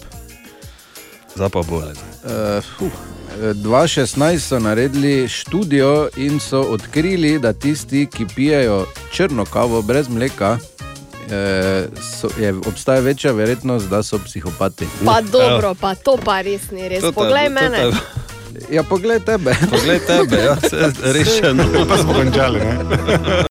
[1.35, 1.81] Zdaj pa bo.
[1.81, 3.20] Uh, fuh.
[3.39, 10.59] 2016 so naredili študijo in so odkrili, da tisti, ki pijejo črno kavo brez mleka,
[11.31, 11.85] eh,
[12.21, 14.87] so, je, obstaja večja verjetnost, da so psihopati.
[15.05, 17.01] Pa dobro, pa to pa res ni res.
[17.01, 17.77] Ta- Poglej to mene.
[17.81, 17.97] ta-
[18.71, 19.55] Ja, poglej tebe.
[19.71, 20.77] Poglej tebe, ja, vse
[21.15, 21.65] rešeno.
[21.89, 23.45] Pa smo končali, ne?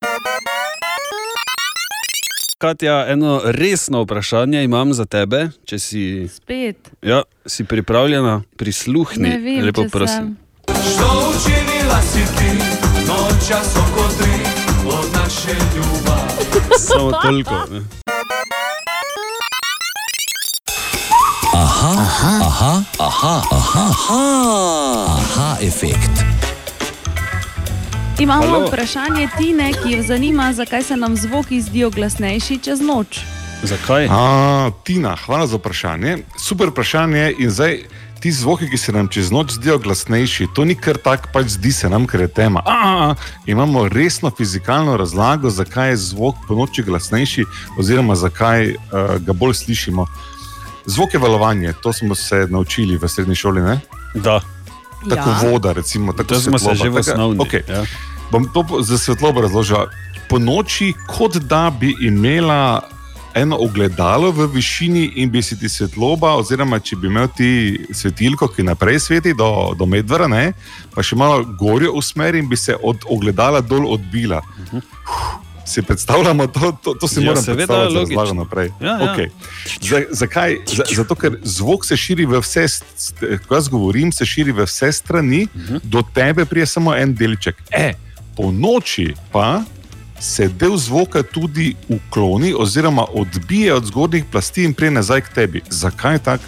[2.62, 6.90] Katja, eno resno vprašanje imam za tebe, če si, Spet.
[7.02, 9.30] ja, si pripravljena, prisluhni.
[9.30, 10.38] Vem, Lepo prosim.
[10.68, 12.64] Što učinila si ti
[13.08, 14.32] nočas oko tri
[14.88, 16.80] od naše ljubavi?
[16.80, 17.56] Samo toliko.
[17.72, 17.82] Ne?
[21.54, 26.39] Aha, aha, aha, aha, aha, aha, aha efekt.
[28.20, 28.68] Imamo Halo.
[28.68, 33.20] vprašanje Tine, ki jo zanima, zakaj se nam zvoki zdijo glasnejši čez noč.
[33.64, 34.08] Zakaj?
[34.12, 36.18] A, Tina, hvala za vprašanje.
[36.38, 37.34] Super vprašanje.
[37.40, 37.80] In zdaj
[38.20, 41.72] ti zvoki, ki se nam čez noč zdijo glasnejši, to ni kar tako, pač zdi
[41.72, 42.60] se nam, ker je tema.
[42.66, 43.16] A, a, a,
[43.46, 47.46] imamo resno fizikalno razlago, zakaj je zvok po noči glasnejši,
[47.80, 48.76] oziroma zakaj uh,
[49.20, 50.08] ga bolj slišimo.
[50.86, 53.62] Zvok je valovanje, to smo se naučili v srednji šoli.
[53.62, 53.80] Ne?
[54.16, 54.42] Da.
[55.10, 55.50] Tako Ja.
[55.52, 56.14] voda, recimo.
[56.14, 57.64] Tako To smo se že v osnovni, okej.
[57.70, 57.84] ja.
[58.32, 59.90] Bom to za svetlobo razložil.
[60.30, 62.82] Po noči, kot da bi imela
[63.34, 67.52] eno ogledalo v višini in bi si ti svetloba, oziroma če bi imel ti
[67.94, 70.54] svetilko, ki naprej sveti do, do medvra, ne,
[70.94, 74.42] pa še malo gorjo usmeri in bi se od ogledala dol odbila.
[75.70, 78.72] Si predstavljamo to, to, to si Ja, moram seveda, predstavljati, da razlagam naprej.
[78.82, 79.12] Ja, ja.
[79.12, 79.30] Okej.
[79.86, 80.58] Za, zakaj?
[80.66, 82.66] Za, zato, ker zvok se širi v vse,
[83.46, 85.80] ko jaz govorim, se širi v vse strani, uh -huh.
[85.84, 87.62] do tebe prije samo en delček.
[87.70, 87.94] E,
[88.40, 89.64] po noči pa
[90.20, 95.62] se del zvoka tudi ukloni, oziroma odbije od zgornjih plasti in prije nazaj k tebi.
[95.70, 96.44] Zakaj tako?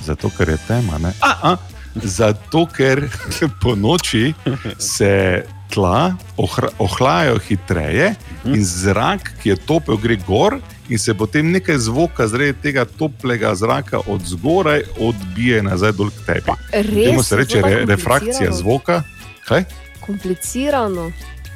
[0.00, 0.98] Zato, ker je tema.
[0.98, 1.12] Ne?
[1.20, 1.56] A, a,
[1.94, 3.08] zato, ker
[3.62, 4.34] po noči
[4.78, 5.42] se
[5.74, 8.14] tla ohra, ohlajajo hitreje
[8.44, 10.58] in zrak, ki je topel, gre gor.
[10.88, 16.26] In se potem nekaj zvoka zaradi tega toplega zraka od zgoraj odbije nazaj dol k
[16.26, 16.56] tebi.
[16.72, 17.06] res?
[17.10, 19.02] Temu se reče re, refrakcija zvoka.
[19.48, 19.64] Kaj?
[20.06, 21.10] Komplicirano.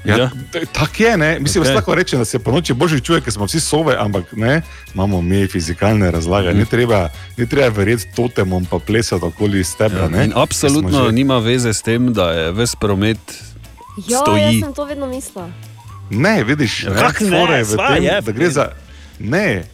[0.07, 0.31] Ja, ja.
[0.73, 1.39] Tako je, ne?
[1.41, 1.74] mislim, okay.
[1.74, 4.62] lahko rečem, da se po noči božji čuje, ker smo vsi sove, ampak ne,
[4.95, 6.55] imamo mi fizikalne razlage.
[6.55, 6.59] Mm.
[6.59, 10.09] Ni, treba, ni treba verjeti totemom, pa plesati okoli stebra.
[10.15, 13.19] Ja, absolutno že- nima veze s tem, da je ves promet
[13.97, 15.51] Ja, jaz sem to vedno mislila.
[16.11, 18.66] Ne, vidiš, Ja, ne, kak ne, fora je v sva tem, je, da gre za.
[19.18, 19.64] Ne,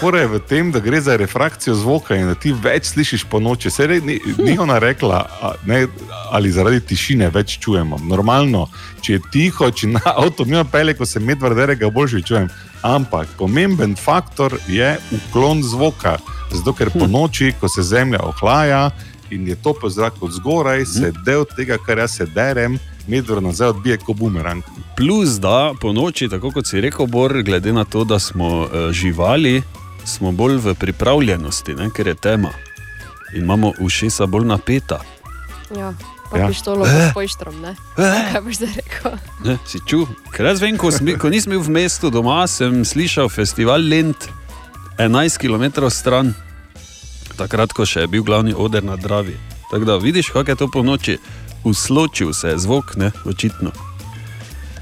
[0.00, 3.40] fora je v tem, da gre za refrakcijo zvoka in da ti več slišiš po
[3.40, 3.70] noči.
[3.72, 5.86] Se re, ni, ni ona rekla, a, ne,
[6.30, 7.98] ali zaradi tišine več čujemo.
[8.04, 8.66] Normalno,
[9.00, 12.50] če je tiho, če na avto mimo pele, ko se medvard dere, ga boljše čujem.
[12.84, 16.18] Ampak pomemben faktor je uklon zvoka.
[16.52, 18.90] Zato, ker po noči, ko se zemlja ohlaja
[19.30, 22.78] in je topel zrak od zgoraj, se del tega, kar jaz se derem,
[23.08, 24.62] medvard nazaj odbije kot bumerang.
[24.96, 28.90] Plus, da po noči, tako kot si rekel, Bor, glede na to, da smo uh,
[28.92, 29.62] živali,
[30.04, 32.50] smo bolj v pripravljenosti, ne, ker je tema.
[33.34, 35.00] In imamo ušesa bolj napeta.
[35.76, 35.94] Ja,
[36.30, 36.46] pa Ja.
[36.48, 37.10] pištolo Eh.
[37.10, 37.74] s pojštrom, ne?
[37.98, 38.32] Eh.
[38.32, 39.12] Kaj boš zdaj rekel?
[39.44, 40.06] Ne, si čutil?
[40.32, 44.28] Ker jaz vem, ko, smi, ko nisem bil v mestu doma, sem slišal festival Lent
[44.98, 46.34] 11 km stran,
[47.40, 49.36] takrat, ko še je bil glavni oder na Dravi.
[49.70, 51.16] Tako da vidiš, kako je to po noči,
[51.64, 53.72] usločil se je zvok, ne, očitno.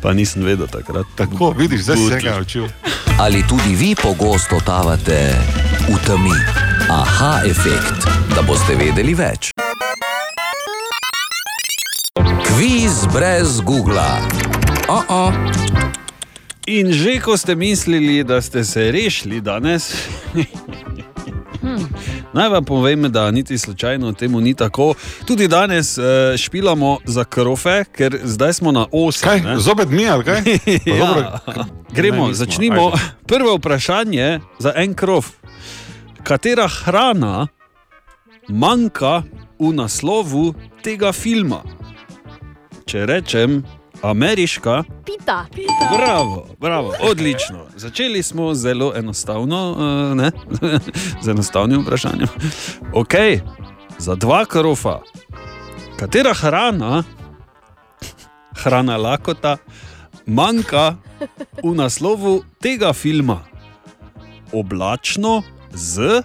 [0.02, 1.06] Pa nisem vedel takrat.
[1.18, 2.68] Tako, vidiš, zdaj se ga naučil.
[3.18, 5.34] Ali tudi vi pogosto totavate
[5.88, 6.34] v temi?
[6.90, 9.50] Aha, efekt, da boste vedeli več.
[12.46, 14.22] Kviz brez Google.
[14.88, 15.32] Oh -oh.
[16.66, 19.94] In že ko ste mislili, da ste se rešili danes,
[22.38, 24.94] naj vam povem, da niti slučajno temu ni tako.
[25.24, 26.04] Tudi danes uh,
[26.36, 29.24] špilamo za krofe, ker zdaj smo na osi.
[29.24, 30.42] Kaj, zopet mi ali kaj?
[30.98, 31.38] Dobro, ja.
[31.46, 32.86] k- Gremo, ne, začnimo.
[32.86, 32.98] ajde.
[33.26, 35.30] Prvo vprašanje za en krof.
[36.22, 37.46] Katera hrana
[38.48, 39.22] manjka
[39.58, 40.52] v naslovu
[40.82, 41.62] tega filma?
[42.84, 43.62] Če rečem
[44.02, 45.46] ameriška, Pita.
[45.96, 47.66] Bravo, bravo, odlično.
[47.76, 50.30] Začeli smo zelo enostavno, uh, ne,
[51.22, 52.28] z enostavnim vprašanjem.
[52.94, 53.14] Ok,
[53.98, 54.98] za dva krofa.
[55.96, 57.02] Katera hrana,
[58.56, 59.56] hrana lakota,
[60.26, 60.96] manjka
[61.64, 63.44] v naslovu tega filma?
[64.52, 65.42] Oblačno
[65.72, 66.22] z.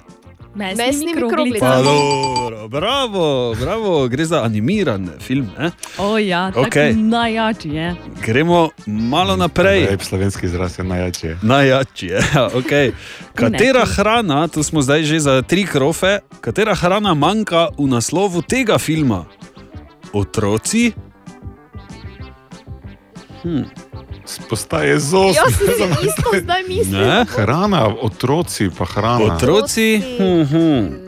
[0.56, 1.84] Mesnimi Pa kroglicami.
[1.84, 5.50] dobro, bravo, bravo, gre za animiran film.
[5.60, 5.72] Ne?
[5.98, 6.94] O ja, Okej.
[6.94, 7.96] najjači je.
[8.26, 9.88] Gremo malo naprej.
[9.90, 11.38] Lep slovenski izraz je.
[11.42, 12.22] Najjači je.
[12.36, 12.92] Ja, okay.
[13.36, 18.78] Katera hrana, tu smo zdaj že za tri krofe, katera hrana manjka v naslovu tega
[18.78, 19.26] filma?
[20.14, 20.92] Otroci?
[23.44, 23.64] Hm.
[24.50, 25.00] Postaje
[26.70, 27.00] mislil.
[27.02, 27.26] Ne?
[27.30, 29.36] Hrana, otroci pa hrana.
[29.36, 30.02] Otroci?
[30.18, 31.04] Hm, hm.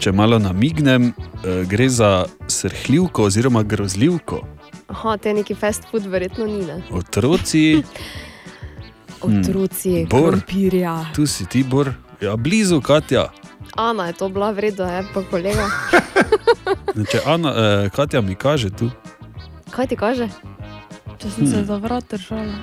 [0.00, 1.12] Če malo namignem,
[1.44, 4.40] eh, gre za srhljivko oziroma grozljivko.
[4.88, 6.64] Aha, te neki fast food verjetno ni.
[6.64, 6.82] Ne?
[6.90, 7.82] Otroci.
[7.82, 7.84] Hm.
[9.28, 10.30] Otroci, Bor.
[10.30, 11.04] krompirja.
[11.14, 11.92] Tu si ti, Bor.
[12.20, 13.28] Ja, blizu, Katja.
[13.76, 15.68] Ana je to bila vredno, je pa kolega.
[17.10, 18.90] Če Ana, eh, Katja mi kaže tu.
[19.70, 20.28] Kaj ti kaže?
[21.18, 21.64] Če sem se Hm.
[21.64, 22.54] za vrat držala.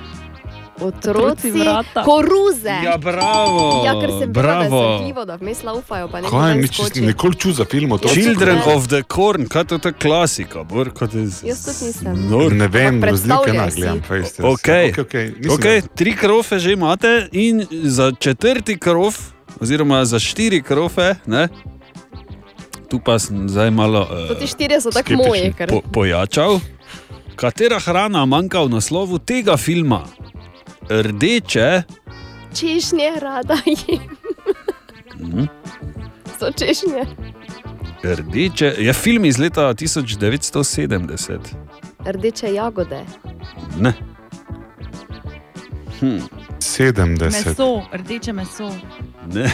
[0.80, 2.04] Otroci, vrata.
[2.04, 2.70] koruze.
[2.84, 3.82] Ja, bravo.
[3.84, 4.78] Ja, ker sem bila bravo.
[4.82, 8.14] nesrhljivo, da vmes laufajo, Kaj, mi čisto nikoli čutil za film otroci.
[8.16, 8.74] Children Ne.
[8.74, 11.42] of the Corn, kaj to je ta klasika, Bor, kot je z...
[11.44, 12.28] Jaz tudi nisem.
[12.30, 12.52] Nor.
[12.52, 13.76] Ne vem, razlike predstavljaj ne si.
[13.76, 14.02] gledam.
[14.02, 14.46] fejst, jaz.
[14.46, 14.90] Okay.
[14.90, 19.18] Okej, okej, nisem Okay, tri krofe že imate, in za četrti krof,
[19.58, 21.48] oziroma za štiri krofe, ne,
[22.88, 25.50] tu pa sem zdaj malo To ti uh, štirje so tako moji.
[25.52, 26.60] ker- po, pojačal.
[27.38, 30.00] Katera hrana manjka v naslovu tega filma?
[30.90, 31.82] Rdeče,
[32.54, 34.00] Češnje rada jem.
[35.20, 35.44] Mhm.
[36.38, 37.04] So češnje.
[38.02, 41.38] rdeče, je film iz leta 1970.
[42.06, 43.04] Rdeče jagode.
[43.78, 43.92] Ne.
[46.00, 46.18] Hm.
[46.58, 47.24] 70.
[47.24, 48.70] Meso, rdeče meso.
[49.34, 49.50] Ne.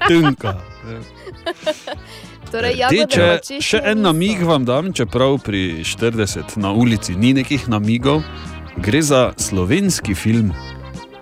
[0.08, 0.60] Tunka.
[2.48, 7.66] Torej, jagode Rdeče, še en namig vam dam, čeprav pri 40 na ulici ni nekih
[7.68, 8.22] namigov.
[8.80, 10.54] Gre za slovenski film,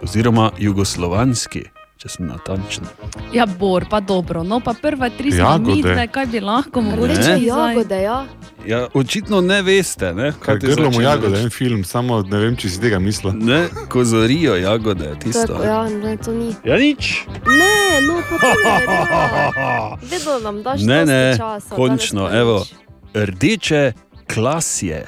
[0.04, 1.64] oziroma jugoslovanski,
[1.96, 2.84] če sem natančen.
[3.32, 4.42] Ja, bor, pa dobro.
[4.42, 8.26] No, pa prva tri svamitve, kaj bi lahko Rdeče zdaj- jagode, ja.
[8.66, 11.44] Ja, očitno ne veste, ne, Kaj te grlo mu jagode, reči.
[11.44, 13.32] en film, samo ne vem, če si tega mislil.
[13.32, 15.56] Ne, ko zorijo jagode, tisto.
[15.64, 16.52] ja, ne, to ni.
[16.64, 17.24] Ja, nič.
[17.46, 19.96] Ne, no, pa to ne velja.
[20.02, 22.66] Vedno nam daš Ne, ne, časa, končno, evo,
[23.14, 23.92] rdeče
[24.26, 25.06] klasje.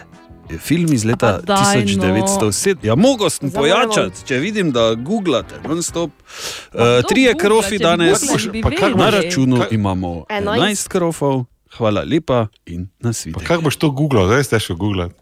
[0.50, 2.04] Je film iz leta daj, no.
[2.04, 2.76] 1907.
[2.82, 6.10] Ja, mogo sem pojačati, če vidim, da googlate, non-stop.
[6.10, 10.88] Uh, trije googla, krofi danes, googlali, bi pa kar na računu Kaj- imamo Enajst.
[10.88, 11.44] 11 krofov.
[11.76, 13.46] Hvala lepa in nasvidenje.
[13.46, 15.14] Kako boš to googlal, zdaj si težko googlati.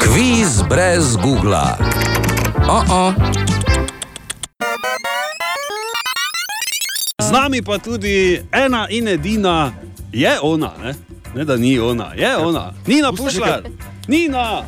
[0.00, 1.76] Kviz brez Google.
[2.68, 3.12] Oh -oh.
[7.22, 9.72] Z nami pa tudi ena in edina,
[10.12, 10.94] je ona, ne,
[11.34, 13.62] ne da ni ona, je ona, Nina Pušlar,
[14.08, 14.62] Nina.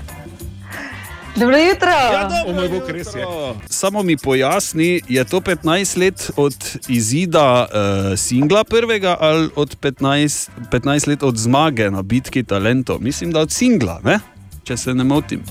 [1.36, 1.90] Dobro jutro.
[1.90, 3.54] Ja, dobro jutro.
[3.66, 10.48] Samo mi pojasni, je to 15 let od izida uh, singla prvega ali od 15,
[10.72, 13.00] 15 let od zmage na bitki talentov?
[13.00, 14.18] Mislim, da od singla, ne?
[14.64, 15.42] če se ne motim.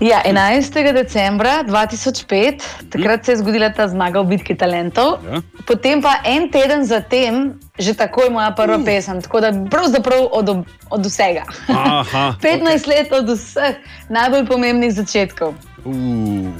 [0.00, 0.92] Ja, 11.
[0.92, 2.60] decembra 2005,
[2.90, 5.24] takrat se je zgodila ta zmaga v bitki talentov.
[5.24, 5.40] Ja.
[5.66, 8.84] Potem pa en teden zatem, že takoj moja prva uh.
[8.84, 11.48] pesem, tako da pravzaprav od, od vsega.
[11.68, 13.80] Aha, 15 let od vseh
[14.12, 15.56] najbolj pomembnih začetkov.
[15.84, 16.52] Uh,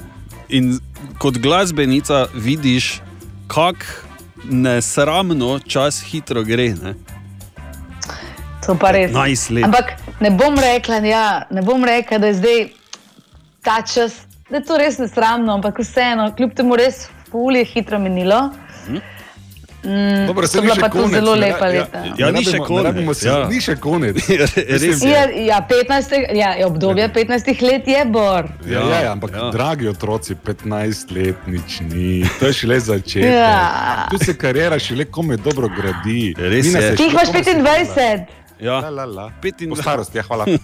[0.49, 0.79] in
[1.21, 3.03] kot glasbenica vidiš,
[3.53, 3.85] kako
[4.49, 6.73] nesramno čas hitro gre.
[6.73, 6.97] Ne?
[8.65, 9.13] To pa res.
[9.13, 9.69] 15 let.
[9.69, 9.93] Ampak
[10.25, 12.69] ne bom rekla, ja, ne bom rekla, da je zdaj
[13.67, 14.15] ta čas,
[14.49, 18.41] da je to res nesramno, ampak vseeno, kljub temu res fulje hitro minilo.
[18.87, 19.03] Hm?
[19.85, 21.13] Mm, Dobro, se je pa to konec.
[21.13, 21.99] zelo ne lepa ra- leta.
[22.19, 23.37] Ja, ne ni še konec, ne rabimo se- ja.
[23.47, 24.17] Ni še konec.
[24.75, 28.49] Res Ja, ja, 15, ja, je obdobje 15 let je bor.
[28.67, 29.51] Ja, ja, ja, ampak ja.
[29.51, 32.09] dragi otroci, 15 let nič ni,
[32.41, 33.31] to je šele začetek.
[33.33, 34.09] Ja.
[34.11, 36.35] Tu se karijera šele kome dobro gradi.
[36.37, 36.91] Res Nina je.
[36.91, 38.27] se Ti imaš komaj se 25.
[38.61, 38.81] Ja.
[38.81, 39.31] La, la, la.
[39.39, 39.69] 25.
[39.69, 40.45] Po starosti, ja, hvala.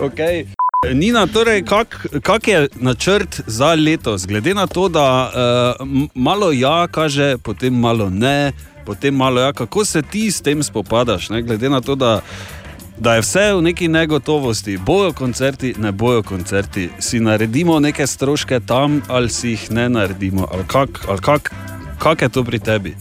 [0.00, 0.46] Okay.
[0.88, 5.30] Nina, torej, kak, kak je načrt za letos, glede na to, da
[5.80, 8.52] uh, malo ja kaže, potem malo ne,
[8.86, 11.42] potem malo ja, kako se ti s tem spopadaš, ne?
[11.42, 12.20] glede na to, da,
[12.98, 18.60] da je vse v neki negotovosti, bojo koncerti, ne bojo koncerti, si naredimo neke stroške
[18.60, 21.52] tam ali si jih ne naredimo, ali kak, ali kak,
[21.98, 22.96] kak je to pri tebi?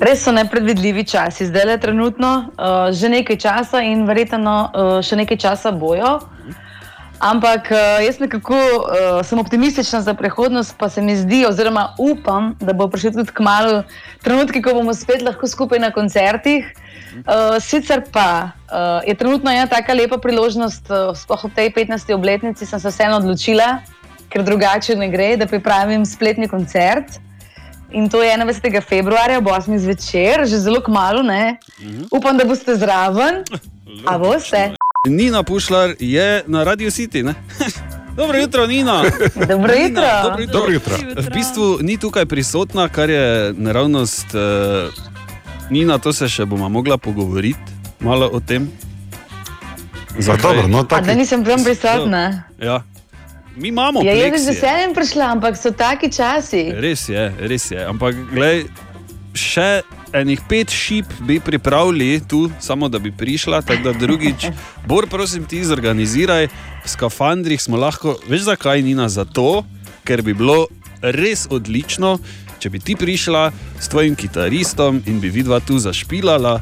[0.00, 5.18] Res so nepredvidljivi časi, zdaj le trenutno, uh, že nekaj časa in verjetno uh, še
[5.20, 6.22] nekaj časa bojo.
[7.20, 12.54] Ampak uh, jaz nekako uh, sem optimistična za prihodnost, pa se mi zdi, oziroma upam,
[12.64, 13.82] da bo prišel tudi k malu
[14.24, 16.72] trenutki, ko bomo spet lahko skupaj na koncertih.
[17.20, 22.08] Uh, sicer pa uh, je trenutno ena tako lepa priložnost, uh, sploh ob tej 15.
[22.16, 23.82] obletnici, sem se vseeno odločila,
[24.32, 27.20] ker drugače ne gre, da pripravim spletni koncert.
[27.92, 28.80] In to je 21.
[28.82, 29.78] februarja, ob 8.
[29.78, 31.22] zvečer, že zelo kmalo.
[31.22, 31.58] Ne?
[32.10, 33.42] Upam, da boste zraven.
[34.06, 34.74] A boste?
[35.08, 37.22] Nina Pušlar je na Radio City.
[37.22, 37.34] Ne?
[38.16, 39.02] Dobro jutro, Nina.
[39.48, 40.02] Dobro jutro.
[40.02, 40.60] Nina, dobro jutro.
[40.60, 40.96] Dobro jutro.
[41.22, 44.26] V bistvu ni tukaj prisotna, kar je naravnost.
[44.34, 44.92] Uh,
[45.70, 47.60] Nina, to se še bomo mogla pogovoriti
[48.00, 48.70] malo o tem.
[50.42, 52.42] dobro, no, A da nisem tam prisotna.
[52.58, 52.82] Ja.
[53.56, 56.70] Mi imamo Ja, jaz bi z veseljem prišla, ampak so taki časi.
[56.76, 57.80] Res je, res je.
[57.82, 58.64] Ampak, glej,
[59.34, 59.82] še
[60.14, 64.46] enih pet šip bi pripravili tu, samo da bi prišla, tako da drugič.
[64.90, 66.48] Bor, prosim, ti zorganiziraj,
[66.84, 68.16] v skafandrih smo lahko.
[68.30, 69.08] Veš zakaj, Nina?
[69.08, 69.64] Zato,
[70.06, 70.66] ker bi bilo
[71.02, 72.18] res odlično,
[72.60, 73.50] če bi ti prišla
[73.80, 76.60] s tvojim kitaristom in bi vidva tu zašpilala.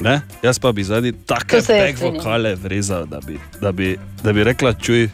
[0.00, 0.20] Ne?
[0.42, 1.60] Jaz pa bi zadnji take
[2.00, 5.10] vokale vrezal, da bi, da, bi, da bi rekla, čuj,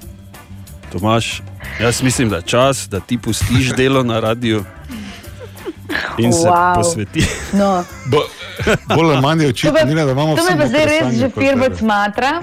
[0.99, 1.43] Tomaš,
[1.81, 4.65] jaz mislim, da je čas, da ti pustiš delo na radiju
[6.19, 6.75] in se Wow.
[6.75, 7.25] posveti.
[7.53, 7.85] No.
[8.07, 8.19] Bo,
[8.89, 11.77] bolj ali manj je To, očitno, da imamo to me pa zdaj res že tebe.
[11.77, 12.41] smatra.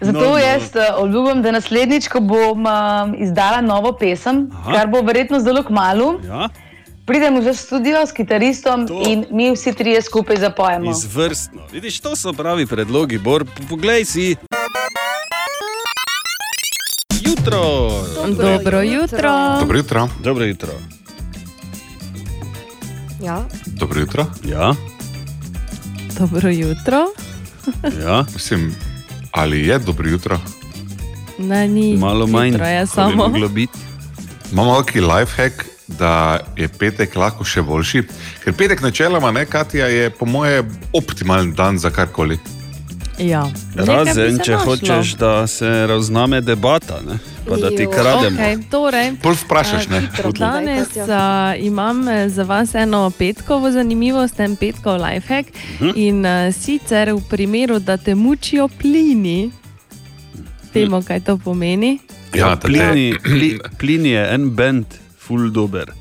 [0.00, 2.68] Zato No, no, jaz uh, obljubim, da naslednjič, ko bom um,
[3.16, 4.72] izdala novo pesem, Aha.
[4.72, 6.48] kar bo verjetno zelo kmalo, Ja?
[7.04, 9.02] pridem v studio s kitaristom to.
[9.02, 10.90] in mi vsi trije skupaj zapojemo.
[10.90, 11.62] Izvrstno.
[11.72, 13.44] Vidiš, to so pravi predlogi, Bor.
[13.68, 14.36] Poglej si.
[17.42, 17.90] Jutro.
[18.38, 19.58] Dobro jutro.
[19.60, 20.08] Dobro jutro.
[20.22, 20.72] Dobro jutro.
[23.22, 23.44] Ja.
[23.66, 24.26] Dobro jutro.
[24.44, 24.74] Ja.
[26.18, 26.98] Dobro jutro.
[28.04, 28.24] Ja.
[28.34, 28.74] Mislim,
[29.30, 30.40] ali je dobro jutro?
[31.38, 31.96] Ne, ni.
[31.96, 33.32] Malo manj, Jutro je samo.
[34.52, 38.02] Imamo neki lifehack, da je petek lahko še boljši.
[38.44, 40.62] Ker petek načeloma, ne, Katja, je po moje
[40.92, 42.38] optimalen dan za karkoli.
[43.22, 43.46] Ja.
[43.76, 44.66] Razen, če našlo.
[44.66, 47.18] hočeš, da se razname debata, ne?
[47.48, 48.36] pa da ti krademo.
[48.36, 49.98] okej, torej, Pol vprašaš, ne?
[50.18, 51.08] eh, Danes uh,
[51.58, 55.48] imam eh, za vas eno petkovo zanimivost, en petkov lifehack.
[55.80, 55.90] Mhm.
[55.96, 59.50] In uh, sicer v primeru, da te mučijo plini,
[60.74, 61.98] vemo, kaj to pomeni.
[62.34, 64.86] Ja, plini, pli, plin je en bend,
[65.18, 65.92] full dober.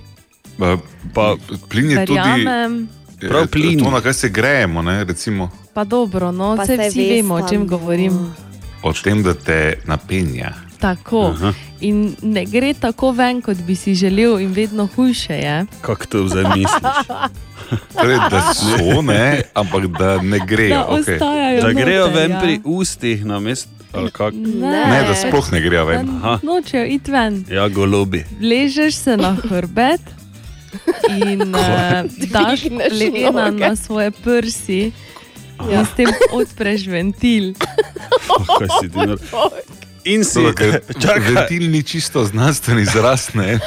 [1.14, 1.36] Pa,
[1.70, 2.90] plin je tudi- Verjamem.
[3.20, 3.80] Prav plin.
[3.80, 7.36] To, na kaj se grejemo, ne, recimo, Pa dobro, no, Pa vse vsi veste, vemo,
[7.36, 7.68] o čem no.
[7.68, 8.34] govorim.
[8.84, 10.54] o tem, da te napenja.
[10.80, 11.26] Tako.
[11.26, 11.54] Aha.
[11.82, 15.66] In ne gre tako ven, kot bi si želel, in vedno hujše je.
[15.82, 17.08] Kako to zdaj misliš?
[18.02, 20.76] Torej, da so, ne, ampak da ne grejo.
[20.76, 21.16] Da okej.
[21.16, 22.40] ostajajo Da grejo noter, ven ja.
[22.40, 23.70] pri ustih na mestu.
[24.34, 24.86] Ne.
[24.88, 26.20] Ne, da sploh ne grejo ven.
[26.22, 27.46] Da Nočejo iti ven.
[27.50, 28.26] Ja, golobi.
[28.42, 30.02] Ležeš se na hrbet
[31.10, 31.60] in uh,
[32.32, 33.52] daš noge.
[33.52, 34.92] na svoje prsi.
[35.64, 35.80] Ja.
[35.80, 37.54] In s tem odpreš ventil.
[38.82, 39.20] Ti nor-
[40.04, 43.60] In si, Dobro, ker čakaj, Ventil ni čisto znanstven izraz, ne.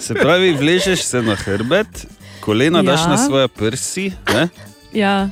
[0.00, 2.06] se pravi, vležeš se na hrbet,
[2.40, 2.82] kolena ja.
[2.82, 4.48] daš na svoje prsi, ne?
[4.92, 5.28] Ja,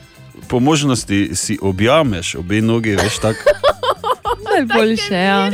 [0.48, 3.50] po možnosti si objameš obe nogi, veš tako.
[4.46, 5.22] najboljše je.
[5.22, 5.50] Ja.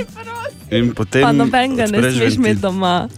[0.70, 3.08] In potem Pa nobenega ne smeš imeti doma.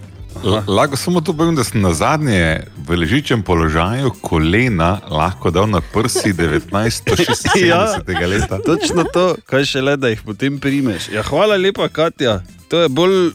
[0.41, 2.41] La- Lahko samo to povem, da sem na zadnje
[2.79, 7.59] v ležičem položaju kolena lahko dal na prsi 1976.
[7.67, 7.99] Ja.
[8.25, 8.59] leta.
[8.61, 11.09] Točno to, kaj še le, da jih potem primeš.
[11.09, 12.41] Ja, hvala lepa, Katja.
[12.69, 13.31] To je bolj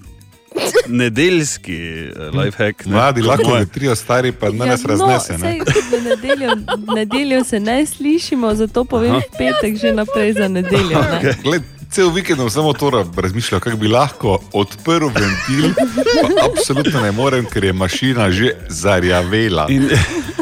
[0.87, 2.85] nedeljski eh, lifehack.
[2.85, 3.59] ne, Mladi lahko moje.
[3.59, 5.33] vetrijo, stari pa nas Ja, raznese.
[5.33, 5.59] No, ne.
[5.59, 5.59] sej,
[5.89, 6.49] v nedeljo,
[6.89, 9.21] nedeljo se ne slišimo, zato povem Aha.
[9.25, 11.01] v petek že naprej za nedeljo.
[11.01, 11.33] ne.
[11.43, 11.63] Gled,
[11.93, 15.73] Cel vikend sem samo to razmišljal, kako bi lahko odprl ventil,
[16.21, 19.67] pa absolutno ne morem, ker je mašina že zarjavela.
[19.69, 19.89] In,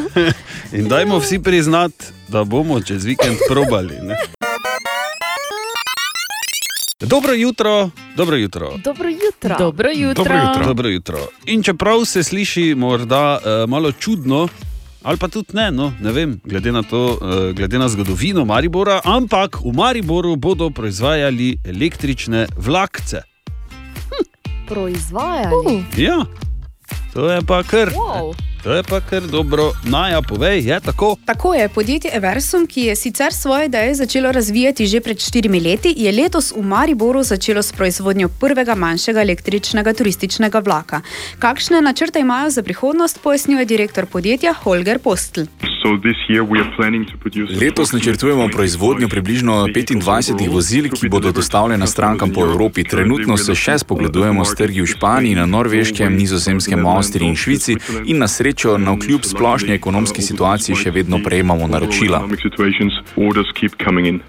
[0.78, 3.96] in dajmo vsi priznati, da bomo čez vikend probali.
[4.02, 4.16] Ne?
[7.00, 8.72] Dobro jutro, dobro jutro.
[8.84, 9.56] Dobro jutro.
[9.60, 10.24] Dobro jutro.
[10.24, 10.66] Dobro jutro.
[10.66, 11.28] Dobro jutro.
[11.46, 14.48] In čeprav se sliši morda uh, malo čudno,
[15.04, 19.02] ali pa tudi ne, no, ne vem, glede na, to, uh, glede na zgodovino Maribora,
[19.04, 23.22] ampak v Mariboru bodo proizvajali električne vlakce.
[24.68, 25.84] Proizvajali.
[25.98, 26.26] Ja,
[27.14, 27.92] to je pa kar.
[27.92, 28.51] Wow.
[28.64, 29.72] To je pa kar dobro.
[29.86, 31.16] Naja, povej, je tako.
[31.26, 35.94] Tako je podjetje Eversum, ki je sicer svoje ideje začelo razvijati že pred štirimi leti,
[35.98, 41.02] je letos v Mariboru začelo s proizvodnjo prvega manjšega električnega turističnega vlaka.
[41.40, 45.42] Kakšne načrte imajo za prihodnost, pojasnjuje direktor podjetja Holger Postl.
[47.62, 52.84] Letos načrtujemo proizvodnjo približno 25 vozil, ki bodo dostavljena strankam po Evropi.
[52.84, 57.76] Trenutno se še spogledujemo s trgi v Španiji, na Norveškem, Nizozemskem, Avstriji in Švici
[58.06, 62.20] in na srečo, na vkljub splošni ekonomski situaciji, še vedno prejemamo naročila.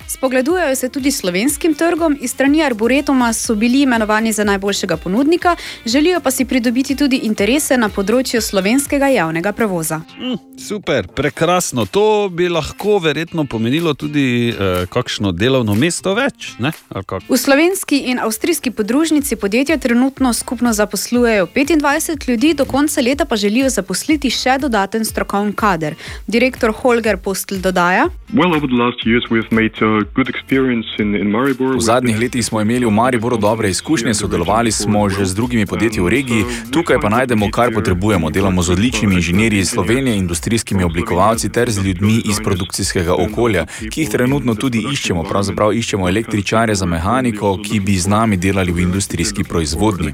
[0.09, 6.21] Spogledujejo se tudi slovenskim trgom, iz strani Arboretuma so bili imenovani za najboljšega ponudnika, želijo
[6.21, 9.99] pa si pridobiti tudi interese na področju slovenskega javnega prevoza.
[10.19, 11.87] Mm, super, prekrasno.
[11.91, 16.53] To bi lahko verjetno pomenilo tudi eh, kakšno delovno mesto več.
[16.63, 16.71] Ne?
[16.95, 17.27] Ali kako?
[17.27, 23.37] V slovenski in avstrijski podružnici podjetja trenutno skupno zaposlujejo 25 ljudi, do konca leta pa
[23.37, 25.95] želijo zaposliti še dodaten strokovni kader.
[26.27, 28.09] Direktor Holger Postl dodaja.
[31.77, 36.01] V zadnjih letih smo imeli v Mariboru dobre izkušnje, sodelovali smo že z drugimi podjetji
[36.01, 38.31] v regiji, tukaj pa najdemo, kar potrebujemo.
[38.31, 44.01] Delamo z odličnimi inženirji iz Slovenije, industrijskimi oblikovalci ter z ljudmi iz produkcijskega okolja, ki
[44.01, 45.23] jih trenutno tudi iščemo.
[45.23, 50.13] Pravzaprav iščemo električare za mehaniko, ki bi z nami delali v industrijski proizvodnji.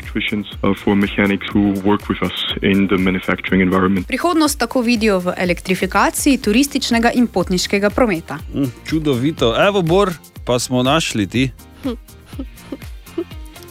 [4.08, 8.38] Prihodnost tako vidijo v elektrifikaciji turističnega in potniškega prometa.
[8.54, 9.54] Mm, čudovito.
[9.66, 10.12] Evo, Bor,
[10.44, 11.50] pa smo našli ti.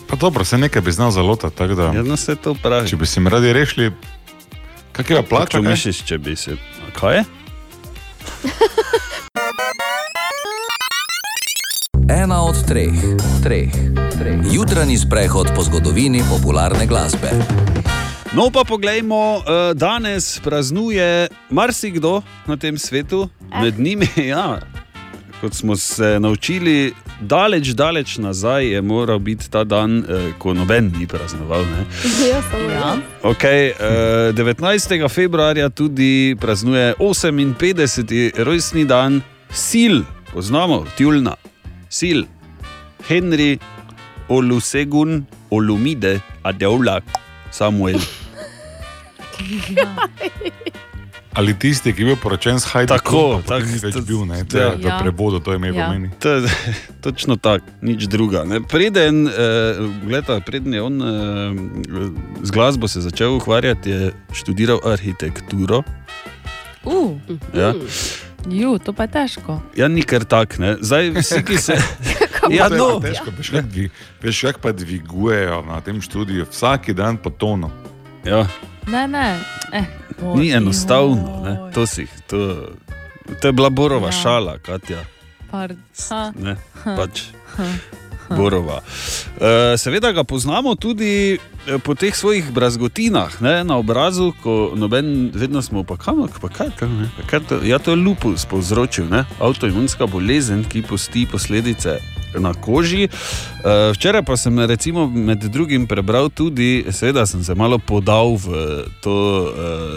[0.07, 1.56] Pa dobro, se nekaj bi znal zalotati.
[1.57, 2.89] tako Da, ja, se to pravi.
[2.89, 3.91] Če bi se mi radi rešili,
[4.91, 5.45] kak je plača?
[5.45, 5.72] Kako kaj?
[5.72, 6.52] misliš, če bi se.
[6.88, 7.23] A Kaj je?
[12.23, 12.95] Ena od treh,
[13.44, 13.72] treh,
[14.19, 14.39] treh.
[14.52, 17.31] Jutranji sprehod po zgodovini popularne glasbe.
[18.33, 23.29] No, pa poglejmo, eh, danes praznuje marsikdo na tem svetu,
[23.61, 24.59] med njimi, ja,
[25.41, 30.91] kot smo se naučili, daleč, daleč nazaj je moral biti ta dan, eh, ko noben
[30.99, 31.61] ni praznoval.
[31.61, 31.85] Ne?
[32.29, 32.97] Ja, samo ja.
[33.23, 35.09] Okay, eh, 19.
[35.09, 38.31] februarja tudi praznuje 58.
[38.43, 39.21] rojstni dan
[39.67, 39.95] Sil,
[40.33, 41.35] poznamo, Tjulna,
[41.97, 42.19] Sil,
[43.09, 43.57] Henry,
[44.27, 47.01] Olusegun, Olumide, Adeola,
[47.57, 47.97] Samuel.
[51.34, 54.57] Ali tisti, ki je bil poročen s Hajdom, Tako, tako ni več bil, ne, to
[54.57, 54.97] je ja.
[54.97, 55.85] v prevodu, to ime Ja.
[55.85, 56.09] pomeni.
[56.17, 56.49] To je
[57.05, 58.41] točno tako, nič druga.
[58.41, 58.57] Ne.
[58.61, 59.34] Preden, eh,
[60.01, 61.05] gleda, preden je on eh,
[62.41, 64.01] z glasbo se začel ukvarjati, je
[64.34, 65.84] študiral arhitekturo.
[66.84, 67.13] Uh,
[67.53, 67.73] Ja.
[68.49, 69.61] Ju, to pa je težko.
[69.75, 70.77] Ja, ni kar tak, ne.
[70.81, 71.75] Zdaj vsi, ki se.
[72.49, 73.90] Ja, no, težko, veš, kako dvi-
[74.22, 77.72] veš, kako pa dvigujejo na tem študiju, vsak dan po tono.
[78.26, 78.48] Ja.
[78.88, 79.40] Ne, ne.
[79.74, 79.86] Eh,
[80.36, 81.72] Ni enostavno, ne.
[81.74, 82.69] To, si, to,
[83.41, 84.11] to je bila Borova ja.
[84.14, 85.03] šala, Katja.
[85.52, 85.68] Ha,
[86.36, 87.22] Ne, ha, pač.
[87.56, 87.64] ha.
[88.30, 88.82] Borova.
[89.40, 95.32] E, seveda ga poznamo tudi eh, po teh svojih brazgotinah ne, na obrazu, ko noben,
[95.34, 98.45] vedno smo pa kam, pa kaj, kaj, ne, pa kaj to, ja, to je lupus
[98.45, 101.99] povzročil, ne, avtoimunska bolezen, ki pusti posledice
[102.35, 103.07] na koži.
[103.07, 103.09] E,
[103.93, 109.17] včeraj pa sem recimo med drugim prebral tudi, seveda sem se malo podal v to
[109.17, 109.49] e,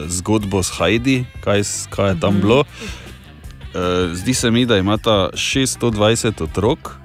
[0.09, 2.65] zgodbo s Heidi, kaj, kaj je tam bilo.
[2.65, 7.01] E, zdi se mi, da imata 620 otrok.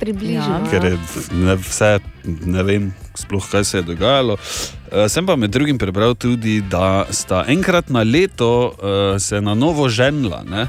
[0.00, 0.64] Približno.
[0.70, 0.98] Ker je
[1.32, 4.36] ne, vse, ne vem, sploh kaj se je dogajalo.
[4.36, 9.54] Uh, sem pa med drugim prebral tudi, da sta enkrat na leto uh, se na
[9.54, 10.66] novo ženila, ne?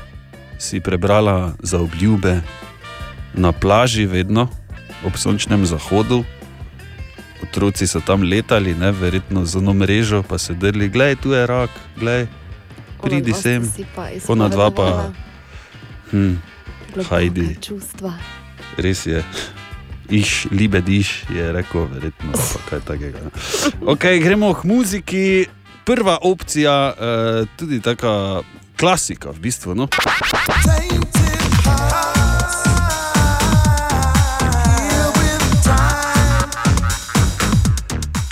[0.59, 2.41] si prebrala za obljube
[3.37, 4.49] na plaži, vedno
[5.05, 6.23] ob sončnem zahodu.
[7.43, 11.47] Otroci so tam letali, ne, verjetno z eno mrežo, pa se drli, gledaj, tu je
[11.47, 11.69] rak,
[11.99, 12.27] gledaj,
[13.03, 13.69] pridi sta sem.
[14.27, 15.13] Ona dva pa,
[16.11, 16.35] hm,
[17.09, 17.61] Hajdi.
[17.61, 18.13] Čustva.
[18.77, 19.23] Res je.
[20.09, 23.29] Iš, libe diš, je rekel, verjetno pa kaj takega.
[23.85, 25.45] Okay, gremo k muziki.
[25.85, 28.41] Prva opcija, eh, tudi taka
[28.79, 29.75] klasika, v bistvu.
[29.75, 29.87] No?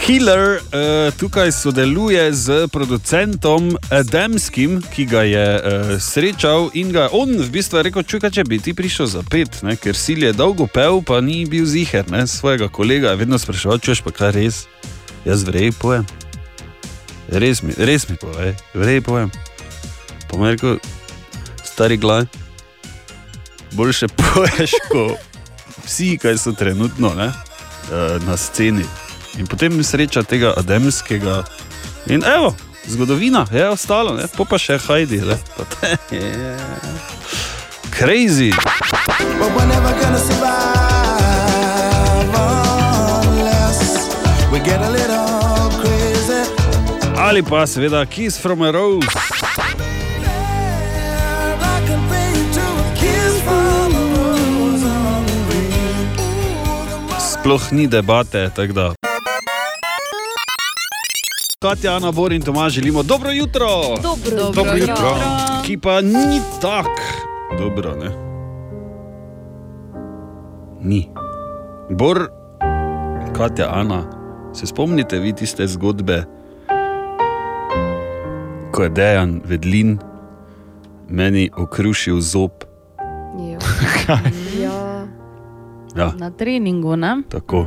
[0.06, 7.34] Hiller uh, tukaj sodeluje z producentom Adamskim, ki ga je uh, srečal in ga on
[7.34, 9.74] v bistvu rekel: Čukaj, če bi ti prišel za pet, ne?
[9.74, 12.28] ker sil je dolgo pel, pa ni bil ziger, ne?
[12.30, 14.60] svojega kolega je vedno spraševal, češ pa kaj res.
[15.26, 16.06] Jaz vrej pojem.
[17.34, 19.34] Res mi, res mi povej, vrej pojem.
[20.30, 20.78] Pa mi je rekel,
[21.66, 22.30] stari glaj,
[23.74, 25.34] boljše poješ, kot
[25.86, 28.86] vsi, kaj so trenutno ne, eh, na sceni.
[29.38, 31.44] In potem sreča tega Ademskega.
[32.08, 32.56] In evo,
[32.88, 35.20] zgodovina je ostala, ne, po pa še Hajdi.
[35.28, 35.38] Ne,
[36.12, 36.56] je.
[37.92, 38.52] Crazy.
[39.40, 40.56] But we're never gonna survive
[43.28, 44.08] unless
[44.52, 46.48] we get a little crazy.
[47.20, 49.08] Ali pa seveda Kiss from a Rose.
[57.20, 59.15] Sploh ni debate, tako da.
[61.60, 63.68] Katja, Ana, Bor in Tomaž želimo dobro jutro.
[64.04, 65.16] Dobro, dobro jutro.
[65.66, 67.02] Ki pa ni tako
[67.60, 68.10] dobro, ne?
[70.82, 71.10] Ni.
[71.90, 72.28] Bor,
[73.34, 74.04] Katja, Ana,
[74.54, 76.24] se spomnite vi tiste zgodbe,
[78.72, 79.98] ko je dejan vedlin
[81.10, 82.52] meni okrušil zob.
[83.52, 83.60] Ja.
[84.64, 85.06] ja.
[85.96, 87.22] Ja, Na treningu, ne?
[87.30, 87.66] tako.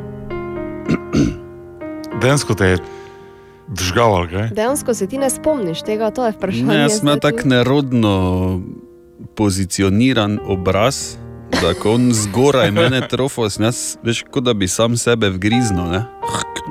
[2.23, 2.79] Densko te je
[3.69, 4.49] vžgal, ali kaj?
[4.57, 6.65] Dejansko se ti ne spomniš tega, to je vprašanje.
[6.65, 8.15] Ne, jaz imam tako nerodno
[9.35, 11.17] pozicioniran obraz,
[11.63, 15.85] da ko on zgoraj mene trofo, jaz veš, kot da bi sam sebe vgriznil.
[15.85, 16.05] Ne?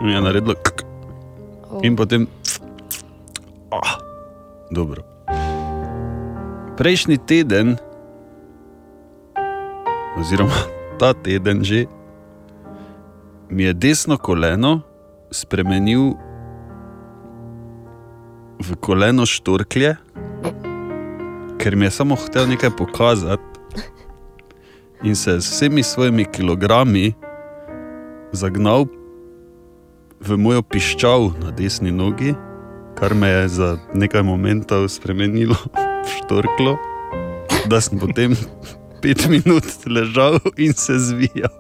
[0.03, 0.53] In je naredilo.
[0.53, 0.85] kk.
[1.83, 2.27] In potem.
[3.71, 3.99] Ah,
[4.71, 5.03] dobro.
[6.77, 7.77] Prejšnji teden,
[10.19, 10.53] oziroma
[10.99, 11.85] ta teden že,
[13.49, 14.81] mi je desno koleno
[15.31, 16.13] spremenil
[18.59, 19.95] v koleno štorklje,
[21.57, 23.43] ker mi je samo hotel nekaj pokazati
[25.03, 27.13] in se z vsemi svojimi kilogrami
[28.31, 28.87] zagnal
[30.19, 32.33] v mojo piščal na desni nogi,
[32.97, 36.77] kar me je za nekaj momentov spremenilo v štorklo,
[37.69, 38.33] da sem potem
[39.01, 41.53] pet minut ležal in se zvijal.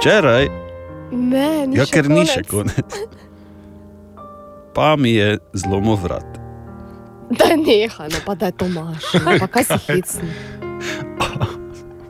[0.00, 0.48] Včeraj
[1.12, 2.78] Ne, ni Ja, ker ni še konec.
[2.78, 3.18] konec.
[4.74, 6.38] Pa mi je zlomil vrat.
[7.30, 9.06] Da neha, no pa da je to maš.
[9.22, 10.30] No, pa kaj si hecni?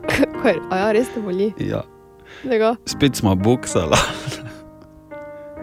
[0.09, 0.57] Kako je?
[0.69, 1.51] A ja, res te boli?
[1.61, 1.83] Ja.
[2.41, 2.75] Tega?
[2.89, 3.97] Spet smo boksala.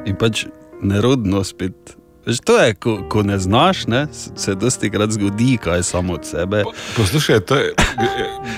[0.07, 0.47] In pač
[0.83, 1.95] nerodno spet.
[2.27, 6.27] Veš, to je, ko, ko ne znaš, ne, se dosti krat zgodi, kaj samo od
[6.29, 6.61] sebe.
[6.97, 7.73] Poslušaj, to je,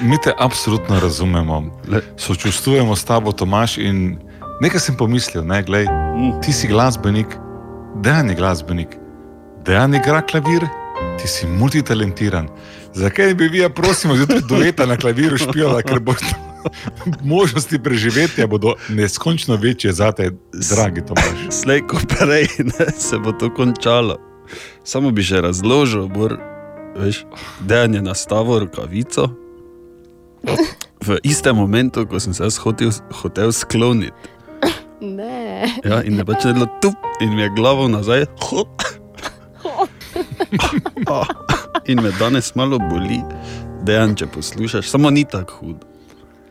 [0.02, 1.62] mi te absolutno razumemo.
[2.16, 3.78] Sočustvujemo s tabo, Tomaš.
[3.78, 4.18] In
[4.60, 5.88] nekaj sem pomislil, ne, glej,
[6.44, 7.36] ti si glasbenik,
[8.04, 8.96] dejan je glasbenik,
[9.66, 10.66] dejan igra klavir,
[11.20, 12.48] ti si multitalentiran.
[12.94, 16.24] Zakaj bi vi, ja, prosimo, zjutraj dueta na klaviru špijala, ker boš
[17.34, 21.46] možnosti preživetja bodo neskončno večje za te, dragi Tomaš.
[21.62, 24.18] Slej ko prej ne, se bo to končalo.
[24.84, 26.36] Samo bi že razložil, bor,
[26.96, 27.24] veš,
[27.60, 29.30] dejan je nastavil rokavico.
[31.00, 32.90] V istem momentu, ko sem se hotel,
[33.22, 34.12] hotel skloniti.
[35.00, 35.64] Ne.
[35.84, 38.26] Ja, in je pač naredilo tup, in mi je glavo nazaj.
[38.40, 38.64] Ho.
[41.06, 41.26] Ah,
[41.86, 43.20] In me danes malo boli,
[43.82, 45.86] dejan, če poslušaš, samo ni tako hudo.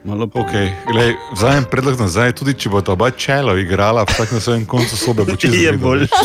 [0.03, 4.39] Malo Okay, glej, vzamem predlog nazaj, tudi če bo ta oba čelo igrala, vsak na
[4.39, 5.83] svojem koncu sobe bo čisto Je v redu.
[5.83, 6.15] boljše.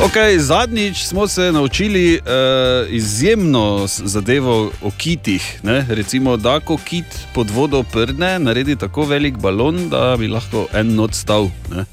[0.00, 5.60] Okay, zadnjič smo se naučili uh, izjemno zadevo o kitih.
[5.62, 5.86] Ne?
[5.88, 7.04] Recimo, da ko kit
[7.34, 11.84] pod vodo prdne, naredi tako velik balon, da bi lahko en noč stal ne?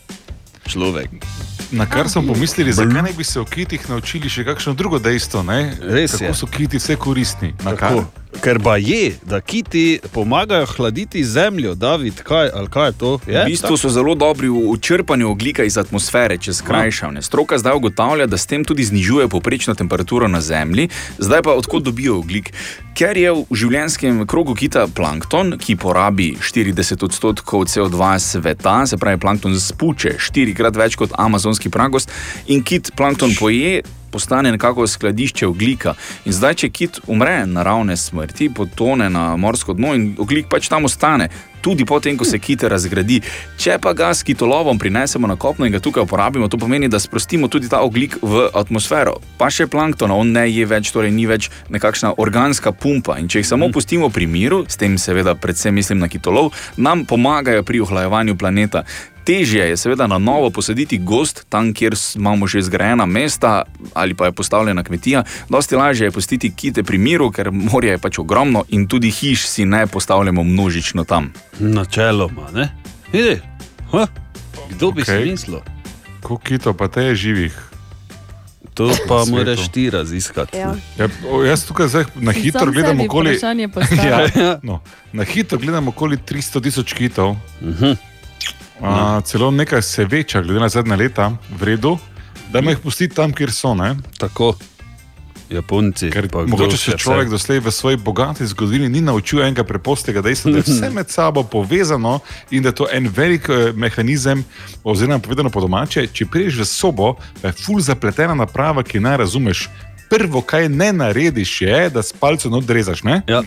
[0.67, 1.09] človek.
[1.71, 5.43] Na kar smo pomislili, zakaj ne bi se o kitih naučili še kakšno drugo dejstvo,
[5.43, 5.73] ne?
[5.81, 6.33] Res Kako je.
[6.33, 7.53] so kiti vse koristni.
[7.63, 7.77] Na Tako.
[7.79, 8.22] kar?
[8.41, 13.19] Ker pa je, da kiti pomagajo hladiti zemljo, David, kaj, ali kaj je to?
[13.27, 13.41] Je?
[13.41, 17.13] V bistvu so zelo dobri v črpanju ogljika iz atmosfere, če skrajšam.
[17.13, 17.21] ne.
[17.21, 20.89] Stroka zdaj ugotavlja, da s tem tudi znižuje povprečno temperaturo na Zemlji.
[21.17, 22.53] Zdaj pa odkot dobijo ogljik?
[22.93, 29.19] Ker je v življenjskem krogu kita plankton, ki porabi 40 odstotkov CO2 sveta, se pravi,
[29.19, 32.11] plankton spuče štirikrat več kot amazonski pragost,
[32.47, 33.81] in kit plankton poje.
[34.13, 35.95] Postane nekako skladišče oglika.
[36.25, 40.85] In zdaj, če kit umre naravne smrti, potone na morsko dno in oglik pač tam
[40.85, 41.29] ostane.
[41.63, 43.21] Tudi potem, ko se kit razgradi.
[43.55, 46.99] Če pa ga s kitolovom prinesemo na kopno in ga tukaj uporabimo, to pomeni, da
[46.99, 49.15] sprostimo tudi ta oglik v atmosfero.
[49.39, 53.15] Pa še plankton, on ne je več, torej ni več nekakšna organska pumpa.
[53.15, 57.07] In če jih samo pustimo pri miru, s tem seveda predvsem mislim na kitolov, nam
[57.07, 58.83] pomagajo pri ohlajevanju planeta.
[59.23, 63.63] Težje je seveda na novo posaditi gost tam, kjer imamo že zgrajena mesta
[63.93, 65.23] ali pa je postavljena kmetija.
[65.49, 69.47] Dosti lažje je pustiti kite pri miru, ker morje je pač ogromno in tudi hiš
[69.47, 71.33] si ne postavljamo množično tam.
[71.59, 72.69] Načeloma, ne?
[73.13, 73.39] Vidi,
[73.91, 74.07] ha?
[74.69, 75.23] kdo bi okay.
[75.23, 75.59] si mislil?
[76.21, 77.69] Koliko kitov pa te je živih?
[78.73, 80.57] To pa moraš ti raziskati.
[80.57, 80.75] Ja.
[80.97, 81.07] Ja,
[81.45, 83.39] jaz tukaj zdaj na hitro gledam okoli.
[84.09, 84.27] ja,
[84.67, 84.81] no,
[85.13, 87.29] na hitro gledam okoli 300 tisoč kitov.
[87.29, 87.95] Uh -huh.
[88.83, 91.97] A, celo nekaj se veča, glede na zadnja leta, v redu,
[92.51, 93.73] da me jih pusti tam, kjer so.
[93.75, 93.95] Ne?
[94.19, 94.53] Tako,
[95.53, 96.09] Japonci.
[96.11, 97.31] Ker mogoče se človek vse.
[97.31, 101.43] doslej v svoji bogati zgodovini ni naučil enega preprostega dejstva, da je vse med sabo
[101.43, 102.19] povezano
[102.51, 104.43] in da je to en velik eh, mehanizem,
[104.83, 109.17] oziroma povedano po domače, če priješ v sobo, pa je ful zapletena naprava, ki ne
[109.17, 109.69] razumeš.
[110.09, 113.03] Prvo, kaj ne narediš, je, da s palcem odrezaš.
[113.03, 113.21] Ne?
[113.33, 113.41] Ja.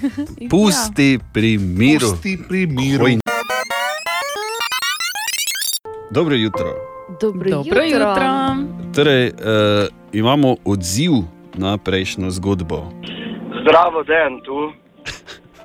[0.51, 2.11] Pusti pri miru.
[2.11, 3.26] Pusti pri miru.
[6.11, 6.67] Dobro jutro.
[7.21, 8.15] Dobro, Dobro jutro.
[8.95, 9.33] Torej, uh,
[10.13, 11.13] imamo odziv
[11.55, 12.77] na prejšnjo zgodbo.
[13.61, 14.73] Zdravo, den tu.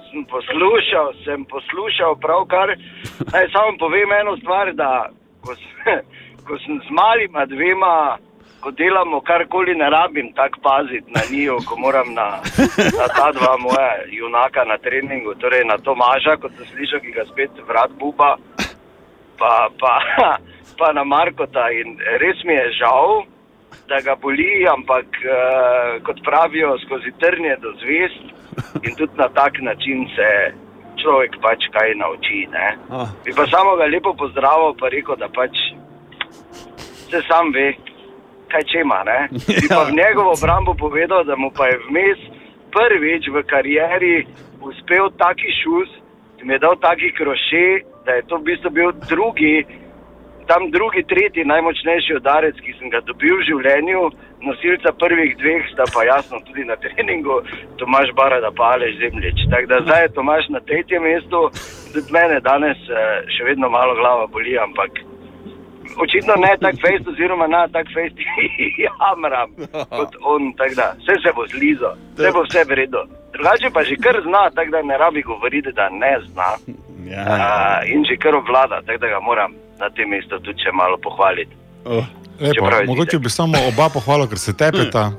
[0.04, 2.68] Sem poslušal, sem poslušal pravkar.
[3.32, 5.10] Naj samo povem eno stvar, da
[5.42, 6.04] ko, s-
[6.46, 8.18] ko sem z malima dvema,
[8.60, 12.28] ko delamo karkoli, ne rabim tako paziti na njiju, ko moram na,
[12.92, 17.24] na ta dva moja junaka na treningu, torej na Tomaža, kot sem slišal, ki ga
[17.26, 18.36] spet vrat buba,
[19.42, 19.94] pa, pa,
[20.80, 21.66] pa na Markota.
[21.74, 23.26] In res mi je žal,
[23.90, 28.24] da ga boli, ampak uh, kot pravijo, skozi trnje do zvest
[28.86, 30.30] in tudi na tak način se
[31.02, 32.46] človek pač kaj nauči.
[32.52, 32.68] Ne?
[32.94, 33.10] Ah.
[33.26, 35.58] Bi pa samo ga lepo pozdravil, pa rekel, da pač
[37.10, 37.74] se sam ve,
[38.52, 39.02] kaj če ima.
[39.08, 39.20] Ne?
[39.34, 42.22] Bi pa v njegovo obrambo povedal, da mu pa je vmes
[42.72, 44.16] prvič v karieri
[44.62, 45.90] uspel taki šus,
[46.42, 49.66] mi je dal taki kroše, da je to v bistvu bil drugi
[50.52, 54.02] tam drugi, tretji najmočnejši udarec, ki sem ga dobil v življenju,
[54.44, 57.40] nosilca prvih dveh, sta pa jasno tudi na treningu,
[57.80, 59.46] Tomaš Barada pa Alež Zemljič.
[59.54, 61.46] Tako da zdaj je Tomaš na tretjem mestu,
[61.94, 65.00] tudi mene danes eh, še vedno malo glava boli, ampak
[65.98, 68.16] očitno ne tak fejst, oziroma na tak fejst
[68.84, 69.50] jamram
[69.98, 73.02] kot on, tako da vse se bo zlizo, vse bo vse v redu.
[73.34, 76.50] Drugače pa že kar zna, tako da ne rabi govoriti, da ne zna.
[77.12, 77.24] Ja.
[77.36, 80.98] Uh, in že kar obvlada, tako da ga moram na tem mestu tudi še malo
[81.02, 81.56] pohvaliti.
[81.86, 82.06] Oh.
[82.42, 85.12] Lepo, mogoče bi samo oba pohvalil, ker se tepeta.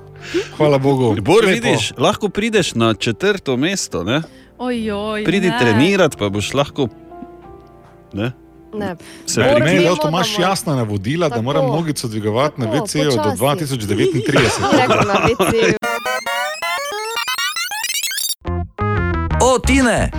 [0.56, 1.14] Hvala Bogu.
[1.22, 4.04] Bor, vidiš, lahko prideš na četrto mesto.
[4.04, 4.22] Ne?
[4.58, 5.58] Ojoj, Pridi ne.
[5.58, 6.88] trenirati, pa boš lahko.
[8.12, 8.32] Ne?
[8.74, 8.96] Ne.
[9.26, 9.90] Se pri- meni je da
[10.34, 11.42] mo- jasna navodila, da Tako.
[11.42, 13.38] moram nogico dvigovati na Tako, WC-ju do počasi.
[13.38, 14.50] 2039.
[14.72, 15.76] Rekla na WC-ju.
[19.42, 20.10] O, Tine!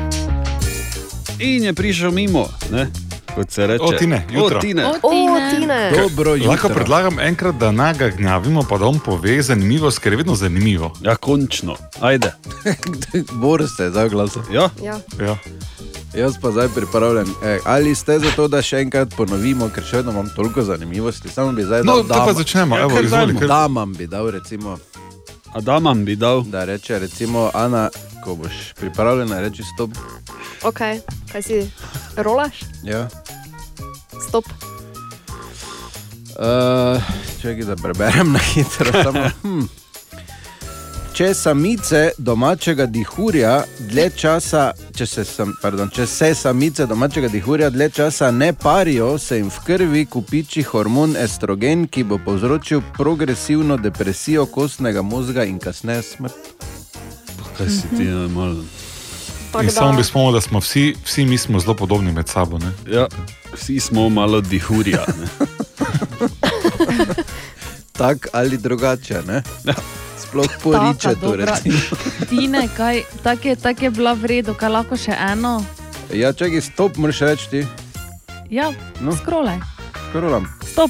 [1.40, 2.88] In je prišel mimo, ne?
[3.36, 3.84] Kot se reče.
[3.84, 4.58] O, Tine, jutro.
[4.58, 4.86] O, tine.
[4.86, 5.10] O,
[5.52, 5.92] Tine.
[5.94, 6.50] Dobro jutro.
[6.50, 10.36] Lahko predlagam enkrat, da naj ga gnjavimo, pa da on pove zanimivost, ker je vedno
[10.36, 10.94] zanimivo.
[11.02, 11.76] Ja, končno.
[12.02, 12.34] Ajde.
[13.34, 14.42] Bor ste zdaj glasu.
[14.52, 14.70] Ja.
[14.82, 15.00] Ja.
[15.20, 15.38] Ja.
[16.16, 17.28] Jaz pa zdaj pripravljen.
[17.44, 21.30] E, ali ste za to, da še enkrat ponovimo, ker še vedno imam toliko zanimivosti.
[21.30, 22.34] Samo bi zdaj No, dal to pa dama.
[22.34, 23.26] začnemo, Ja, evo, kar izvoli.
[23.26, 23.40] dajmo.
[23.40, 23.48] Kar...
[23.50, 24.78] Damam bi dal, recimo,
[25.54, 26.42] Adamam bi dal.
[26.42, 27.90] da reče, recimo, Ana,
[28.24, 29.92] ko boš pripravljena, reči stop.
[30.64, 30.80] Ok,
[31.32, 31.70] kaj si
[32.16, 32.60] rolaš?
[32.84, 33.08] Ja.
[34.28, 34.46] Stop.
[36.34, 37.02] Uh,
[37.42, 39.04] čekaj, da preberem na hitro.
[39.04, 39.62] Samo, hm.
[41.14, 47.70] Če samice domačega dihurja dlje časa, če se, sam, pardon, če se samice domačega dihurja
[47.74, 53.78] dlje časa ne parijo, se jim v krvi kupiči hormon estrogen, ki bo povzročil progresivno
[53.78, 56.54] depresijo kostnega možga in kasneje smrt.
[57.58, 58.66] Kaj si ti normalen?
[59.62, 62.58] In samo bi spomnil, da smo vsi, vsi mi smo zelo podobni med sabo.
[62.58, 62.72] Ne?
[62.90, 63.08] Ja,
[63.54, 65.06] vsi smo malo dihurja.
[65.20, 65.28] ne.
[67.94, 69.44] Tak ali drugače, ne?
[69.66, 69.74] Ja.
[70.34, 71.46] Sploh poriče Taka to dobra.
[71.46, 71.78] recimo.
[72.30, 75.62] Tine, kaj, tak je, tak je bila v redu, kaj lahko še eno?
[76.10, 77.62] Ja, čakaj, stop, moraš reči ti.
[78.50, 79.12] Ja, No.
[79.12, 79.14] no.
[79.14, 79.60] skrole.
[80.10, 80.50] Skrolam.
[80.66, 80.90] Stop.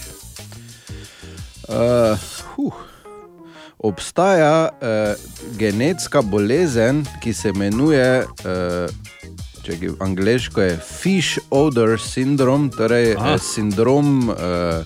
[1.67, 2.15] Uh,
[2.49, 2.71] huh.
[3.79, 5.15] Obstaja uh,
[5.53, 8.87] genetska bolezen, ki se imenuje uh,
[9.65, 13.33] Čekaj, angliško je fish odor syndrome, torej A.
[13.33, 14.35] eh, sindrom uh,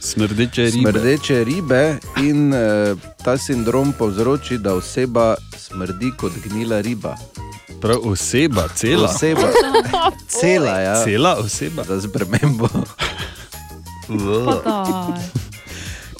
[0.02, 0.92] smrdeče ribe.
[0.92, 1.98] smrdeče ribe.
[2.22, 7.16] In uh, ta sindrom povzroči, da oseba smrdi kot gnila riba.
[7.82, 9.10] Prav oseba, cela.
[9.10, 9.50] Oseba,
[10.40, 11.04] cela, ja.
[11.04, 11.84] Cela oseba.
[11.84, 12.70] Za spremembo.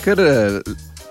[0.04, 0.62] Ker, eh,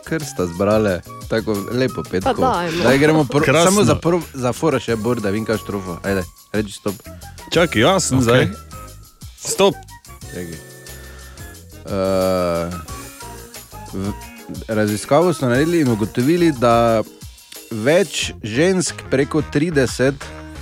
[0.08, 2.34] ker sta zbrali tako lepo petko.
[2.40, 2.82] Dajmo.
[2.82, 3.70] Daj, gremo pr, Krasno.
[3.70, 5.98] samo za, prv, za fora še bor, da vem, kaj štrofa.
[6.06, 6.22] Ajde,
[6.54, 6.94] reči stop.
[7.52, 8.24] Čakaj, jaz sem Ok.
[8.24, 8.48] zdaj.
[9.42, 9.74] Stop.
[10.30, 10.58] Čakaj.
[11.86, 12.72] Uh,
[13.94, 14.12] v,
[14.68, 17.02] raziskavo so naredili in ugotovili, da
[17.70, 20.14] več žensk preko 30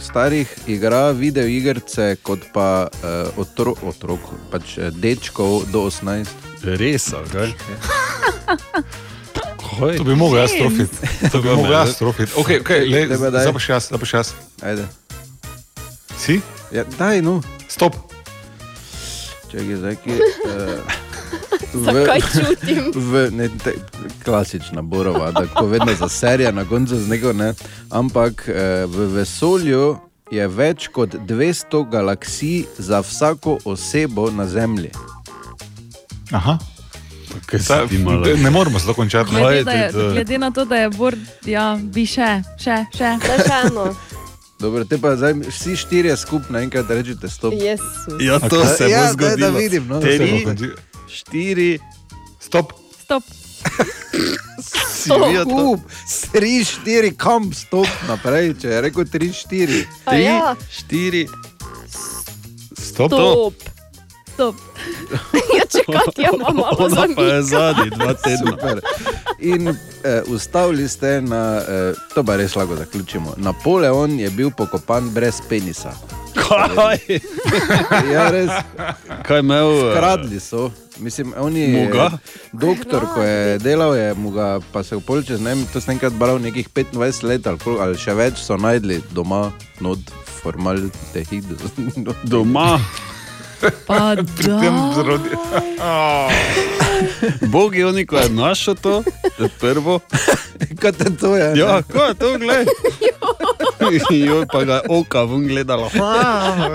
[0.04, 4.20] starih igra video igrice, kot pa uh, otro, otrok,
[4.52, 6.28] pač eh, dečkov do 18.
[6.76, 7.52] Res, kaj?
[9.98, 10.96] To bi mogel jaz trofiti.
[11.32, 12.32] To bi mogel jaz trofiti.
[12.36, 13.16] Okay, okay, le, daj.
[13.16, 14.34] zdaj pa še jaz, zdaj pa še jaz.
[14.62, 14.88] Ajde.
[16.18, 16.40] Si?
[16.72, 17.40] Ja, daj, no.
[17.68, 17.96] Stop.
[19.50, 20.18] Čakaj, zdaj, ki,
[20.50, 21.04] uh,
[22.32, 22.92] čutim?
[23.10, 23.74] V, ne, te,
[24.24, 27.54] klasična borova, da ko vedno za serija na koncu z neko ne.
[27.90, 29.96] Ampak eh, v vesolju
[30.30, 34.90] je več kot 200 galaksij za vsako osebo na Zemlji.
[36.32, 36.58] Aha.
[37.68, 37.86] Ta,
[38.36, 39.30] ne moramo se dokončati.
[39.30, 41.16] Glede, da je, glede na to, da je Bor,
[41.46, 43.16] ja, bi še, še, še.
[43.26, 43.94] Da še eno.
[44.60, 47.52] Dobro, te pa zdaj vsi štirje skupaj naenkrat rečete stop.
[47.52, 48.20] Jezus.
[48.20, 49.50] Ja, to A- se bo ja, daj, zgodilo.
[49.50, 51.78] Da vidim, no, Tri, da se bo štiri,
[52.40, 52.72] stop.
[53.02, 53.22] Stop.
[55.04, 55.80] Stop, kup,
[56.32, 59.82] tri, štiri, kam stop naprej, če je rekel tri, štiri.
[60.08, 60.54] A tri, ja.
[60.72, 61.26] štiri.
[62.72, 63.12] Stop.
[63.12, 63.73] Stop.
[64.34, 64.54] Stop.
[65.56, 68.50] ja, čakaj, ja, imam malo Ona pa je zadnji dva tedna.
[68.50, 68.80] Super.
[69.38, 69.74] In eh,
[70.26, 73.34] ustavili ste na, eh, to pa res lahko zaključimo.
[73.36, 75.92] Napoleon je bil pokopan brez penisa.
[76.34, 76.98] Kaj?
[78.12, 78.50] Ja, res.
[79.22, 79.70] Kaj imel?
[79.90, 80.70] eh, Kradli so.
[80.98, 82.10] Mislim, on je Mu ga?
[82.52, 85.94] doktor, ko je delal, je mu ga, pa se v polčas, ne vem, to sem
[85.96, 89.50] enkrat bral nekih 25 let ali, koliko, ali še več so najdli doma,
[89.80, 89.98] not
[90.42, 91.50] formaldehid.
[92.24, 92.78] Doma.
[93.86, 95.30] Pa tem zrodi.
[97.46, 99.02] Bog je oni, ko je našel to,
[99.38, 100.00] to prvo.
[100.80, 101.58] Kaj te to je?
[101.58, 102.68] Ja, ko je to, gled.
[104.10, 105.90] Jo, pa ga oka ven gledalo.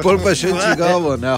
[0.03, 1.33] Pol pa še čigavo, ne,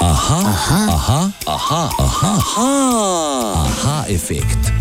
[0.00, 2.70] Aha, aha, aha, aha, aha, aha,
[3.66, 4.72] aha efekt.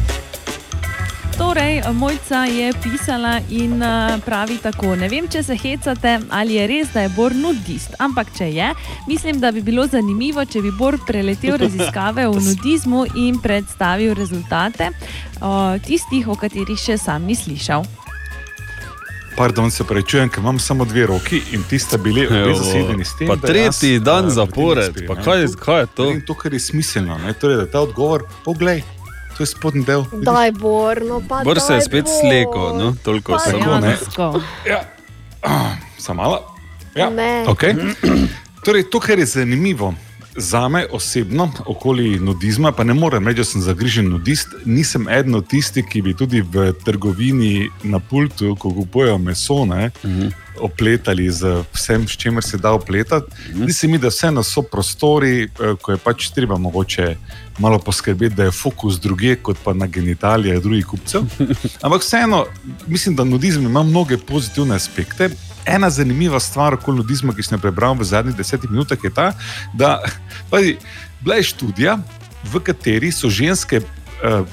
[1.40, 3.88] Torej, Mojca je pisala in eh,
[4.26, 8.28] pravi tako: Ne vem, če se hecate, ali je res, da je Bor nudist, ampak
[8.38, 8.74] če je,
[9.08, 14.92] mislim, da bi bilo zanimivo, če bi Bor preletel raziskave o nudizmu in predstavil rezultate
[15.42, 17.88] o tistih, o katerih še sam ni slišal.
[19.38, 23.16] Pardon, se prečujem, ker imam samo dve roki in ti sta bili obe zasedeni s
[23.16, 23.28] tem.
[23.28, 26.04] pa da tretji jaz, dan zapored, pa kaj- kaj je to?
[26.04, 27.16] Naredim To, kar je smiselno.
[27.18, 27.32] Ne?
[27.34, 28.84] Torej, da ta odgovor, poglej,
[29.40, 30.04] to je spodnji del.
[30.12, 32.14] Daj, Bor, no pa Bor se je spet Bor.
[32.20, 33.80] slekel, no, toliko Pa samo.
[33.80, 33.82] ne.
[33.82, 34.42] Dejansko.
[35.98, 36.56] Sam malo.
[36.96, 37.10] Ja.
[37.10, 37.46] Ne.
[37.48, 37.76] Okay.
[38.66, 39.94] Torej, to, kar je zanimivo
[40.36, 45.36] za me osebno, okoli nudizma, pa ne morem reči, da sem zagrižen nudist, nisem eden
[45.36, 49.92] od tistih, ki bi tudi v trgovini na pultu, ko kupujejo meso, ne,
[50.60, 53.32] opletali z vsem, s čimer se da opletati.
[53.54, 57.16] Zdi se mi, da vseeno so prostori, eh, ko je pač treba mogoče
[57.60, 61.22] malo poskrbeti, da je fokus druge, kot pa na genitalijah drugih kupcev.
[61.86, 62.46] Ampak vseeno,
[62.88, 65.30] mislim, da nudizem ima mnoge pozitivne aspekte.
[65.66, 69.34] Ena zanimiva stvar okoli nudizma, ki sem jo prebral v zadnjih desetih minutah, je ta,
[69.74, 70.00] da
[70.52, 70.78] pazi,
[71.22, 72.00] bila je študija,
[72.44, 73.82] v kateri so ženske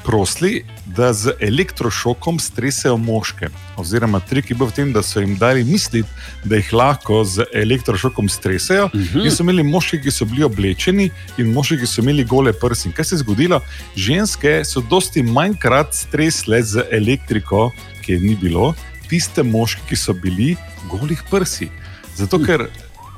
[0.04, 3.48] prosili, da z elektrošokom stresajo moške.
[3.76, 6.08] Oziroma, trik je bil v tem, da so jim dali misliti,
[6.44, 8.84] da jih lahko z elektrošokom stresajo.
[8.84, 9.24] Uh -huh.
[9.24, 12.88] In so imeli moški, ki so bili oblečeni, in moški, ki so imeli gole prsi.
[12.88, 13.60] In kaj se je zgodilo?
[13.96, 17.70] Ženske so dosti manjkrat stresle z elektriko,
[18.04, 18.74] ki je ni bilo,
[19.08, 20.56] tiste moške, ki so bili
[20.90, 21.68] golih prsi.
[22.16, 22.68] Zato, ker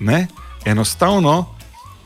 [0.00, 0.26] ne,
[0.64, 1.57] enostavno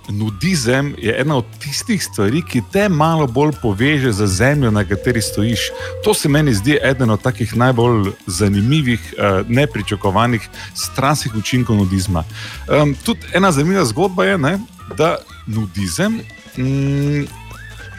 [0.08, 5.22] nudizem je ena od tistih stvari, ki te malo bolj poveže za zemljo, na kateri
[5.22, 5.60] stojiš.
[6.04, 12.24] To se meni zdi eden od takih najbolj zanimivih, eh, nepričakovanih stranskih učinkov nudizma.
[12.68, 14.58] Um, tudi ena zanimiva zgodba je, ne,
[14.96, 15.16] da
[15.46, 16.20] nudizem.
[16.56, 17.26] Mm,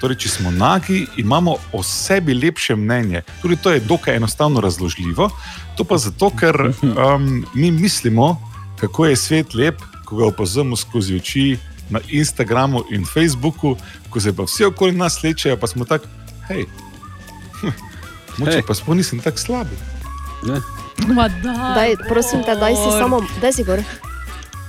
[0.03, 3.21] Torej, če smo nagi, imamo o sebi lepše mnenje.
[3.41, 5.29] Tudi to je dokaj enostavno razložljivo.
[5.77, 8.35] To pa zato, ker um, mi mislimo,
[8.79, 11.57] kako je svet lep, ko ga opazujemo skozi oči
[11.93, 13.75] na Instagramu in Facebooku,
[14.09, 16.09] ko se pa vsi okoli nas lečejo, pa smo tako,
[16.47, 16.65] hej,
[18.37, 18.65] moče Hej.
[18.65, 19.67] pa sploh nisem tako slab.
[20.43, 20.57] Ne.
[21.07, 21.27] Ma
[21.73, 23.79] daj, prosim te, daj si samo, daj si gor.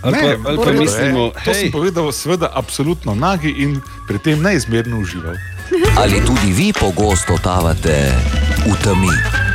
[0.02, 1.72] Ali pa- ali pa to je- mislimo, To sem hej.
[1.72, 5.34] povedal, seveda, absolutno nagi in pri tem neizmerno užival.
[5.96, 8.12] Ali tudi vi pogosto totavate
[8.62, 9.08] v temi?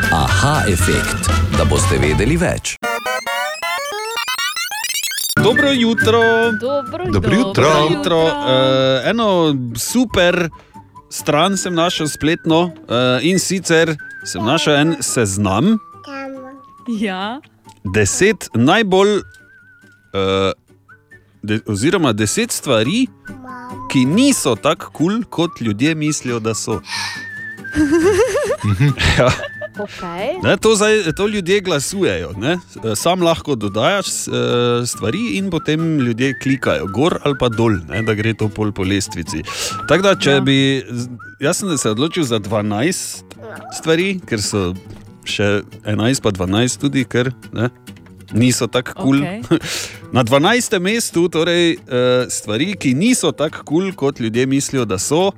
[0.09, 2.73] Aha, efekt, da boste vedeli več.
[5.43, 6.21] Dobro jutro.
[6.61, 7.63] Dobro, Dobro jutro.
[7.63, 8.23] Dobro jutro.
[8.23, 8.31] Uh,
[9.05, 10.49] eno super
[11.09, 12.71] stran sem našel spletno uh,
[13.21, 13.95] in sicer
[14.25, 15.77] sem našel en seznam
[16.99, 17.41] Ja.
[17.93, 19.21] deset najbolj, uh,
[21.41, 23.07] de, oziroma deset stvari,
[23.91, 26.71] ki niso tako kul, cool, kot ljudje mislijo, da so.
[29.17, 29.29] ja.
[29.79, 30.35] Okay.
[30.43, 32.31] Ne, to, zdaj, to ljudje glasujejo.
[32.37, 32.57] Ne?
[32.95, 34.31] Sam lahko dodajaš eh,
[34.85, 38.01] stvari in potem ljudje klikajo gor ali pa dol, ne?
[38.03, 39.43] da gre to pol po lestvici.
[39.87, 40.41] Tako da, če ja.
[40.41, 40.57] bi,
[41.39, 43.23] jaz sem se odločil za 12
[43.77, 44.73] stvari, ker so
[45.29, 47.69] še 11 pa 12 tudi, ker ne?
[48.33, 49.23] niso tako kul.
[49.23, 49.23] Cool.
[49.23, 49.59] Okej.
[50.15, 50.79] Na 12.
[50.81, 55.31] mestu torej, eh, stvari, ki niso tako kul, cool, kot ljudje mislijo, da so,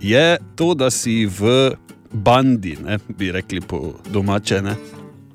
[0.00, 1.70] je to, da si v
[2.12, 4.62] bandi, ne, bi rekli po domače.
[4.62, 4.74] Ne.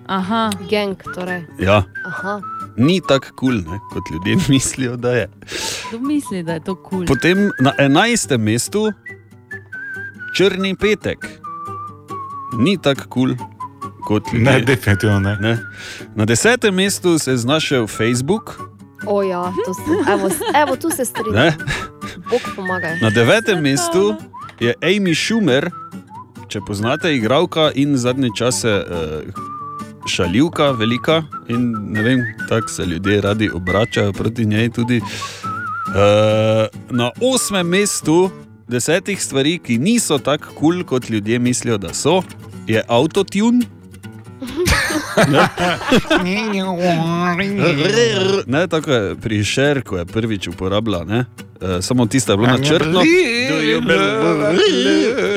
[0.05, 0.49] Aha.
[0.69, 1.43] Gang, torej.
[1.59, 2.41] Ja, Aha.
[2.77, 5.29] ni tako kul, cool, kot ljudje mislijo, da je.
[5.89, 6.89] Kdo misli, da je to kul?
[6.97, 7.05] Cool?
[7.07, 8.37] Potem na 11.
[8.37, 8.91] mestu
[10.33, 11.17] črni petek.
[12.57, 13.35] Ni tako kul.
[13.35, 13.47] Cool,
[14.05, 14.45] kot ljudje.
[14.45, 15.37] Ne, definitivno ne.
[15.37, 15.57] ne.
[16.15, 16.71] Na 10.
[16.71, 18.59] mestu se je znašel Facebook,
[19.05, 21.35] O ja, to se, evo, evo, tu se strinjam.
[21.35, 21.57] ne.
[22.29, 22.99] Bog pomagaj.
[23.01, 23.61] na 9.
[23.61, 24.15] mestu
[24.59, 25.69] je Amy Schumer,
[26.47, 29.43] če poznate, igralka in zadnje čase uh,
[30.09, 34.69] šaljivka, velika in ne vem, tako se ljudje radi obračajo proti njej.
[34.69, 35.01] Tudi.
[35.01, 37.63] Uh, na 8.
[37.63, 38.29] mestu
[38.67, 42.21] desetih stvari, ki niso tako kul, cool, kot ljudje mislijo, da so,
[42.67, 43.65] je autotune.
[48.47, 51.19] Ne, tako je pri Šer, ko je prvič uporabljal, ne?
[51.19, 51.25] E,
[51.81, 53.01] samo tiste je bilo na črno.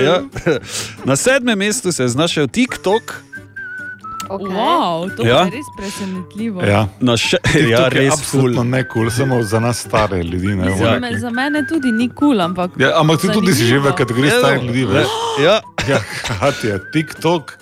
[0.05, 0.23] Ja.
[1.05, 3.03] Na sedmem mestu se je znašel TikTok.
[4.29, 4.47] Okay.
[4.49, 5.39] Wow, to Ja.
[5.39, 6.63] je res presenetljivo.
[6.63, 6.89] Ja.
[7.01, 10.47] Na še, TikTok ja, je res absolutno ne kul, cool, samo za nas stare ljudi.
[10.49, 12.71] Ne, Za, me, za mene tudi ni kul, cool, ampak.
[12.77, 14.85] Ja, ampak ti tudi si že v kategoriji Evo, starih ljudi.
[14.85, 15.07] veš.
[15.41, 15.61] Ja.
[15.87, 17.53] Ja, hkrati je TikTok.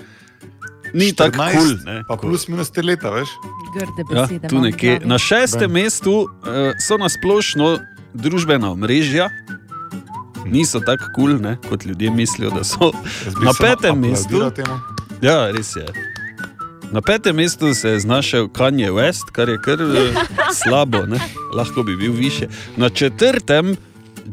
[0.95, 3.29] Ni tako 14, kul, ne, Pa plus minus te leta, veš?
[3.75, 4.49] Grde Ja, besede.
[4.49, 5.01] tu imam v nekje.
[5.05, 5.83] Na šestem Ben.
[5.83, 6.29] mestu uh,
[6.79, 7.77] so nasplošno
[8.15, 9.29] družbena omrežja.
[10.47, 12.93] Niso tako kul, cool, kot ljudje mislijo, da so.
[13.43, 14.51] Na petem mestu.
[14.51, 14.79] temu.
[15.23, 15.87] Ja, res je.
[16.93, 20.15] Na petem mestu se je znašel Kanye West, kar je kar eh,
[20.63, 21.19] slabo, ne?
[21.55, 22.49] lahko bi bil više.
[22.77, 23.77] Na četrtem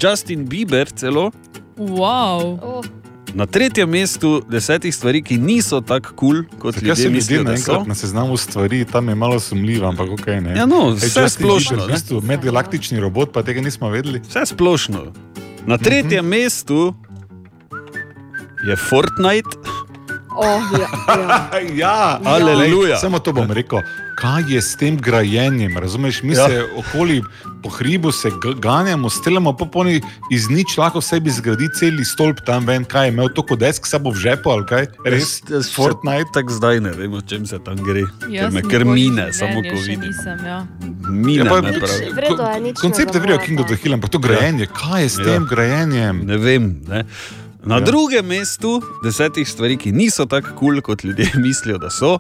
[0.02, 1.32] Justin Bieber, celo.
[1.78, 2.60] Wow.
[2.62, 2.86] Oh,
[3.34, 7.22] Na tretjem mestu desetih stvari, ki niso tako kul, cool, kot Kaj ljudje se mi
[7.22, 7.72] zdi mislijo, da so.
[7.72, 10.28] naenkrat na seznamu stvari, tam je malo sumljivo, ampak ok.
[10.28, 10.56] Ne.
[10.58, 11.84] Ja, no, Ej, vse Justin splošno, ne.
[11.84, 14.20] V bistvu medgalaktični robot, pa tega nismo vedeli.
[14.28, 15.06] Vse splošno.
[15.66, 16.94] Na tretjem mestu
[18.68, 19.81] je Fortnite.
[20.34, 21.60] Oh, ja, ja.
[21.84, 22.98] ja, Aleluja.
[22.98, 23.80] Samo to bom rekel.
[24.16, 25.74] Kaj je s tem grajenjem?
[25.74, 26.42] Razumeš, mi Ja.
[26.42, 26.48] ja.
[26.48, 27.24] se okoli
[27.64, 32.66] po hribu se ganjamo, stelamo, pa poni iz nič lahko sebi zgradi celi stolp tam
[32.66, 34.88] ven, kaj je imel to kot desk sabo v žepu ali kaj.
[35.06, 36.30] Res, Fortnite.
[36.34, 38.06] Tako zdaj ne vem, o čem se tam gre.
[38.20, 40.00] Ker Jaz me kar mine, samo ko vidim.
[40.04, 40.66] Nisem, ja.
[41.04, 41.98] Mine Ja, pa- Nič- prav.
[42.14, 43.38] v redu je, Koncept je vril.
[43.40, 45.26] King of the Hill, ampak to grajenje, kaj je s Ja.
[45.26, 46.26] tem grajenjem?
[46.26, 46.82] Ne vem.
[46.88, 47.06] Ne.
[47.64, 47.80] Na ja.
[47.80, 47.86] Ja.
[47.86, 52.18] drugem mestu desetih stvari, ki niso tako kul, cool, kot ljudje mislijo, da so,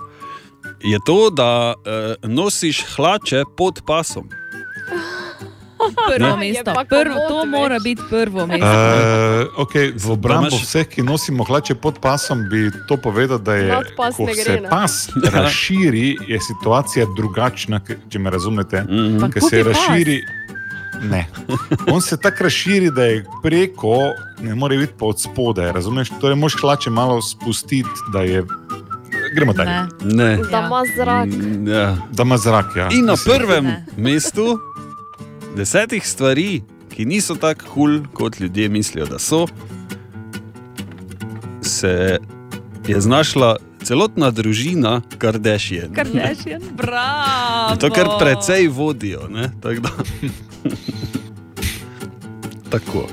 [0.81, 4.29] je to, da uh, nosiš hlače pod pasom.
[6.07, 6.37] Prvo Ne.
[6.37, 6.69] mesto.
[6.69, 8.65] Je pa Prvo, to mora biti prvo mesto.
[8.65, 13.55] Uh, okay, v obrambo imaš- vseh, ki nosimo hlače pod pasom, bi to povedal, da
[13.55, 13.73] je,
[14.13, 14.69] ko gre, se ne.
[14.69, 18.83] pas razširi, je situacija drugačna, če me razumete.
[18.83, 19.19] Mhm.
[19.19, 19.87] Pa Ker se kupi pas.
[21.01, 21.27] Ne.
[21.87, 23.97] On se tako razširi, da je preko,
[24.41, 25.71] ne more biti pa od spodaj.
[25.71, 26.09] Razumeš?
[26.21, 27.83] Torej, moš hlače malo spustiti,
[28.13, 28.43] da je.
[29.35, 29.69] Gremo dalje.
[29.69, 29.87] Ne.
[30.05, 30.37] Ne.
[30.43, 31.27] Da ima zrak.
[31.67, 31.97] Ja.
[32.11, 32.65] Da ima zrak.
[32.75, 32.89] Ja.
[32.91, 33.85] In na prvem Ne.
[33.97, 34.59] mestu
[35.55, 39.47] desetih stvari, ki niso tako kul, cool, kot ljudje mislijo, da so,
[41.61, 42.17] se
[42.87, 45.93] je znašla celotna družina Kardashian.
[45.93, 47.75] Kardashian, bravo.
[47.75, 49.27] To kar precej vodijo.
[49.29, 49.81] ne, Tako.
[49.81, 49.89] da-
[52.71, 53.07] Tako.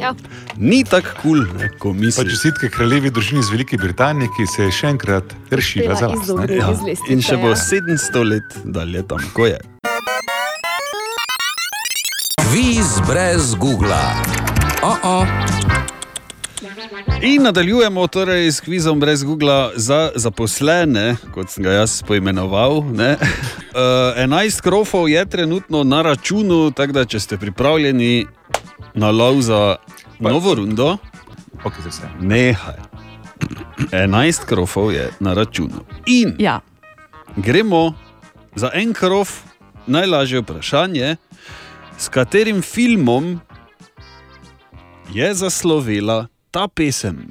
[0.00, 0.14] Ja.
[0.56, 2.32] Ni tako kul, cool, ko Pa misliš.
[2.32, 6.22] čestitke kraljevi družini iz Velike Britanije, ki se je še enkrat rešila za nas.
[6.22, 6.54] izumreti.
[6.54, 6.72] Ja.
[7.08, 7.56] In še bo ja.
[7.56, 9.58] 700 let dalje tam, ko je.
[12.46, 14.02] Kviz brez Google.
[14.82, 15.55] Oh -oh.
[17.22, 22.84] In nadaljujemo torej s kvizom brez Google za zaposlene, kot sem ga jaz poimenoval.
[22.92, 23.16] ne.
[23.76, 23.82] Uh,
[24.16, 28.26] 11 krofov je trenutno na računu, tako da če ste pripravljeni
[28.94, 29.76] na lov za
[30.18, 30.96] novo rundo,
[31.64, 32.08] okay, za vse.
[32.20, 32.80] nehaj.
[33.92, 35.84] 11 krofov je na računu.
[36.06, 36.60] In ja.
[37.36, 37.92] gremo
[38.54, 39.42] za en krof,
[39.86, 41.16] najlažje vprašanje,
[41.98, 43.40] s katerim filmom
[45.12, 46.26] je zaslovela
[46.56, 47.28] ta pesem.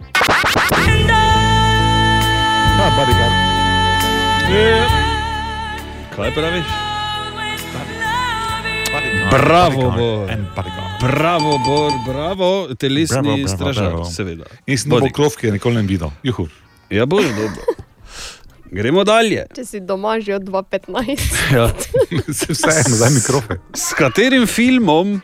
[2.78, 3.34] Ja, bodyguard.
[6.16, 6.66] Kaj praviš?
[9.32, 10.30] Bravo, Bor.
[11.02, 14.06] Bravo, Bor, bravo, telesni Bravo, bravo, stražar, bravo.
[14.06, 14.46] seveda.
[14.68, 15.10] Nisem dobil
[15.44, 16.10] je nikoli ne videl.
[16.24, 16.48] Juhu.
[16.90, 17.64] Ja, bo dobro.
[18.72, 19.48] Gremo dalje.
[19.56, 21.34] Če si doma že od 2.15.
[21.58, 21.72] Ja.
[22.34, 23.58] Se vseeno, daj mikrofe.
[23.74, 25.22] S katerim filmom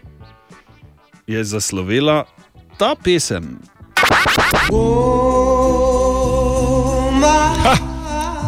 [1.28, 2.23] je zaslovela
[2.78, 3.61] ta pesem?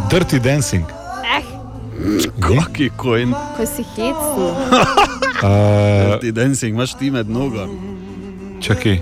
[0.10, 0.86] Dirty dancing.
[1.26, 1.44] Eh,
[2.42, 3.34] Kaki kojn.
[3.58, 4.48] ko si hecni.
[5.42, 5.48] Uh,
[6.22, 7.74] Dirty dancing, imaš ti med nogami.
[8.62, 9.02] čakaj.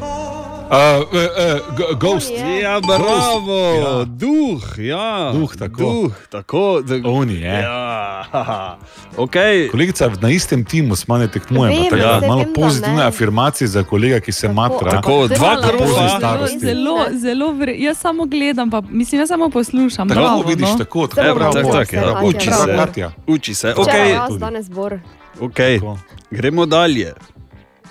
[0.71, 2.31] Uh, uh, uh, ghost.
[2.61, 4.05] Ja, bravo, ja.
[4.05, 5.31] duh, ja.
[5.33, 5.83] Duh, tako.
[5.83, 7.09] Duh, tako da...
[7.09, 7.61] Oni, je.
[7.61, 8.25] Ja,
[9.17, 9.71] okay.
[9.71, 11.75] Kolegica, na istem timu smo ne tekmujemo.
[11.75, 13.03] Vem, Tako, da malo pozitivne ne.
[13.03, 14.91] afirmacije za kolega, ki se matra.
[14.91, 15.85] Tako, dva Na krofa.
[15.85, 17.75] pozni Zelo, zelo, zelo vre...
[17.77, 20.09] Jaz samo gledam, pa, mislim, jaz samo poslušam.
[20.09, 20.77] Tako, bravo, vidiš, no.
[20.77, 21.53] tako, tako, Evo, bravo.
[21.53, 22.01] tak, tak, ja.
[22.01, 22.63] Katja, Uči bravo.
[22.63, 22.75] se.
[22.77, 23.11] Katja.
[23.27, 23.73] Uči se.
[23.77, 24.37] Okay.
[24.37, 24.99] danes bor.
[25.39, 25.97] Okay.
[26.31, 27.13] Gremo dalje.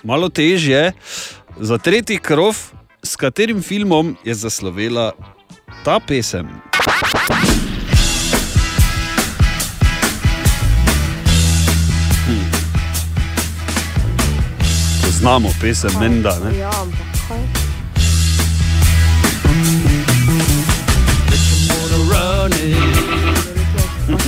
[0.02, 0.92] Malo težje.
[1.60, 2.56] Za tretji krov,
[3.02, 5.12] s katerim filmom je zaslovela
[5.84, 6.48] ta pesem?
[12.26, 12.44] Hm.
[15.04, 16.38] Poznamo pesem, menda.
[16.44, 16.58] Ne?
[16.58, 17.44] Ja, ampak kaj?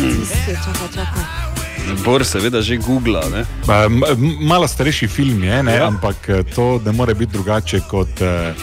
[0.01, 1.32] Tisti, čakaj, čakaj.
[1.99, 3.23] Bor seveda že googla.
[3.29, 3.45] Ne?
[3.67, 5.75] Pa, m- m- Malo starejši film je, ne?
[5.75, 5.87] Ja.
[5.87, 8.55] ampak eh, to ne more biti drugače kot uh,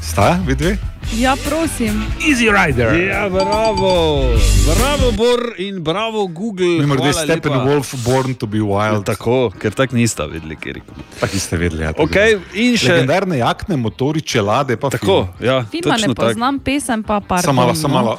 [0.00, 0.76] sta, vidve?
[1.12, 2.02] Ja, prosim.
[2.20, 2.90] Easy Rider.
[3.00, 4.26] Ja, bravo,
[4.66, 6.66] bravo, Bor in bravo, Google.
[6.78, 9.04] Mimo grede, hvala Steppenwolf, Born to be Wild.
[9.04, 10.82] Tako, ker tako nista vedeli, kjer je.
[11.20, 11.82] Tako ste vedeli.
[11.82, 12.40] Ja, Okay, je.
[12.64, 15.46] in še- Legendarne jakne, motori, čelade, pa Tako, film.
[15.48, 17.38] ja, Filma ne poznam, pesem pa par.
[17.40, 18.00] Samo malo, samo no.
[18.00, 18.18] malo.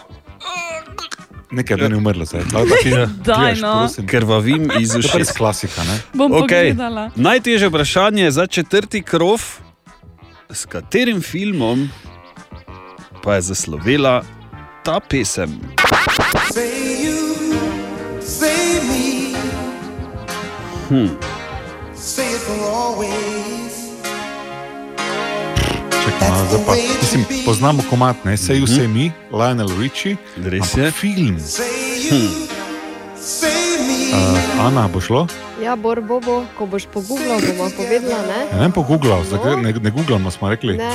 [1.52, 2.41] Nekaj da ni umrlo, zdaj.
[3.26, 3.90] Daj, no.
[4.07, 5.99] Krvavim iz To je res klasika, ne?
[6.14, 7.10] Bom Okej, pogledala.
[7.15, 9.41] Najtežje vprašanje za četrti krov,
[10.49, 11.90] s katerim filmom
[13.24, 14.24] pa je zaslovela
[14.84, 15.60] ta pesem?
[16.53, 17.56] Say you,
[18.22, 19.36] say me,
[20.90, 21.15] Hm.
[21.95, 23.36] say it for always.
[26.07, 26.73] Čakaj, malo, zdaj pa.
[27.01, 28.38] Mislim, poznamo komat, ne?
[28.38, 30.15] Say you, say me, Lionel Richie.
[30.39, 30.91] Res je.
[30.91, 31.35] Film.
[32.09, 32.47] Hm.
[34.13, 35.27] Uh, Ana, bo šlo?
[35.63, 38.39] Ja, Bor Bobo, ko boš pogooglal, bomo povedala, ne?
[38.53, 39.55] Ja, ne pogooglal, no.
[39.59, 40.77] ne, ne googlamo, smo rekli.
[40.77, 40.91] Ne.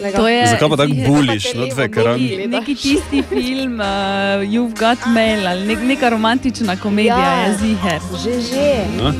[0.00, 2.20] Je, Zakaj pa tako buliš na dve ekran?
[2.46, 7.40] Neki, tisti film, uh, You've Got Mail, ali nek, neka romantična komedija Ja.
[7.50, 8.00] je ziher.
[8.24, 8.70] Že, že.
[9.02, 9.12] No.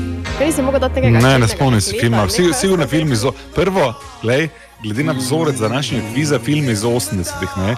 [1.21, 2.25] Ne, ne spomnim se filma.
[2.25, 3.25] Vsi, sigurno film iz.
[3.55, 4.49] Prvo, glej,
[4.83, 7.57] glede na vzorec za naše kviza, film iz 80-ih.
[7.57, 7.75] ne.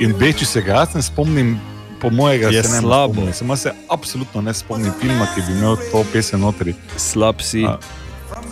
[0.00, 1.60] In beči se ga, jaz ne spomnim,
[2.00, 3.12] po mojega Je se ne slabo.
[3.12, 3.34] spomnim.
[3.34, 6.74] Samo se absolutno ne spomnim filma, ki bi imel to pesem notri.
[6.96, 7.64] Slab si.
[7.64, 7.78] A,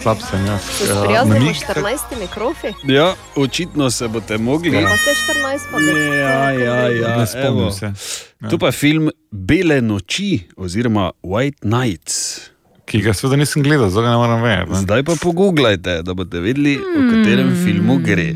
[0.02, 0.60] slab sem jaz.
[0.62, 2.66] Se Ja, sprijaznimo namig- 14 mikrofi?
[2.84, 4.70] Ja, očitno se boste mogli.
[4.72, 7.70] Pa ste 14, pa bo- Ja, ja, ja, Ne spomnim evo.
[7.70, 7.92] se.
[8.40, 8.48] Ja.
[8.48, 12.40] Tu pa je film Bele noči oziroma White Nights.
[12.84, 14.74] Ki ga seveda nisem gledal, zato ga ne moram vedeti.
[14.84, 18.32] Zdaj pa pogooglajte, da boste vedeli, o katerem filmu gre.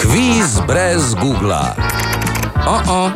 [0.00, 1.62] Kviz brez Google.
[2.66, 3.10] Oh -oh.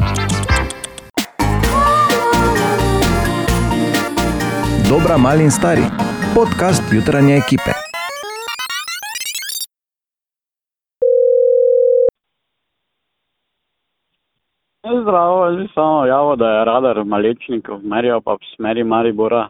[4.89, 5.83] Dobra, mali in stari.
[6.35, 7.73] Podcast jutranje ekipe.
[15.03, 19.49] Zdravo, sem samo javil, da je radar malečnikov merjal pa v smeri Maribora.